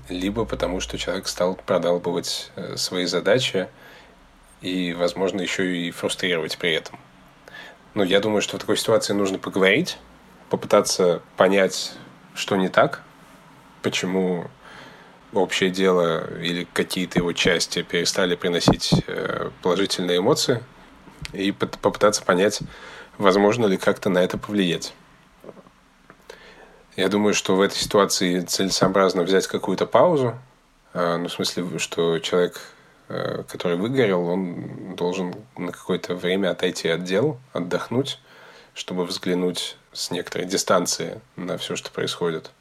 либо 0.10 0.46
потому 0.46 0.80
что 0.80 0.98
человек 0.98 1.28
стал 1.28 1.54
продалбывать 1.54 2.52
свои 2.78 3.06
задачи 3.06 3.68
и, 4.62 4.94
возможно, 4.94 5.42
еще 5.42 5.78
и 5.78 5.92
фрустрировать 5.92 6.58
при 6.58 6.74
этом. 6.74 7.00
Но 7.94 8.04
я 8.04 8.20
думаю, 8.20 8.42
что 8.42 8.58
в 8.58 8.60
такой 8.60 8.78
ситуации 8.78 9.14
нужно 9.14 9.38
поговорить, 9.38 10.00
попытаться 10.50 11.22
понять, 11.38 11.94
что 12.34 12.56
не 12.56 12.70
так, 12.70 13.04
почему 13.84 14.50
общее 15.34 15.70
дело 15.70 16.40
или 16.40 16.68
какие-то 16.74 17.20
его 17.20 17.34
части 17.34 17.82
перестали 17.82 18.36
приносить 18.36 18.94
положительные 19.62 20.20
эмоции, 20.20 20.64
и 21.34 21.52
попытаться 21.52 22.24
понять, 22.24 22.60
возможно 23.18 23.66
ли 23.66 23.78
как-то 23.78 24.10
на 24.10 24.20
это 24.20 24.38
повлиять. 24.38 24.94
Я 26.96 27.10
думаю, 27.10 27.34
что 27.34 27.56
в 27.56 27.62
этой 27.62 27.76
ситуации 27.76 28.42
целесообразно 28.42 29.24
взять 29.24 29.48
какую-то 29.48 29.88
паузу, 29.88 30.38
а, 30.94 31.18
ну, 31.18 31.28
в 31.28 31.32
смысле, 31.32 31.80
что 31.80 32.20
человек, 32.20 32.62
э, 33.10 33.44
который 33.50 33.78
выгорел, 33.78 34.28
он 34.28 34.96
должен 34.96 35.34
на 35.58 35.72
какое-то 35.72 36.14
время 36.14 36.52
отойти 36.52 36.88
от 36.88 37.04
дел, 37.04 37.40
отдохнуть, 37.52 38.20
чтобы 38.76 39.06
взглянуть 39.06 39.76
с 39.92 40.12
некоторой 40.12 40.48
дистанции 40.48 41.20
на 41.36 41.58
все, 41.58 41.76
что 41.76 41.90
происходит. 41.90 42.52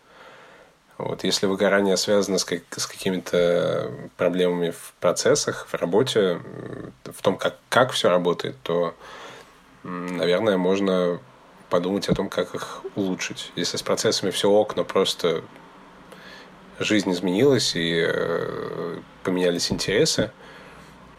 Вот. 0.99 1.25
Если 1.25 1.47
выгорание 1.47 1.97
связано 1.97 2.39
с, 2.39 2.45
как, 2.45 2.63
с 2.77 2.87
какими-то 2.87 3.91
проблемами 4.17 4.71
в 4.71 4.95
процессах, 5.01 5.67
в 5.67 5.75
работе, 5.75 6.41
в 7.05 7.23
том, 7.23 7.37
как, 7.37 7.57
как 7.69 7.93
все 7.93 8.09
работает, 8.09 8.57
то 8.63 8.95
наверное, 9.83 10.57
можно 10.57 11.21
подумать 11.69 12.09
о 12.09 12.15
том, 12.15 12.29
как 12.29 12.55
их 12.55 12.83
улучшить. 12.95 13.51
Если 13.57 13.77
с 13.77 13.83
процессами 13.83 14.31
все 14.31 14.51
ок, 14.51 14.77
но 14.77 14.85
просто 14.85 15.43
жизнь 16.79 17.11
изменилась 17.13 17.75
и 17.75 18.05
э, 18.07 18.99
поменялись 19.23 19.73
интересы, 19.73 20.31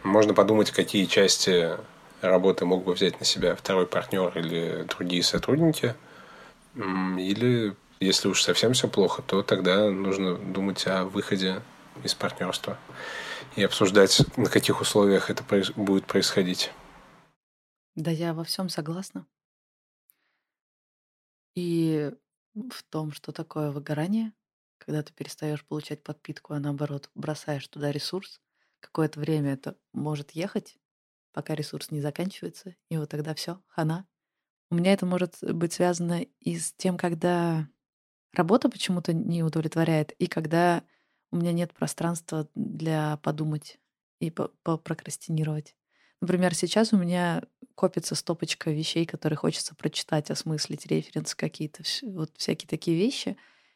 можно 0.03 0.33
подумать, 0.33 0.71
какие 0.71 1.05
части 1.05 1.71
работы 2.21 2.65
мог 2.65 2.83
бы 2.83 2.93
взять 2.93 3.19
на 3.19 3.25
себя 3.25 3.55
второй 3.55 3.87
партнер 3.87 4.31
или 4.37 4.85
другие 4.95 5.23
сотрудники. 5.23 5.95
Или, 6.75 7.75
если 8.03 8.27
уж 8.27 8.41
совсем 8.41 8.73
все 8.73 8.87
плохо, 8.87 9.21
то 9.21 9.43
тогда 9.43 9.89
нужно 9.89 10.37
думать 10.37 10.85
о 10.87 11.05
выходе 11.05 11.61
из 12.03 12.13
партнерства 12.13 12.77
и 13.55 13.63
обсуждать, 13.63 14.21
на 14.37 14.49
каких 14.49 14.81
условиях 14.81 15.29
это 15.29 15.43
будет 15.75 16.05
происходить. 16.05 16.71
Да, 17.95 18.11
я 18.11 18.33
во 18.33 18.43
всем 18.43 18.69
согласна. 18.69 19.27
И 21.55 22.11
в 22.55 22.83
том, 22.89 23.11
что 23.11 23.31
такое 23.31 23.71
выгорание, 23.71 24.33
когда 24.79 25.03
ты 25.03 25.13
перестаешь 25.13 25.63
получать 25.63 26.03
подпитку, 26.03 26.53
а 26.53 26.59
наоборот 26.59 27.09
бросаешь 27.13 27.67
туда 27.67 27.91
ресурс, 27.91 28.41
какое-то 28.79 29.19
время 29.19 29.53
это 29.53 29.77
может 29.93 30.31
ехать, 30.31 30.77
пока 31.31 31.55
ресурс 31.55 31.91
не 31.91 32.01
заканчивается, 32.01 32.75
и 32.89 32.97
вот 32.97 33.09
тогда 33.09 33.33
все, 33.35 33.61
хана. 33.67 34.07
У 34.69 34.75
меня 34.75 34.93
это 34.93 35.05
может 35.05 35.37
быть 35.41 35.73
связано 35.73 36.23
и 36.39 36.57
с 36.57 36.73
тем, 36.73 36.97
когда 36.97 37.67
работа 38.33 38.69
почему-то 38.69 39.13
не 39.13 39.43
удовлетворяет, 39.43 40.11
и 40.13 40.27
когда 40.27 40.83
у 41.31 41.37
меня 41.37 41.51
нет 41.51 41.73
пространства 41.73 42.47
для 42.55 43.17
подумать 43.17 43.79
и 44.19 44.29
попрокрастинировать. 44.31 45.75
Например, 46.21 46.55
сейчас 46.55 46.93
у 46.93 46.97
меня 46.97 47.43
копится 47.75 48.15
стопочка 48.15 48.71
вещей, 48.71 49.05
которые 49.05 49.35
хочется 49.37 49.75
прочитать, 49.75 50.31
осмыслить, 50.31 50.85
референсы 50.85 51.35
какие-то, 51.35 51.83
вот 52.03 52.31
всякие 52.37 52.67
такие 52.69 52.95
вещи. 52.95 53.35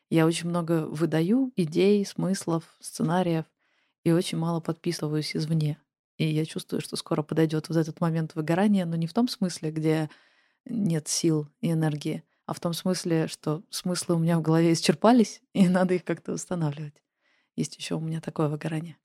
Я 0.09 0.25
очень 0.25 0.47
много 0.47 0.85
выдаю 0.87 1.51
идей, 1.55 2.05
смыслов, 2.05 2.63
сценариев 2.79 3.45
и 4.05 4.11
очень 4.11 4.37
мало 4.37 4.61
подписываюсь 4.61 5.35
извне. 5.35 5.77
И 6.17 6.25
я 6.25 6.45
чувствую, 6.45 6.81
что 6.81 6.95
скоро 6.95 7.21
подойдет 7.21 7.69
вот 7.69 7.77
этот 7.77 7.99
момент 7.99 8.35
выгорания, 8.35 8.85
но 8.85 8.95
не 8.95 9.07
в 9.07 9.13
том 9.13 9.27
смысле, 9.27 9.71
где 9.71 10.09
нет 10.65 11.07
сил 11.07 11.47
и 11.61 11.71
энергии, 11.71 12.23
а 12.47 12.53
в 12.53 12.59
том 12.59 12.73
смысле, 12.73 13.27
что 13.27 13.61
смыслы 13.69 14.15
у 14.15 14.19
меня 14.19 14.39
в 14.39 14.41
голове 14.41 14.73
исчерпались, 14.73 15.41
и 15.53 15.67
надо 15.67 15.93
их 15.93 16.03
как-то 16.03 16.33
устанавливать. 16.33 17.03
Есть 17.55 17.77
еще 17.77 17.95
у 17.95 17.99
меня 17.99 18.21
такое 18.21 18.47
выгорание. 18.47 18.97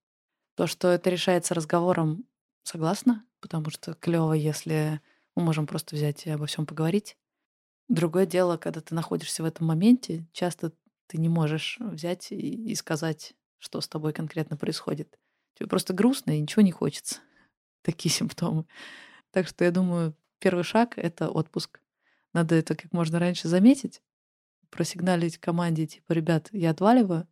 То, 0.54 0.66
что 0.66 0.88
это 0.88 1.10
решается 1.10 1.54
разговором 1.54 2.24
Согласна, 2.64 3.24
потому 3.40 3.70
что 3.70 3.94
клево, 3.94 4.34
если 4.34 5.00
мы 5.34 5.42
можем 5.42 5.66
просто 5.66 5.96
взять 5.96 6.26
и 6.26 6.30
обо 6.30 6.46
всем 6.46 6.64
поговорить. 6.64 7.16
Другое 7.88 8.24
дело, 8.24 8.56
когда 8.56 8.80
ты 8.80 8.94
находишься 8.94 9.42
в 9.42 9.46
этом 9.46 9.66
моменте, 9.66 10.26
часто 10.32 10.72
ты 11.08 11.18
не 11.18 11.28
можешь 11.28 11.78
взять 11.80 12.30
и, 12.30 12.70
и 12.70 12.74
сказать, 12.76 13.34
что 13.58 13.80
с 13.80 13.88
тобой 13.88 14.12
конкретно 14.12 14.56
происходит. 14.56 15.18
Тебе 15.54 15.68
просто 15.68 15.92
грустно 15.92 16.36
и 16.36 16.40
ничего 16.40 16.62
не 16.62 16.70
хочется. 16.70 17.20
Такие 17.82 18.12
симптомы. 18.12 18.64
Так 19.32 19.48
что 19.48 19.64
я 19.64 19.72
думаю, 19.72 20.14
первый 20.38 20.62
шаг— 20.62 20.94
это 20.96 21.28
отпуск. 21.28 21.81
Надо 22.32 22.54
это 22.54 22.74
как 22.74 22.92
можно 22.92 23.18
раньше 23.18 23.48
заметить, 23.48 24.02
просигналить 24.70 25.38
команде, 25.38 25.86
типа, 25.86 26.12
ребят, 26.12 26.48
я 26.52 26.70
отваливаю. 26.70 27.28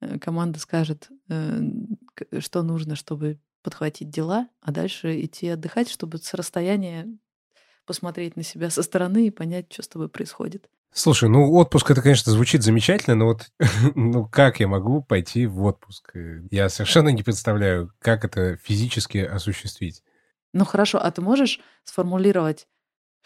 Э, 0.00 0.18
команда 0.18 0.58
скажет, 0.58 1.08
э, 1.28 1.60
что 2.40 2.62
нужно, 2.62 2.96
чтобы 2.96 3.40
подхватить 3.62 4.10
дела, 4.10 4.48
а 4.60 4.70
дальше 4.70 5.20
идти 5.20 5.48
отдыхать, 5.48 5.88
чтобы 5.88 6.18
с 6.18 6.34
расстояния 6.34 7.08
посмотреть 7.84 8.36
на 8.36 8.42
себя 8.42 8.70
со 8.70 8.82
стороны 8.82 9.26
и 9.26 9.30
понять, 9.30 9.72
что 9.72 9.82
с 9.82 9.88
тобой 9.88 10.08
происходит. 10.08 10.68
Слушай, 10.92 11.28
ну 11.28 11.52
отпуск 11.52 11.90
это, 11.90 12.00
конечно, 12.00 12.32
звучит 12.32 12.62
замечательно, 12.62 13.16
но 13.16 13.26
вот 13.26 13.50
ну 13.94 14.26
как 14.26 14.60
я 14.60 14.68
могу 14.68 15.02
пойти 15.02 15.46
в 15.46 15.62
отпуск? 15.64 16.12
Я 16.50 16.68
совершенно 16.68 17.08
не 17.10 17.22
представляю, 17.22 17.92
как 17.98 18.24
это 18.24 18.56
физически 18.56 19.18
осуществить. 19.18 20.02
Ну 20.52 20.64
хорошо, 20.64 20.98
а 21.02 21.10
ты 21.10 21.20
можешь 21.20 21.60
сформулировать, 21.84 22.66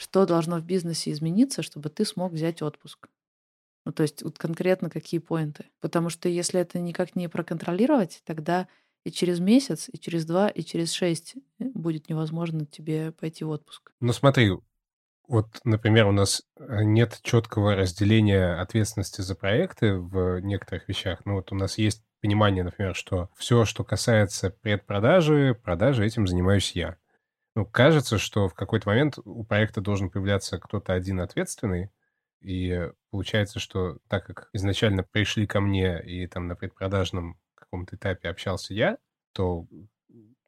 что 0.00 0.24
должно 0.24 0.58
в 0.58 0.64
бизнесе 0.64 1.12
измениться, 1.12 1.62
чтобы 1.62 1.90
ты 1.90 2.06
смог 2.06 2.32
взять 2.32 2.62
отпуск? 2.62 3.08
Ну, 3.84 3.92
то 3.92 4.02
есть 4.02 4.22
вот 4.22 4.38
конкретно 4.38 4.88
какие 4.88 5.20
поинты? 5.20 5.66
Потому 5.80 6.08
что 6.08 6.30
если 6.30 6.58
это 6.58 6.78
никак 6.78 7.16
не 7.16 7.28
проконтролировать, 7.28 8.22
тогда 8.24 8.66
и 9.04 9.10
через 9.10 9.40
месяц, 9.40 9.90
и 9.92 9.98
через 9.98 10.24
два, 10.24 10.48
и 10.48 10.62
через 10.62 10.92
шесть 10.92 11.34
э, 11.58 11.64
будет 11.74 12.08
невозможно 12.08 12.64
тебе 12.64 13.12
пойти 13.12 13.44
в 13.44 13.50
отпуск. 13.50 13.92
Ну 14.00 14.14
смотри, 14.14 14.52
вот, 15.28 15.60
например, 15.64 16.06
у 16.06 16.12
нас 16.12 16.44
э, 16.58 16.82
нет 16.82 17.20
четкого 17.22 17.74
разделения 17.74 18.54
ответственности 18.54 19.20
за 19.20 19.34
проекты 19.34 19.98
в 19.98 20.40
некоторых 20.40 20.88
вещах. 20.88 21.26
Ну 21.26 21.34
вот 21.34 21.52
у 21.52 21.56
нас 21.56 21.76
есть 21.76 22.02
понимание, 22.22 22.64
например, 22.64 22.94
что 22.94 23.28
все, 23.36 23.66
что 23.66 23.84
касается 23.84 24.48
предпродажи, 24.62 25.58
продажи, 25.62 26.06
этим 26.06 26.26
занимаюсь 26.26 26.72
я. 26.72 26.96
Ну, 27.54 27.66
кажется, 27.66 28.18
что 28.18 28.48
в 28.48 28.54
какой-то 28.54 28.88
момент 28.88 29.18
у 29.24 29.44
проекта 29.44 29.80
должен 29.80 30.10
появляться 30.10 30.58
кто-то 30.58 30.92
один 30.92 31.20
ответственный, 31.20 31.90
и 32.40 32.88
получается, 33.10 33.58
что 33.58 33.98
так 34.08 34.24
как 34.24 34.48
изначально 34.52 35.02
пришли 35.02 35.46
ко 35.46 35.60
мне 35.60 36.02
и 36.02 36.26
там 36.26 36.46
на 36.46 36.56
предпродажном 36.56 37.38
каком-то 37.54 37.96
этапе 37.96 38.28
общался 38.28 38.74
я, 38.74 38.98
то 39.32 39.66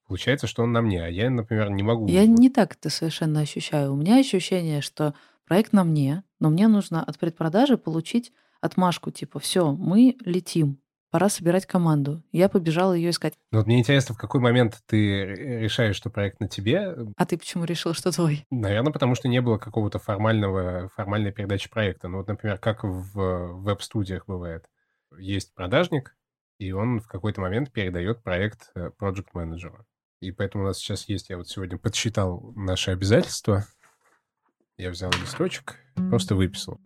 получается, 0.06 0.46
что 0.46 0.62
он 0.62 0.72
на 0.72 0.82
мне, 0.82 1.04
а 1.04 1.08
я, 1.08 1.30
например, 1.30 1.70
не 1.70 1.82
могу. 1.82 2.08
Я 2.08 2.26
не 2.26 2.50
так 2.50 2.74
это 2.74 2.90
совершенно 2.90 3.40
ощущаю. 3.40 3.92
У 3.92 3.96
меня 3.96 4.18
ощущение, 4.18 4.80
что 4.80 5.14
проект 5.46 5.72
на 5.72 5.84
мне, 5.84 6.24
но 6.40 6.50
мне 6.50 6.68
нужно 6.68 7.02
от 7.02 7.18
предпродажи 7.18 7.78
получить 7.78 8.32
отмашку, 8.60 9.10
типа, 9.10 9.38
все, 9.38 9.72
мы 9.72 10.16
летим, 10.24 10.80
пора 11.12 11.28
собирать 11.28 11.66
команду. 11.66 12.24
Я 12.32 12.48
побежала 12.48 12.94
ее 12.94 13.10
искать. 13.10 13.34
Ну, 13.52 13.58
вот 13.58 13.66
мне 13.66 13.78
интересно, 13.78 14.14
в 14.14 14.18
какой 14.18 14.40
момент 14.40 14.80
ты 14.86 15.26
решаешь, 15.26 15.94
что 15.94 16.08
проект 16.08 16.40
на 16.40 16.48
тебе? 16.48 16.96
А 17.18 17.26
ты 17.26 17.36
почему 17.36 17.64
решил, 17.64 17.92
что 17.92 18.10
твой? 18.10 18.46
Наверное, 18.50 18.92
потому 18.92 19.14
что 19.14 19.28
не 19.28 19.42
было 19.42 19.58
какого-то 19.58 19.98
формального, 19.98 20.88
формальной 20.96 21.30
передачи 21.30 21.70
проекта. 21.70 22.08
Ну, 22.08 22.16
вот, 22.16 22.28
например, 22.28 22.58
как 22.58 22.82
в 22.82 23.52
веб-студиях 23.62 24.24
бывает. 24.26 24.64
Есть 25.18 25.54
продажник, 25.54 26.16
и 26.58 26.72
он 26.72 27.00
в 27.00 27.06
какой-то 27.06 27.42
момент 27.42 27.70
передает 27.70 28.22
проект 28.22 28.70
э, 28.74 28.90
project 28.98 29.28
менеджеру 29.34 29.84
И 30.22 30.32
поэтому 30.32 30.64
у 30.64 30.66
нас 30.68 30.78
сейчас 30.78 31.06
есть, 31.10 31.28
я 31.28 31.36
вот 31.36 31.46
сегодня 31.46 31.76
подсчитал 31.76 32.52
наши 32.56 32.90
обязательства. 32.90 33.66
Я 34.78 34.88
взял 34.88 35.10
листочек, 35.20 35.76
просто 36.08 36.34
выписал. 36.34 36.80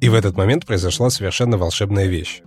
И 0.00 0.08
в 0.08 0.14
этот 0.14 0.36
момент 0.36 0.64
произошла 0.64 1.10
совершенно 1.10 1.56
волшебная 1.56 2.06
вещь. 2.06 2.40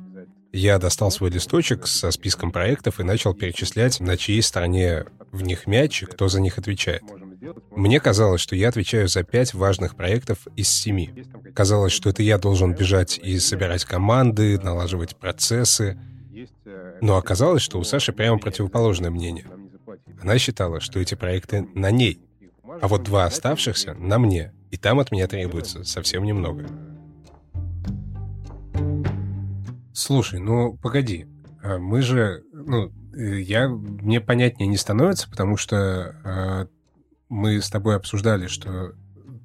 Я 0.53 0.79
достал 0.79 1.11
свой 1.11 1.29
листочек 1.29 1.87
со 1.87 2.11
списком 2.11 2.51
проектов 2.51 2.99
и 2.99 3.03
начал 3.03 3.33
перечислять, 3.33 3.99
на 3.99 4.17
чьей 4.17 4.41
стороне 4.41 5.05
в 5.31 5.43
них 5.43 5.65
мяч 5.65 6.03
и 6.03 6.05
кто 6.05 6.27
за 6.27 6.41
них 6.41 6.57
отвечает. 6.57 7.03
Мне 7.71 7.99
казалось, 7.99 8.41
что 8.41 8.55
я 8.55 8.69
отвечаю 8.69 9.07
за 9.07 9.23
пять 9.23 9.53
важных 9.53 9.95
проектов 9.95 10.39
из 10.55 10.69
семи. 10.69 11.25
Казалось, 11.55 11.93
что 11.93 12.09
это 12.09 12.21
я 12.21 12.37
должен 12.37 12.73
бежать 12.73 13.17
и 13.17 13.39
собирать 13.39 13.85
команды, 13.85 14.59
налаживать 14.59 15.15
процессы. 15.15 15.97
Но 17.01 17.17
оказалось, 17.17 17.61
что 17.61 17.79
у 17.79 17.83
Саши 17.83 18.11
прямо 18.11 18.37
противоположное 18.37 19.09
мнение. 19.09 19.47
Она 20.21 20.37
считала, 20.37 20.81
что 20.81 20.99
эти 20.99 21.15
проекты 21.15 21.67
на 21.73 21.91
ней, 21.91 22.19
а 22.81 22.87
вот 22.87 23.03
два 23.03 23.25
оставшихся 23.25 23.93
на 23.93 24.19
мне, 24.19 24.53
и 24.69 24.77
там 24.77 24.99
от 24.99 25.11
меня 25.11 25.27
требуется 25.27 25.83
совсем 25.83 26.23
немного. 26.23 26.67
Слушай, 30.01 30.39
ну 30.39 30.75
погоди, 30.81 31.27
а 31.61 31.77
мы 31.77 32.01
же, 32.01 32.43
ну, 32.53 32.91
э, 33.13 33.39
я, 33.39 33.69
мне 33.69 34.19
понятнее 34.19 34.67
не 34.67 34.75
становится, 34.75 35.29
потому 35.29 35.57
что 35.57 36.15
а, 36.23 36.67
мы 37.29 37.61
с 37.61 37.69
тобой 37.69 37.97
обсуждали, 37.97 38.47
что 38.47 38.93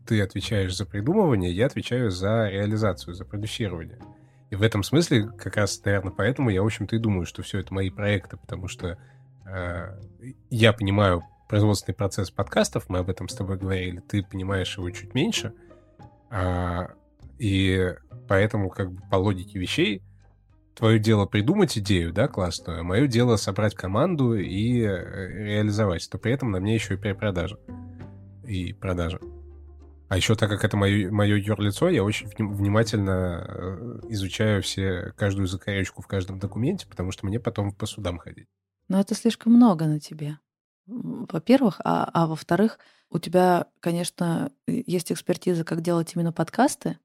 ты 0.06 0.22
отвечаешь 0.22 0.74
за 0.74 0.86
придумывание, 0.86 1.52
я 1.54 1.66
отвечаю 1.66 2.10
за 2.10 2.48
реализацию, 2.48 3.12
за 3.12 3.26
продюсирование. 3.26 3.98
И 4.48 4.56
в 4.56 4.62
этом 4.62 4.82
смысле, 4.82 5.28
как 5.28 5.58
раз, 5.58 5.78
наверное, 5.84 6.12
поэтому 6.12 6.48
я, 6.48 6.62
в 6.62 6.66
общем-то, 6.66 6.96
и 6.96 7.00
думаю, 7.00 7.26
что 7.26 7.42
все 7.42 7.58
это 7.58 7.74
мои 7.74 7.90
проекты, 7.90 8.38
потому 8.38 8.66
что 8.66 8.96
э, 9.44 10.00
я 10.48 10.72
понимаю 10.72 11.22
производственный 11.50 11.96
процесс 11.96 12.30
подкастов, 12.30 12.88
мы 12.88 13.00
об 13.00 13.10
этом 13.10 13.28
с 13.28 13.34
тобой 13.34 13.58
говорили, 13.58 13.98
ты 13.98 14.22
понимаешь 14.22 14.78
его 14.78 14.88
чуть 14.88 15.12
меньше, 15.12 15.52
э, 16.30 16.86
и 17.38 17.94
поэтому, 18.26 18.70
как 18.70 18.90
бы, 18.90 19.02
по 19.10 19.16
логике 19.16 19.58
вещей, 19.58 20.02
твое 20.76 20.98
дело 20.98 21.26
придумать 21.26 21.76
идею, 21.78 22.12
да, 22.12 22.28
классную, 22.28 22.80
а 22.80 22.82
мое 22.82 23.06
дело 23.06 23.36
собрать 23.36 23.74
команду 23.74 24.34
и 24.34 24.82
э, 24.82 25.28
реализовать, 25.44 26.08
то 26.10 26.18
при 26.18 26.32
этом 26.32 26.50
на 26.50 26.60
мне 26.60 26.74
еще 26.74 26.94
и 26.94 26.98
перепродажа 26.98 27.58
и 28.44 28.72
продажа. 28.72 29.18
А 30.08 30.16
еще 30.16 30.36
так 30.36 30.48
как 30.48 30.64
это 30.64 30.76
мое, 30.76 31.10
мое 31.10 31.36
юрлицо, 31.36 31.88
я 31.88 32.04
очень 32.04 32.28
внимательно 32.28 33.44
э, 33.48 34.00
изучаю 34.10 34.62
все, 34.62 35.12
каждую 35.16 35.48
закорючку 35.48 36.02
в 36.02 36.06
каждом 36.06 36.38
документе, 36.38 36.86
потому 36.86 37.10
что 37.10 37.26
мне 37.26 37.40
потом 37.40 37.72
по 37.72 37.86
судам 37.86 38.18
ходить. 38.18 38.46
Но 38.88 39.00
это 39.00 39.14
слишком 39.14 39.54
много 39.54 39.86
на 39.86 39.98
тебе. 39.98 40.38
Во-первых, 40.86 41.80
а, 41.82 42.08
а 42.12 42.28
во-вторых, 42.28 42.78
у 43.10 43.18
тебя, 43.18 43.66
конечно, 43.80 44.52
есть 44.68 45.10
экспертиза, 45.10 45.64
как 45.64 45.80
делать 45.80 46.12
именно 46.14 46.32
подкасты, 46.32 46.98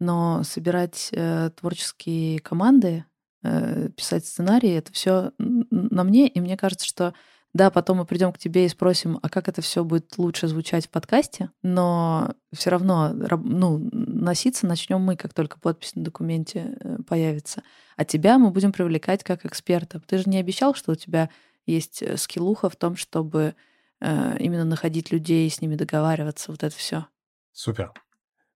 но 0.00 0.42
собирать 0.44 1.10
э, 1.12 1.50
творческие 1.58 2.38
команды, 2.40 3.04
э, 3.42 3.88
писать 3.96 4.26
сценарии, 4.26 4.70
это 4.70 4.92
все 4.92 5.32
на 5.38 6.04
мне, 6.04 6.28
и 6.28 6.40
мне 6.40 6.56
кажется, 6.56 6.86
что 6.86 7.14
да, 7.54 7.70
потом 7.70 7.98
мы 7.98 8.04
придем 8.04 8.32
к 8.32 8.38
тебе 8.38 8.66
и 8.66 8.68
спросим, 8.68 9.18
а 9.22 9.28
как 9.28 9.48
это 9.48 9.62
все 9.62 9.82
будет 9.82 10.18
лучше 10.18 10.48
звучать 10.48 10.86
в 10.86 10.90
подкасте, 10.90 11.50
но 11.62 12.34
все 12.52 12.70
равно 12.70 13.12
ну, 13.12 13.88
носиться 13.92 14.66
начнем 14.66 15.00
мы, 15.00 15.16
как 15.16 15.32
только 15.32 15.58
подпись 15.58 15.94
на 15.94 16.04
документе 16.04 16.76
э, 16.78 16.98
появится. 17.06 17.62
А 17.96 18.04
тебя 18.04 18.38
мы 18.38 18.50
будем 18.50 18.70
привлекать 18.70 19.24
как 19.24 19.46
эксперта. 19.46 20.00
Ты 20.00 20.18
же 20.18 20.24
не 20.26 20.38
обещал, 20.38 20.74
что 20.74 20.92
у 20.92 20.94
тебя 20.94 21.30
есть 21.66 22.02
э, 22.02 22.16
скиллуха 22.18 22.68
в 22.68 22.76
том, 22.76 22.96
чтобы 22.96 23.54
э, 24.00 24.36
именно 24.38 24.64
находить 24.64 25.10
людей, 25.10 25.48
с 25.48 25.62
ними 25.62 25.74
договариваться, 25.74 26.50
вот 26.50 26.62
это 26.62 26.76
все. 26.76 27.06
Супер. 27.52 27.92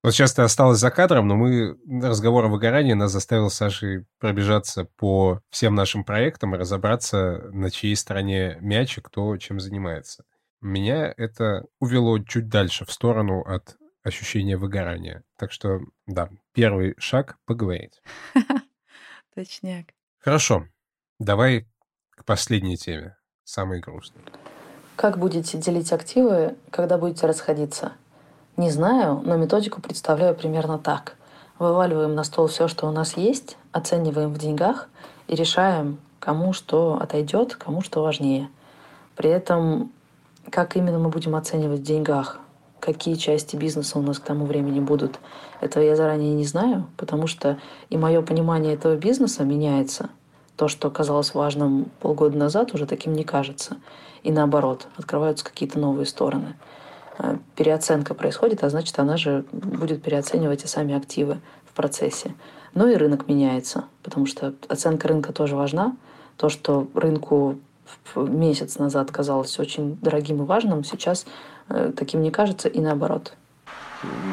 Вот 0.02 0.12
сейчас 0.14 0.34
ты 0.34 0.42
осталась 0.42 0.80
за 0.80 0.90
кадром, 0.90 1.28
но 1.28 1.36
мы 1.36 1.78
разговор 2.02 2.46
о 2.46 2.48
выгорании 2.48 2.92
нас 2.92 3.12
заставил 3.12 3.50
с 3.50 3.54
Сашей 3.54 4.04
пробежаться 4.18 4.84
по 4.84 5.40
всем 5.50 5.76
нашим 5.76 6.02
проектам 6.02 6.54
и 6.54 6.58
разобраться, 6.58 7.48
на 7.52 7.70
чьей 7.70 7.94
стороне 7.94 8.58
мяч 8.60 8.98
и 8.98 9.00
кто 9.00 9.36
чем 9.36 9.60
занимается. 9.60 10.24
Меня 10.60 11.14
это 11.16 11.66
увело 11.78 12.18
чуть 12.18 12.48
дальше, 12.48 12.84
в 12.84 12.90
сторону 12.90 13.42
от 13.42 13.76
ощущения 14.02 14.56
выгорания. 14.56 15.22
Так 15.38 15.52
что, 15.52 15.80
да, 16.06 16.30
первый 16.52 16.94
шаг— 16.98 17.38
поговорить. 17.46 18.02
Точняк. 19.34 19.86
Хорошо. 20.18 20.66
Давай 21.20 21.68
к 22.10 22.24
последней 22.24 22.76
теме, 22.76 23.16
самой 23.44 23.80
грустной. 23.80 24.22
Как 24.96 25.18
будете 25.18 25.58
делить 25.58 25.92
активы, 25.92 26.56
когда 26.70 26.98
будете 26.98 27.26
расходиться? 27.26 27.92
Не 28.56 28.70
знаю, 28.70 29.22
но 29.24 29.36
методику 29.36 29.80
представляю 29.80 30.34
примерно 30.34 30.78
так. 30.78 31.16
Вываливаем 31.58 32.14
на 32.14 32.22
стол 32.22 32.48
все, 32.48 32.68
что 32.68 32.86
у 32.86 32.90
нас 32.90 33.16
есть, 33.16 33.56
оцениваем 33.72 34.32
в 34.32 34.38
деньгах 34.38 34.88
и 35.26 35.34
решаем, 35.34 35.98
кому 36.18 36.52
что 36.52 36.98
отойдет, 37.00 37.54
кому 37.56 37.80
что 37.80 38.02
важнее. 38.02 38.50
При 39.16 39.30
этом, 39.30 39.90
как 40.50 40.76
именно 40.76 40.98
мы 40.98 41.08
будем 41.08 41.34
оценивать 41.34 41.80
в 41.80 41.84
деньгах, 41.84 42.40
какие 42.78 43.14
части 43.14 43.56
бизнеса 43.56 43.98
у 43.98 44.02
нас 44.02 44.18
к 44.18 44.24
тому 44.24 44.44
времени 44.44 44.80
будут, 44.80 45.18
этого 45.60 45.82
я 45.82 45.96
заранее 45.96 46.34
не 46.34 46.44
знаю, 46.44 46.88
потому 46.98 47.26
что 47.26 47.58
и 47.88 47.96
мое 47.96 48.20
понимание 48.20 48.74
этого 48.74 48.96
бизнеса 48.96 49.44
меняется. 49.44 50.10
То, 50.56 50.68
что 50.68 50.90
казалось 50.90 51.32
важным 51.32 51.86
полгода 52.00 52.36
назад, 52.36 52.74
уже 52.74 52.86
таким 52.86 53.14
не 53.14 53.24
кажется. 53.24 53.78
И 54.22 54.30
наоборот, 54.30 54.88
открываются 54.98 55.44
какие-то 55.44 55.78
новые 55.78 56.04
стороны. 56.04 56.54
Э, 57.18 57.36
переоценка 57.56 58.14
происходит, 58.14 58.64
а 58.64 58.70
значит, 58.70 58.98
она 58.98 59.16
же 59.16 59.44
будет 59.52 60.02
переоценивать 60.02 60.64
и 60.64 60.66
сами 60.66 60.94
активы 60.94 61.38
в 61.70 61.74
процессе. 61.74 62.34
Но 62.74 62.88
и 62.88 62.96
рынок 62.96 63.28
меняется, 63.28 63.84
потому 64.02 64.26
что 64.26 64.54
оценка 64.68 65.08
рынка 65.08 65.32
тоже 65.32 65.56
важна. 65.56 65.96
То, 66.36 66.48
что 66.48 66.88
рынку 66.94 67.58
месяц 68.16 68.78
назад 68.78 69.10
казалось 69.10 69.58
очень 69.58 69.96
дорогим 70.00 70.42
и 70.42 70.46
важным, 70.46 70.84
сейчас 70.84 71.26
э, 71.68 71.92
таким 71.96 72.22
не 72.22 72.30
кажется 72.30 72.68
и 72.68 72.80
наоборот. 72.80 73.34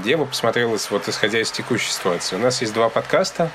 Дело 0.03 0.25
посмотрелось 0.25 0.89
вот 0.89 1.07
исходя 1.07 1.39
из 1.39 1.51
текущей 1.51 1.91
ситуации. 1.91 2.35
У 2.37 2.39
нас 2.39 2.61
есть 2.61 2.73
два 2.73 2.89
подкаста, 2.89 3.51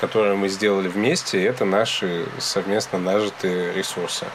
которые 0.00 0.36
мы 0.36 0.48
сделали 0.48 0.88
вместе, 0.88 1.40
и 1.40 1.44
это 1.44 1.64
наши 1.64 2.26
совместно 2.38 2.98
нажитые 2.98 3.72
ресурсы. 3.72 4.26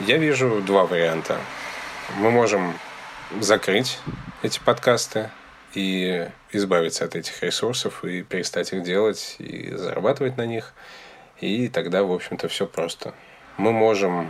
Я 0.00 0.16
вижу 0.16 0.62
два 0.62 0.86
варианта. 0.86 1.38
Мы 2.16 2.30
можем 2.30 2.74
закрыть 3.38 3.98
эти 4.42 4.58
подкасты 4.58 5.30
и 5.74 6.28
избавиться 6.52 7.04
от 7.04 7.14
этих 7.14 7.42
ресурсов 7.42 8.04
и 8.04 8.22
перестать 8.22 8.72
их 8.72 8.82
делать 8.82 9.36
и 9.38 9.70
зарабатывать 9.74 10.36
на 10.36 10.46
них. 10.46 10.72
И 11.40 11.68
тогда, 11.68 12.02
в 12.02 12.12
общем-то, 12.12 12.48
все 12.48 12.66
просто. 12.66 13.14
Мы 13.56 13.72
можем 13.72 14.28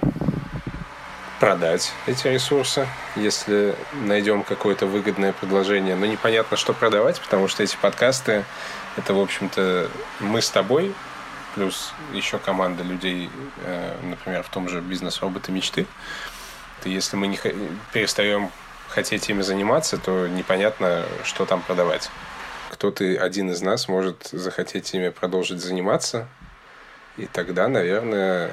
продать 1.41 1.93
эти 2.07 2.29
ресурсы, 2.29 2.87
если 3.17 3.75
найдем 3.95 4.43
какое-то 4.43 4.87
выгодное 4.87 5.33
предложение. 5.33 5.97
Но 5.97 6.05
непонятно, 6.05 6.57
что 6.57 6.75
продавать, 6.75 7.19
потому 7.21 7.49
что 7.49 7.63
эти 7.63 7.77
подкасты— 7.77 8.45
это, 8.97 9.15
в 9.15 9.21
общем-то, 9.21 9.89
мы 10.21 10.43
с 10.43 10.51
тобой, 10.51 10.95
плюс 11.55 11.93
еще 12.13 12.39
команда 12.39 12.85
людей, 12.85 13.31
э, 13.65 13.97
например, 14.03 14.43
в 14.43 14.51
том 14.51 14.69
же 14.69 14.81
бизнес-роботы 14.83 15.51
мечты. 15.51 15.87
То 16.83 16.91
если 16.91 17.17
мы 17.17 17.27
не 17.27 17.39
перестаем 17.93 18.51
хотеть 18.91 19.29
ими 19.31 19.43
заниматься, 19.43 19.97
то 19.97 20.27
непонятно, 20.27 21.05
что 21.25 21.47
там 21.47 21.63
продавать. 21.63 22.11
Кто-то 22.71 23.05
один 23.05 23.51
из 23.51 23.63
нас 23.63 23.89
может 23.89 24.29
захотеть 24.33 24.93
ими 24.95 25.09
продолжить 25.09 25.61
заниматься, 25.61 26.29
и 27.17 27.27
тогда, 27.27 27.69
наверное, 27.69 28.53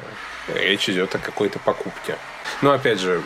речь 0.54 0.90
идет 0.90 1.16
о 1.16 1.20
какой-то 1.20 1.60
покупке. 1.60 2.18
Но 2.62 2.72
опять 2.72 3.00
же, 3.00 3.22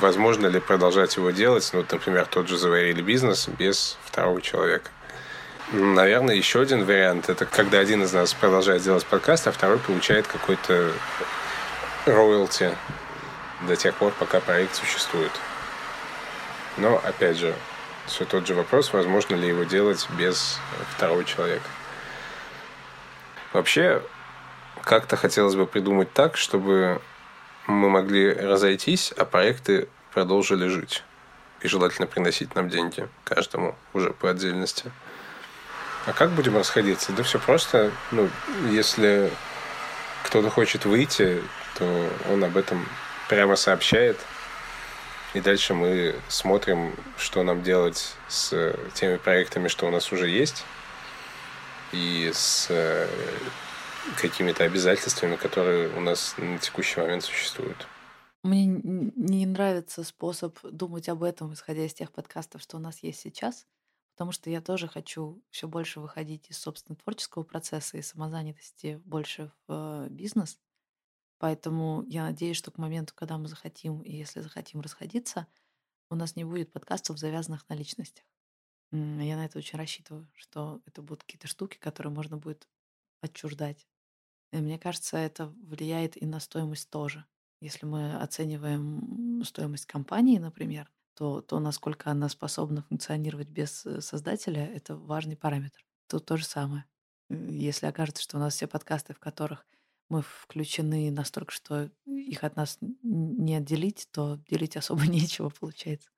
возможно 0.00 0.46
ли 0.46 0.60
продолжать 0.60 1.16
его 1.16 1.30
делать, 1.30 1.68
ну, 1.72 1.84
например, 1.90 2.26
тот 2.26 2.48
же 2.48 2.56
заварили 2.56 3.02
бизнес 3.02 3.48
без 3.48 3.98
второго 4.04 4.40
человека. 4.40 4.90
Наверное, 5.72 6.36
еще 6.36 6.60
один 6.60 6.84
вариант– 6.84 7.28
это 7.28 7.44
когда 7.44 7.80
один 7.80 8.04
из 8.04 8.12
нас 8.12 8.32
продолжает 8.32 8.82
делать 8.82 9.04
подкаст, 9.04 9.48
а 9.48 9.52
второй 9.52 9.78
получает 9.78 10.26
какой-то 10.26 10.92
роялти 12.06 12.70
до 13.66 13.74
тех 13.74 13.94
пор, 13.96 14.12
пока 14.18 14.38
проект 14.38 14.76
существует. 14.76 15.32
Но, 16.76 17.00
опять 17.02 17.36
же, 17.36 17.54
все 18.06 18.24
тот 18.24 18.46
же 18.46 18.54
вопрос, 18.54 18.92
возможно 18.92 19.34
ли 19.34 19.48
его 19.48 19.64
делать 19.64 20.06
без 20.18 20.58
второго 20.94 21.24
человека. 21.24 21.68
Вообще, 23.52 24.02
как-то 24.84 25.16
хотелось 25.16 25.54
бы 25.54 25.66
придумать 25.66 26.12
так, 26.12 26.36
чтобы 26.36 27.00
мы 27.66 27.88
могли 27.90 28.32
разойтись, 28.32 29.12
а 29.16 29.24
проекты 29.24 29.88
продолжили 30.12 30.68
жить. 30.68 31.02
И 31.62 31.68
желательно 31.68 32.06
приносить 32.06 32.54
нам 32.54 32.68
деньги 32.68 33.08
каждому 33.24 33.76
уже 33.94 34.10
по 34.10 34.30
отдельности. 34.30 34.92
А 36.06 36.12
как 36.12 36.30
будем 36.30 36.56
расходиться? 36.56 37.12
Да 37.12 37.22
все 37.22 37.38
просто. 37.38 37.90
Ну, 38.12 38.28
если 38.70 39.32
кто-то 40.22 40.50
хочет 40.50 40.84
выйти, 40.84 41.42
то 41.78 42.10
он 42.30 42.44
об 42.44 42.56
этом 42.56 42.86
прямо 43.28 43.56
сообщает. 43.56 44.18
И 45.36 45.40
дальше 45.42 45.74
мы 45.74 46.14
смотрим, 46.30 46.94
что 47.18 47.42
нам 47.42 47.62
делать 47.62 48.14
с 48.26 48.74
теми 48.94 49.18
проектами, 49.18 49.68
что 49.68 49.86
у 49.86 49.90
нас 49.90 50.10
уже 50.10 50.30
есть, 50.30 50.64
и 51.92 52.30
с 52.32 52.68
э, 52.70 53.06
какими-то 54.18 54.64
обязательствами, 54.64 55.36
которые 55.36 55.90
у 55.94 56.00
нас 56.00 56.36
на 56.38 56.58
текущий 56.58 57.00
момент 57.00 57.22
существуют. 57.22 57.86
Мне 58.44 58.64
не 58.64 59.44
нравится 59.44 60.04
способ 60.04 60.58
думать 60.62 61.10
об 61.10 61.22
этом, 61.22 61.52
исходя 61.52 61.84
из 61.84 61.92
тех 61.92 62.12
подкастов, 62.12 62.62
что 62.62 62.78
у 62.78 62.80
нас 62.80 63.02
есть 63.02 63.20
сейчас, 63.20 63.66
потому 64.14 64.32
что 64.32 64.48
я 64.48 64.62
тоже 64.62 64.88
хочу 64.88 65.42
все 65.50 65.68
больше 65.68 66.00
выходить 66.00 66.48
из 66.48 66.56
собственного 66.56 67.02
творческого 67.02 67.42
процесса 67.42 67.98
и 67.98 68.02
самозанятости 68.02 69.02
больше 69.04 69.52
в 69.68 70.06
э, 70.06 70.08
бизнес. 70.08 70.58
Поэтому 71.38 72.04
я 72.08 72.24
надеюсь, 72.24 72.56
что 72.56 72.70
к 72.70 72.78
моменту, 72.78 73.14
когда 73.14 73.36
мы 73.36 73.48
захотим, 73.48 74.00
и 74.00 74.12
если 74.12 74.40
захотим 74.40 74.80
расходиться, 74.80 75.46
у 76.10 76.14
нас 76.14 76.36
не 76.36 76.44
будет 76.44 76.72
подкастов, 76.72 77.18
завязанных 77.18 77.68
на 77.68 77.74
личностях. 77.74 78.24
Я 78.92 79.36
на 79.36 79.44
это 79.44 79.58
очень 79.58 79.78
рассчитываю, 79.78 80.28
что 80.34 80.80
это 80.86 81.02
будут 81.02 81.24
какие-то 81.24 81.48
штуки, 81.48 81.76
которые 81.78 82.12
можно 82.12 82.36
будет 82.36 82.68
отчуждать. 83.20 83.86
И 84.52 84.58
мне 84.58 84.78
кажется, 84.78 85.18
это 85.18 85.48
влияет 85.48 86.20
и 86.20 86.24
на 86.24 86.40
стоимость 86.40 86.88
тоже. 86.90 87.24
Если 87.60 87.84
мы 87.84 88.16
оцениваем 88.16 89.42
стоимость 89.44 89.86
компании, 89.86 90.38
например, 90.38 90.90
то 91.14 91.40
то, 91.40 91.58
насколько 91.58 92.10
она 92.10 92.28
способна 92.28 92.82
функционировать 92.82 93.48
без 93.48 93.84
э, 93.86 94.00
создателя, 94.02 94.66
это 94.66 94.96
важный 94.96 95.36
параметр. 95.36 95.84
Тут 96.08 96.26
то 96.26 96.36
же 96.36 96.44
самое. 96.44 96.84
Если 97.30 97.86
окажется, 97.86 98.22
что 98.22 98.36
у 98.36 98.40
нас 98.40 98.54
все 98.54 98.66
подкасты, 98.66 99.14
в 99.14 99.18
которых 99.18 99.66
мы 100.08 100.22
включены 100.22 101.10
настолько, 101.10 101.52
что 101.52 101.90
их 102.06 102.44
от 102.44 102.56
нас 102.56 102.78
не 102.80 103.56
отделить, 103.56 104.08
то 104.12 104.38
делить 104.48 104.76
особо 104.76 105.02
нечего 105.06 105.50
получается 105.50 106.10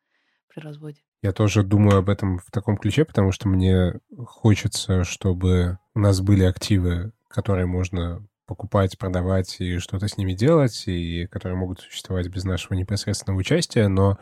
при 0.48 0.60
разводе. 0.60 1.02
Я 1.22 1.32
тоже 1.32 1.62
думаю 1.62 1.98
об 1.98 2.08
этом 2.08 2.38
в 2.38 2.50
таком 2.50 2.76
ключе, 2.76 3.04
потому 3.04 3.32
что 3.32 3.48
мне 3.48 4.00
хочется, 4.26 5.04
чтобы 5.04 5.78
у 5.94 5.98
нас 5.98 6.20
были 6.20 6.44
активы, 6.44 7.12
которые 7.28 7.66
можно 7.66 8.26
покупать, 8.46 8.96
продавать 8.98 9.60
и 9.60 9.78
что-то 9.78 10.08
с 10.08 10.16
ними 10.16 10.32
делать, 10.32 10.84
и 10.86 11.26
которые 11.26 11.58
могут 11.58 11.80
существовать 11.80 12.28
без 12.28 12.44
нашего 12.44 12.74
непосредственного 12.74 13.40
участия, 13.40 13.88
но 13.88 14.18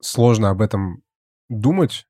сложно 0.00 0.50
об 0.50 0.62
этом 0.62 1.02
думать 1.48 2.06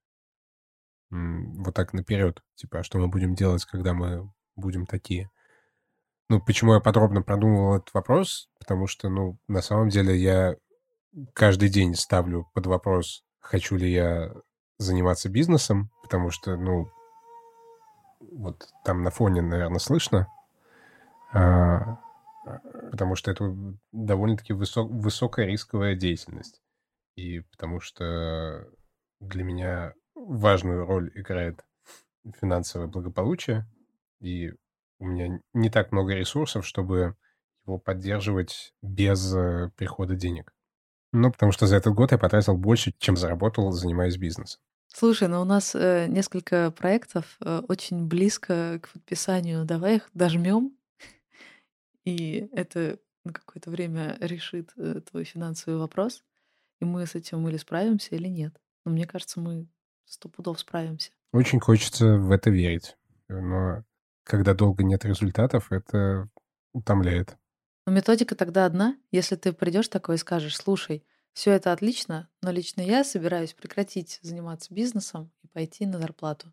вот 1.10 1.74
так 1.74 1.94
наперед, 1.94 2.42
типа, 2.54 2.80
а 2.80 2.82
что 2.84 2.98
мы 2.98 3.08
будем 3.08 3.34
делать, 3.34 3.64
когда 3.64 3.94
мы 3.94 4.30
будем 4.56 4.86
такие. 4.86 5.30
Ну, 6.30 6.40
почему 6.40 6.74
я 6.74 6.80
подробно 6.80 7.22
продумывал 7.22 7.76
этот 7.76 7.94
вопрос? 7.94 8.50
Потому 8.58 8.86
что, 8.86 9.08
ну, 9.08 9.38
на 9.48 9.62
самом 9.62 9.88
деле 9.88 10.14
я 10.16 10.56
каждый 11.32 11.70
день 11.70 11.94
ставлю 11.94 12.46
под 12.52 12.66
вопрос, 12.66 13.24
хочу 13.40 13.76
ли 13.76 13.90
я 13.90 14.34
заниматься 14.78 15.30
бизнесом, 15.30 15.90
потому 16.02 16.30
что, 16.30 16.56
ну, 16.56 16.90
вот 18.20 18.68
там 18.84 19.02
на 19.02 19.10
фоне, 19.10 19.40
наверное, 19.40 19.78
слышно, 19.78 20.28
а, 21.32 21.98
потому 22.90 23.14
что 23.14 23.30
это 23.30 23.54
довольно-таки 23.92 24.52
высок, 24.52 24.90
высокая 24.90 25.46
рисковая 25.46 25.94
деятельность. 25.94 26.60
И 27.16 27.40
потому 27.40 27.80
что 27.80 28.68
для 29.20 29.44
меня 29.44 29.94
важную 30.14 30.84
роль 30.84 31.10
играет 31.14 31.64
финансовое 32.38 32.86
благополучие, 32.86 33.66
и 34.20 34.52
у 34.98 35.06
меня 35.06 35.40
не 35.54 35.70
так 35.70 35.92
много 35.92 36.14
ресурсов, 36.14 36.66
чтобы 36.66 37.16
его 37.66 37.78
поддерживать 37.78 38.74
без 38.82 39.34
э, 39.34 39.70
прихода 39.76 40.14
денег. 40.14 40.52
Ну, 41.12 41.32
потому 41.32 41.52
что 41.52 41.66
за 41.66 41.76
этот 41.76 41.94
год 41.94 42.12
я 42.12 42.18
потратил 42.18 42.56
больше, 42.56 42.92
чем 42.98 43.16
заработал, 43.16 43.70
занимаясь 43.72 44.16
бизнесом. 44.16 44.60
Слушай, 44.88 45.28
ну 45.28 45.40
у 45.40 45.44
нас 45.44 45.74
э, 45.74 46.06
несколько 46.08 46.70
проектов 46.70 47.36
э, 47.40 47.62
очень 47.68 48.06
близко 48.06 48.80
к 48.82 48.88
подписанию. 48.88 49.64
Давай 49.64 49.96
их 49.96 50.10
дожмем, 50.14 50.76
и 52.04 52.48
это 52.52 52.98
на 53.24 53.32
какое-то 53.32 53.70
время 53.70 54.16
решит 54.20 54.72
э, 54.76 55.00
твой 55.10 55.24
финансовый 55.24 55.78
вопрос, 55.78 56.24
и 56.80 56.84
мы 56.84 57.06
с 57.06 57.14
этим 57.14 57.46
или 57.48 57.58
справимся, 57.58 58.14
или 58.16 58.28
нет. 58.28 58.58
Но 58.84 58.92
мне 58.92 59.06
кажется, 59.06 59.40
мы 59.40 59.68
сто 60.06 60.28
пудов 60.28 60.58
справимся. 60.58 61.10
Очень 61.32 61.60
хочется 61.60 62.16
в 62.16 62.30
это 62.30 62.50
верить. 62.50 62.96
Но 63.28 63.84
когда 64.28 64.52
долго 64.52 64.84
нет 64.84 65.04
результатов, 65.04 65.72
это 65.72 66.28
утомляет. 66.74 67.36
Но 67.86 67.92
методика 67.92 68.36
тогда 68.36 68.66
одна. 68.66 68.96
Если 69.10 69.36
ты 69.36 69.54
придешь 69.54 69.88
такой 69.88 70.16
и 70.16 70.18
скажешь, 70.18 70.56
слушай, 70.56 71.02
все 71.32 71.52
это 71.52 71.72
отлично, 71.72 72.28
но 72.42 72.50
лично 72.50 72.82
я 72.82 73.04
собираюсь 73.04 73.54
прекратить 73.54 74.18
заниматься 74.22 74.74
бизнесом 74.74 75.32
и 75.42 75.48
пойти 75.48 75.86
на 75.86 75.98
зарплату. 75.98 76.52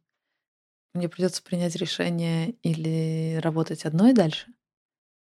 Мне 0.94 1.10
придется 1.10 1.44
принять 1.44 1.76
решение 1.76 2.52
или 2.64 3.40
работать 3.44 3.84
одной 3.84 4.14
дальше, 4.14 4.54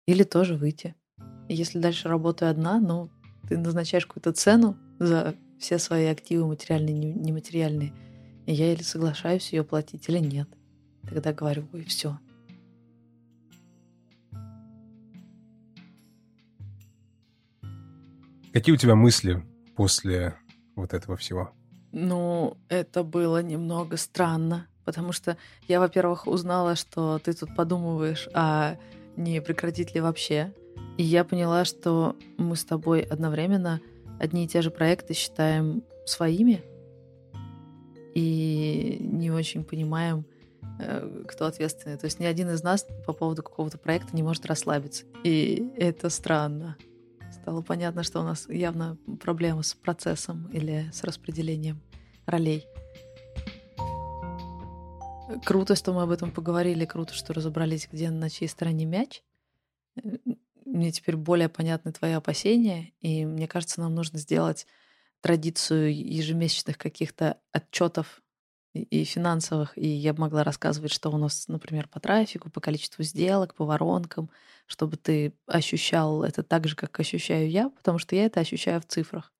или 0.06 0.22
тоже 0.22 0.54
выйти. 0.54 0.94
И 1.48 1.54
если 1.54 1.78
дальше 1.78 2.08
работаю 2.08 2.50
одна, 2.50 2.78
ну, 2.78 3.10
ты 3.48 3.56
назначаешь 3.56 4.04
какую-то 4.04 4.32
цену 4.32 4.76
за 4.98 5.34
все 5.58 5.78
свои 5.78 6.06
активы, 6.06 6.46
материальные, 6.46 7.14
нематериальные, 7.14 7.94
и 8.44 8.52
я 8.52 8.74
или 8.74 8.82
соглашаюсь 8.82 9.52
ее 9.54 9.64
платить, 9.64 10.06
или 10.10 10.18
нет. 10.18 10.48
Тогда 11.08 11.32
говорю, 11.32 11.66
ой, 11.72 11.84
все, 11.84 12.18
Какие 18.52 18.74
у 18.74 18.76
тебя 18.76 18.94
мысли 18.94 19.42
после 19.76 20.36
вот 20.76 20.92
этого 20.92 21.16
всего? 21.16 21.52
Ну, 21.90 22.58
это 22.68 23.02
было 23.02 23.42
немного 23.42 23.96
странно, 23.96 24.66
потому 24.84 25.12
что 25.12 25.38
я, 25.68 25.80
во-первых, 25.80 26.26
узнала, 26.26 26.76
что 26.76 27.18
ты 27.18 27.32
тут 27.32 27.56
подумываешь, 27.56 28.28
а 28.34 28.76
не 29.16 29.40
прекратить 29.40 29.94
ли 29.94 30.02
вообще. 30.02 30.52
И 30.98 31.02
я 31.02 31.24
поняла, 31.24 31.64
что 31.64 32.14
мы 32.36 32.56
с 32.56 32.64
тобой 32.64 33.00
одновременно 33.00 33.80
одни 34.20 34.44
и 34.44 34.48
те 34.48 34.60
же 34.60 34.70
проекты 34.70 35.14
считаем 35.14 35.82
своими 36.04 36.62
и 38.14 38.98
не 39.00 39.30
очень 39.30 39.64
понимаем, 39.64 40.26
э, 40.78 41.24
кто 41.26 41.46
ответственный. 41.46 41.96
То 41.96 42.04
есть 42.04 42.20
ни 42.20 42.26
один 42.26 42.50
из 42.50 42.62
нас 42.62 42.86
по 43.06 43.14
поводу 43.14 43.42
какого-то 43.42 43.78
проекта 43.78 44.14
не 44.14 44.22
может 44.22 44.44
расслабиться. 44.44 45.04
И 45.24 45.72
это 45.78 46.10
странно 46.10 46.76
стало 47.42 47.60
понятно, 47.60 48.04
что 48.04 48.20
у 48.20 48.22
нас 48.22 48.48
явно 48.48 48.96
проблема 49.20 49.64
с 49.64 49.74
процессом 49.74 50.48
или 50.52 50.88
с 50.92 51.02
распределением 51.02 51.82
ролей. 52.24 52.64
Круто, 55.44 55.74
что 55.74 55.92
мы 55.92 56.02
об 56.02 56.10
этом 56.10 56.30
поговорили, 56.30 56.84
круто, 56.84 57.14
что 57.14 57.34
разобрались, 57.34 57.88
где 57.90 58.10
на 58.10 58.30
чьей 58.30 58.46
стороне 58.46 58.84
мяч. 58.84 59.24
Мне 60.64 60.92
теперь 60.92 61.16
более 61.16 61.48
понятны 61.48 61.90
твои 61.90 62.12
опасения, 62.12 62.92
и 63.00 63.26
мне 63.26 63.48
кажется, 63.48 63.80
нам 63.80 63.92
нужно 63.92 64.20
сделать 64.20 64.68
традицию 65.20 65.92
ежемесячных 65.92 66.78
каких-то 66.78 67.40
отчетов 67.50 68.22
и 68.72 69.02
финансовых, 69.02 69.76
и 69.76 69.88
я 69.88 70.14
бы 70.14 70.20
могла 70.20 70.44
рассказывать, 70.44 70.92
что 70.92 71.10
у 71.10 71.16
нас, 71.16 71.48
например, 71.48 71.88
по 71.88 71.98
трафику, 71.98 72.50
по 72.50 72.60
количеству 72.60 73.02
сделок, 73.02 73.56
по 73.56 73.64
воронкам, 73.64 74.30
чтобы 74.66 74.96
ты 74.96 75.34
ощущал 75.46 76.22
это 76.22 76.42
так 76.42 76.66
же, 76.66 76.76
как 76.76 76.98
ощущаю 76.98 77.50
я, 77.50 77.70
потому 77.70 77.98
что 77.98 78.16
я 78.16 78.26
это 78.26 78.40
ощущаю 78.40 78.80
в 78.80 78.86
цифрах. 78.86 79.32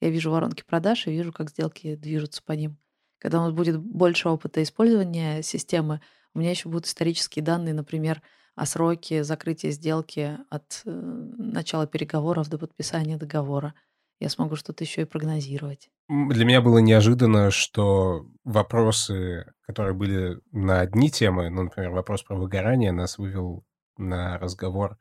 Я 0.00 0.10
вижу 0.10 0.30
воронки 0.30 0.62
продаж 0.66 1.06
и 1.06 1.10
вижу, 1.10 1.32
как 1.32 1.50
сделки 1.50 1.96
движутся 1.96 2.42
по 2.42 2.52
ним. 2.52 2.78
Когда 3.18 3.40
у 3.40 3.44
нас 3.44 3.52
будет 3.52 3.78
больше 3.78 4.28
опыта 4.28 4.62
использования 4.62 5.42
системы, 5.42 6.00
у 6.34 6.38
меня 6.38 6.50
еще 6.50 6.68
будут 6.68 6.86
исторические 6.86 7.44
данные, 7.44 7.74
например, 7.74 8.22
о 8.54 8.66
сроке 8.66 9.24
закрытия 9.24 9.70
сделки 9.70 10.38
от 10.50 10.82
э, 10.84 10.90
начала 10.90 11.86
переговоров 11.86 12.48
до 12.48 12.58
подписания 12.58 13.16
договора. 13.16 13.74
Я 14.20 14.28
смогу 14.28 14.56
что-то 14.56 14.82
еще 14.84 15.02
и 15.02 15.04
прогнозировать. 15.04 15.90
Для 16.08 16.44
меня 16.44 16.60
было 16.60 16.78
неожиданно, 16.78 17.50
что 17.50 18.26
вопросы, 18.44 19.52
которые 19.60 19.94
были 19.94 20.40
на 20.50 20.80
одни 20.80 21.10
темы, 21.10 21.50
ну, 21.50 21.64
например, 21.64 21.90
вопрос 21.90 22.22
про 22.22 22.36
выгорание, 22.36 22.90
нас 22.90 23.18
вывел 23.18 23.64
на 23.98 24.38
разговор 24.38 24.96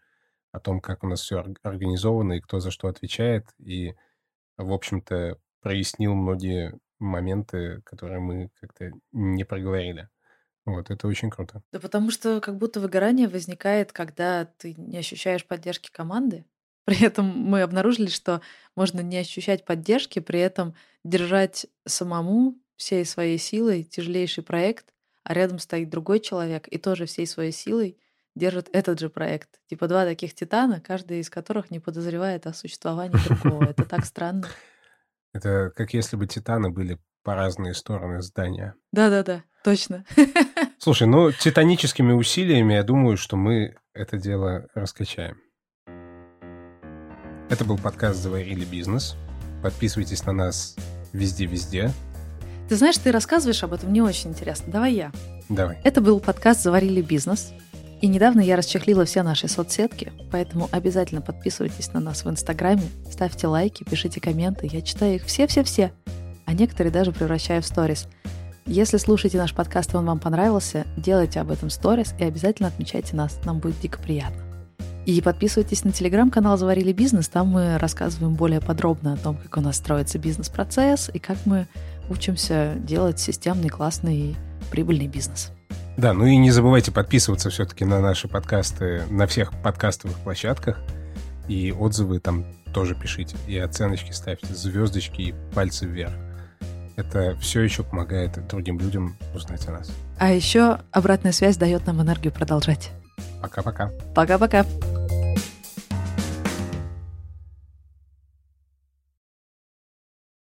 о 0.52 0.60
том, 0.60 0.82
как 0.82 1.04
у 1.04 1.08
нас 1.08 1.22
все 1.22 1.46
организовано 1.64 2.34
и 2.34 2.42
кто 2.42 2.60
за 2.60 2.72
что 2.72 2.88
отвечает. 2.88 3.46
И, 3.60 3.94
в 4.58 4.74
общем-то, 4.74 5.38
прояснил 5.62 6.16
многие 6.16 6.80
моменты, 7.00 7.82
которые 7.84 8.20
мы 8.20 8.50
как-то 8.60 8.92
не 9.12 9.44
проговорили. 9.44 10.10
Вот, 10.66 10.90
это 10.90 11.08
очень 11.08 11.30
круто. 11.30 11.64
Да 11.72 11.80
потому 11.80 12.12
что 12.12 12.42
как 12.42 12.58
будто 12.58 12.82
выгорание 12.82 13.30
возникает, 13.30 13.94
когда 13.94 14.46
ты 14.46 14.74
не 14.74 14.98
ощущаешь 14.98 15.46
поддержки 15.46 15.90
команды. 15.92 16.46
При 16.86 17.04
этом 17.04 17.26
мы 17.26 17.62
обнаружили, 17.62 18.08
что 18.08 18.42
можно 18.76 19.02
не 19.02 19.18
ощущать 19.18 19.66
поддержки, 19.66 20.20
при 20.20 20.40
этом 20.40 20.74
держать 21.04 21.68
самому 21.86 22.56
всей 22.78 23.06
своей 23.06 23.38
силой 23.38 23.84
тяжелейший 23.84 24.44
проект, 24.44 24.94
а 25.24 25.34
рядом 25.34 25.60
стоит 25.60 25.90
другой 25.90 26.22
человек 26.22 26.68
и 26.70 26.78
тоже 26.78 27.06
всей 27.06 27.28
своей 27.28 27.52
силой 27.52 27.98
держит 28.38 28.70
этот 28.72 29.00
же 29.00 29.10
проект. 29.10 29.50
Типа 29.68 29.88
два 29.88 30.06
таких 30.06 30.34
титана, 30.34 30.80
каждый 30.80 31.20
из 31.20 31.30
которых 31.30 31.72
не 31.72 31.80
подозревает 31.80 32.48
о 32.48 32.54
существовании 32.54 33.18
другого. 33.28 33.66
Это 33.66 33.84
так 33.84 34.06
странно. 34.06 34.48
Это 35.34 35.72
как 35.76 35.94
если 35.94 36.16
бы 36.16 36.26
титаны 36.26 36.70
были 36.70 37.00
по 37.24 37.36
разные 37.36 37.74
стороны 37.74 38.22
здания. 38.22 38.74
Да-да-да, 38.94 39.44
точно. 39.64 40.06
Слушай, 40.80 41.08
ну, 41.08 41.32
титаническими 41.32 42.14
усилиями, 42.14 42.74
я 42.76 42.84
думаю, 42.84 43.18
что 43.18 43.36
мы 43.36 43.76
это 43.94 44.18
дело 44.18 44.68
раскачаем. 44.74 45.38
Это 47.50 47.66
был 47.66 47.78
подкаст 47.78 48.20
«Заварили 48.20 48.64
бизнес». 48.66 49.16
Подписывайтесь 49.62 50.26
на 50.26 50.34
нас 50.34 50.76
везде-везде. 51.14 51.92
Ты 52.70 52.76
знаешь, 52.76 52.98
ты 52.98 53.12
рассказываешь 53.12 53.64
об 53.64 53.74
этом, 53.74 53.90
мне 53.90 54.04
очень 54.04 54.30
интересно. 54.30 54.72
Давай 54.72 54.94
я. 54.94 55.12
Давай. 55.50 55.80
Это 55.84 56.02
был 56.02 56.20
подкаст 56.20 56.64
«Заварили 56.64 57.02
бизнес». 57.02 57.54
И 58.02 58.08
недавно 58.08 58.42
я 58.42 58.56
расчехлила 58.56 59.06
все 59.06 59.24
наши 59.24 59.48
соцсетки, 59.48 60.12
поэтому 60.32 60.70
обязательно 60.72 61.22
подписывайтесь 61.22 61.94
на 61.94 62.00
нас 62.00 62.26
в 62.26 62.30
Инстаграме, 62.30 62.84
ставьте 63.10 63.48
лайки, 63.48 63.84
пишите 63.84 64.22
комменты. 64.22 64.70
Я 64.72 64.82
читаю 64.82 65.16
их 65.16 65.26
все-все-все, 65.26 65.92
а 66.46 66.54
некоторые 66.54 66.94
даже 66.94 67.12
превращаю 67.12 67.64
в 67.64 67.66
сторис. 67.66 68.08
Если 68.68 68.98
слушаете 68.98 69.38
наш 69.38 69.54
подкаст 69.54 69.94
и 69.94 69.98
он 69.98 70.06
вам 70.06 70.20
понравился, 70.20 70.86
делайте 70.96 71.40
об 71.40 71.50
этом 71.50 71.70
сторис 71.70 72.14
и 72.20 72.24
обязательно 72.24 72.68
отмечайте 72.68 73.16
нас. 73.16 73.40
Нам 73.46 73.60
будет 73.60 73.80
дико 73.80 73.98
приятно. 73.98 74.44
И 75.08 75.22
подписывайтесь 75.22 75.86
на 75.86 75.94
телеграм-канал 75.94 76.58
«Заварили 76.58 76.92
бизнес». 76.92 77.30
Там 77.30 77.48
мы 77.48 77.78
рассказываем 77.78 78.36
более 78.36 78.60
подробно 78.60 79.14
о 79.14 79.18
том, 79.18 79.38
как 79.38 79.56
у 79.58 79.62
нас 79.62 79.78
строится 79.78 80.20
бизнес-процесс 80.20 81.10
и 81.14 81.18
как 81.18 81.38
мы 81.46 81.68
учимся 82.10 82.74
делать 82.78 83.18
системный, 83.18 83.70
классный 83.70 84.18
и 84.18 84.36
прибыльный 84.70 85.08
бизнес. 85.08 85.54
Да, 85.98 86.14
ну 86.14 86.26
и 86.26 86.38
не 86.38 86.52
забывайте 86.52 86.92
подписываться 86.92 87.50
все-таки 87.50 87.84
на 87.84 88.00
наши 88.00 88.28
подкасты 88.28 89.04
на 89.10 89.26
всех 89.26 89.52
подкастовых 89.62 90.18
площадках. 90.20 90.80
И 91.48 91.72
отзывы 91.72 92.20
там 92.20 92.46
тоже 92.74 92.94
пишите. 92.94 93.36
И 93.48 93.58
оценочки 93.58 94.12
ставьте, 94.12 94.54
звездочки 94.54 95.22
и 95.22 95.36
пальцы 95.54 95.86
вверх. 95.86 96.14
Это 96.96 97.38
все 97.40 97.62
еще 97.62 97.84
помогает 97.84 98.48
другим 98.48 98.80
людям 98.80 99.18
узнать 99.34 99.68
о 99.68 99.72
нас. 99.72 99.92
А 100.20 100.32
еще 100.32 100.80
обратная 100.92 101.32
связь 101.32 101.58
дает 101.58 101.86
нам 101.86 102.02
энергию 102.02 102.34
продолжать. 102.34 102.92
Пока-пока. 103.42 103.92
Пока-пока. 104.16 104.66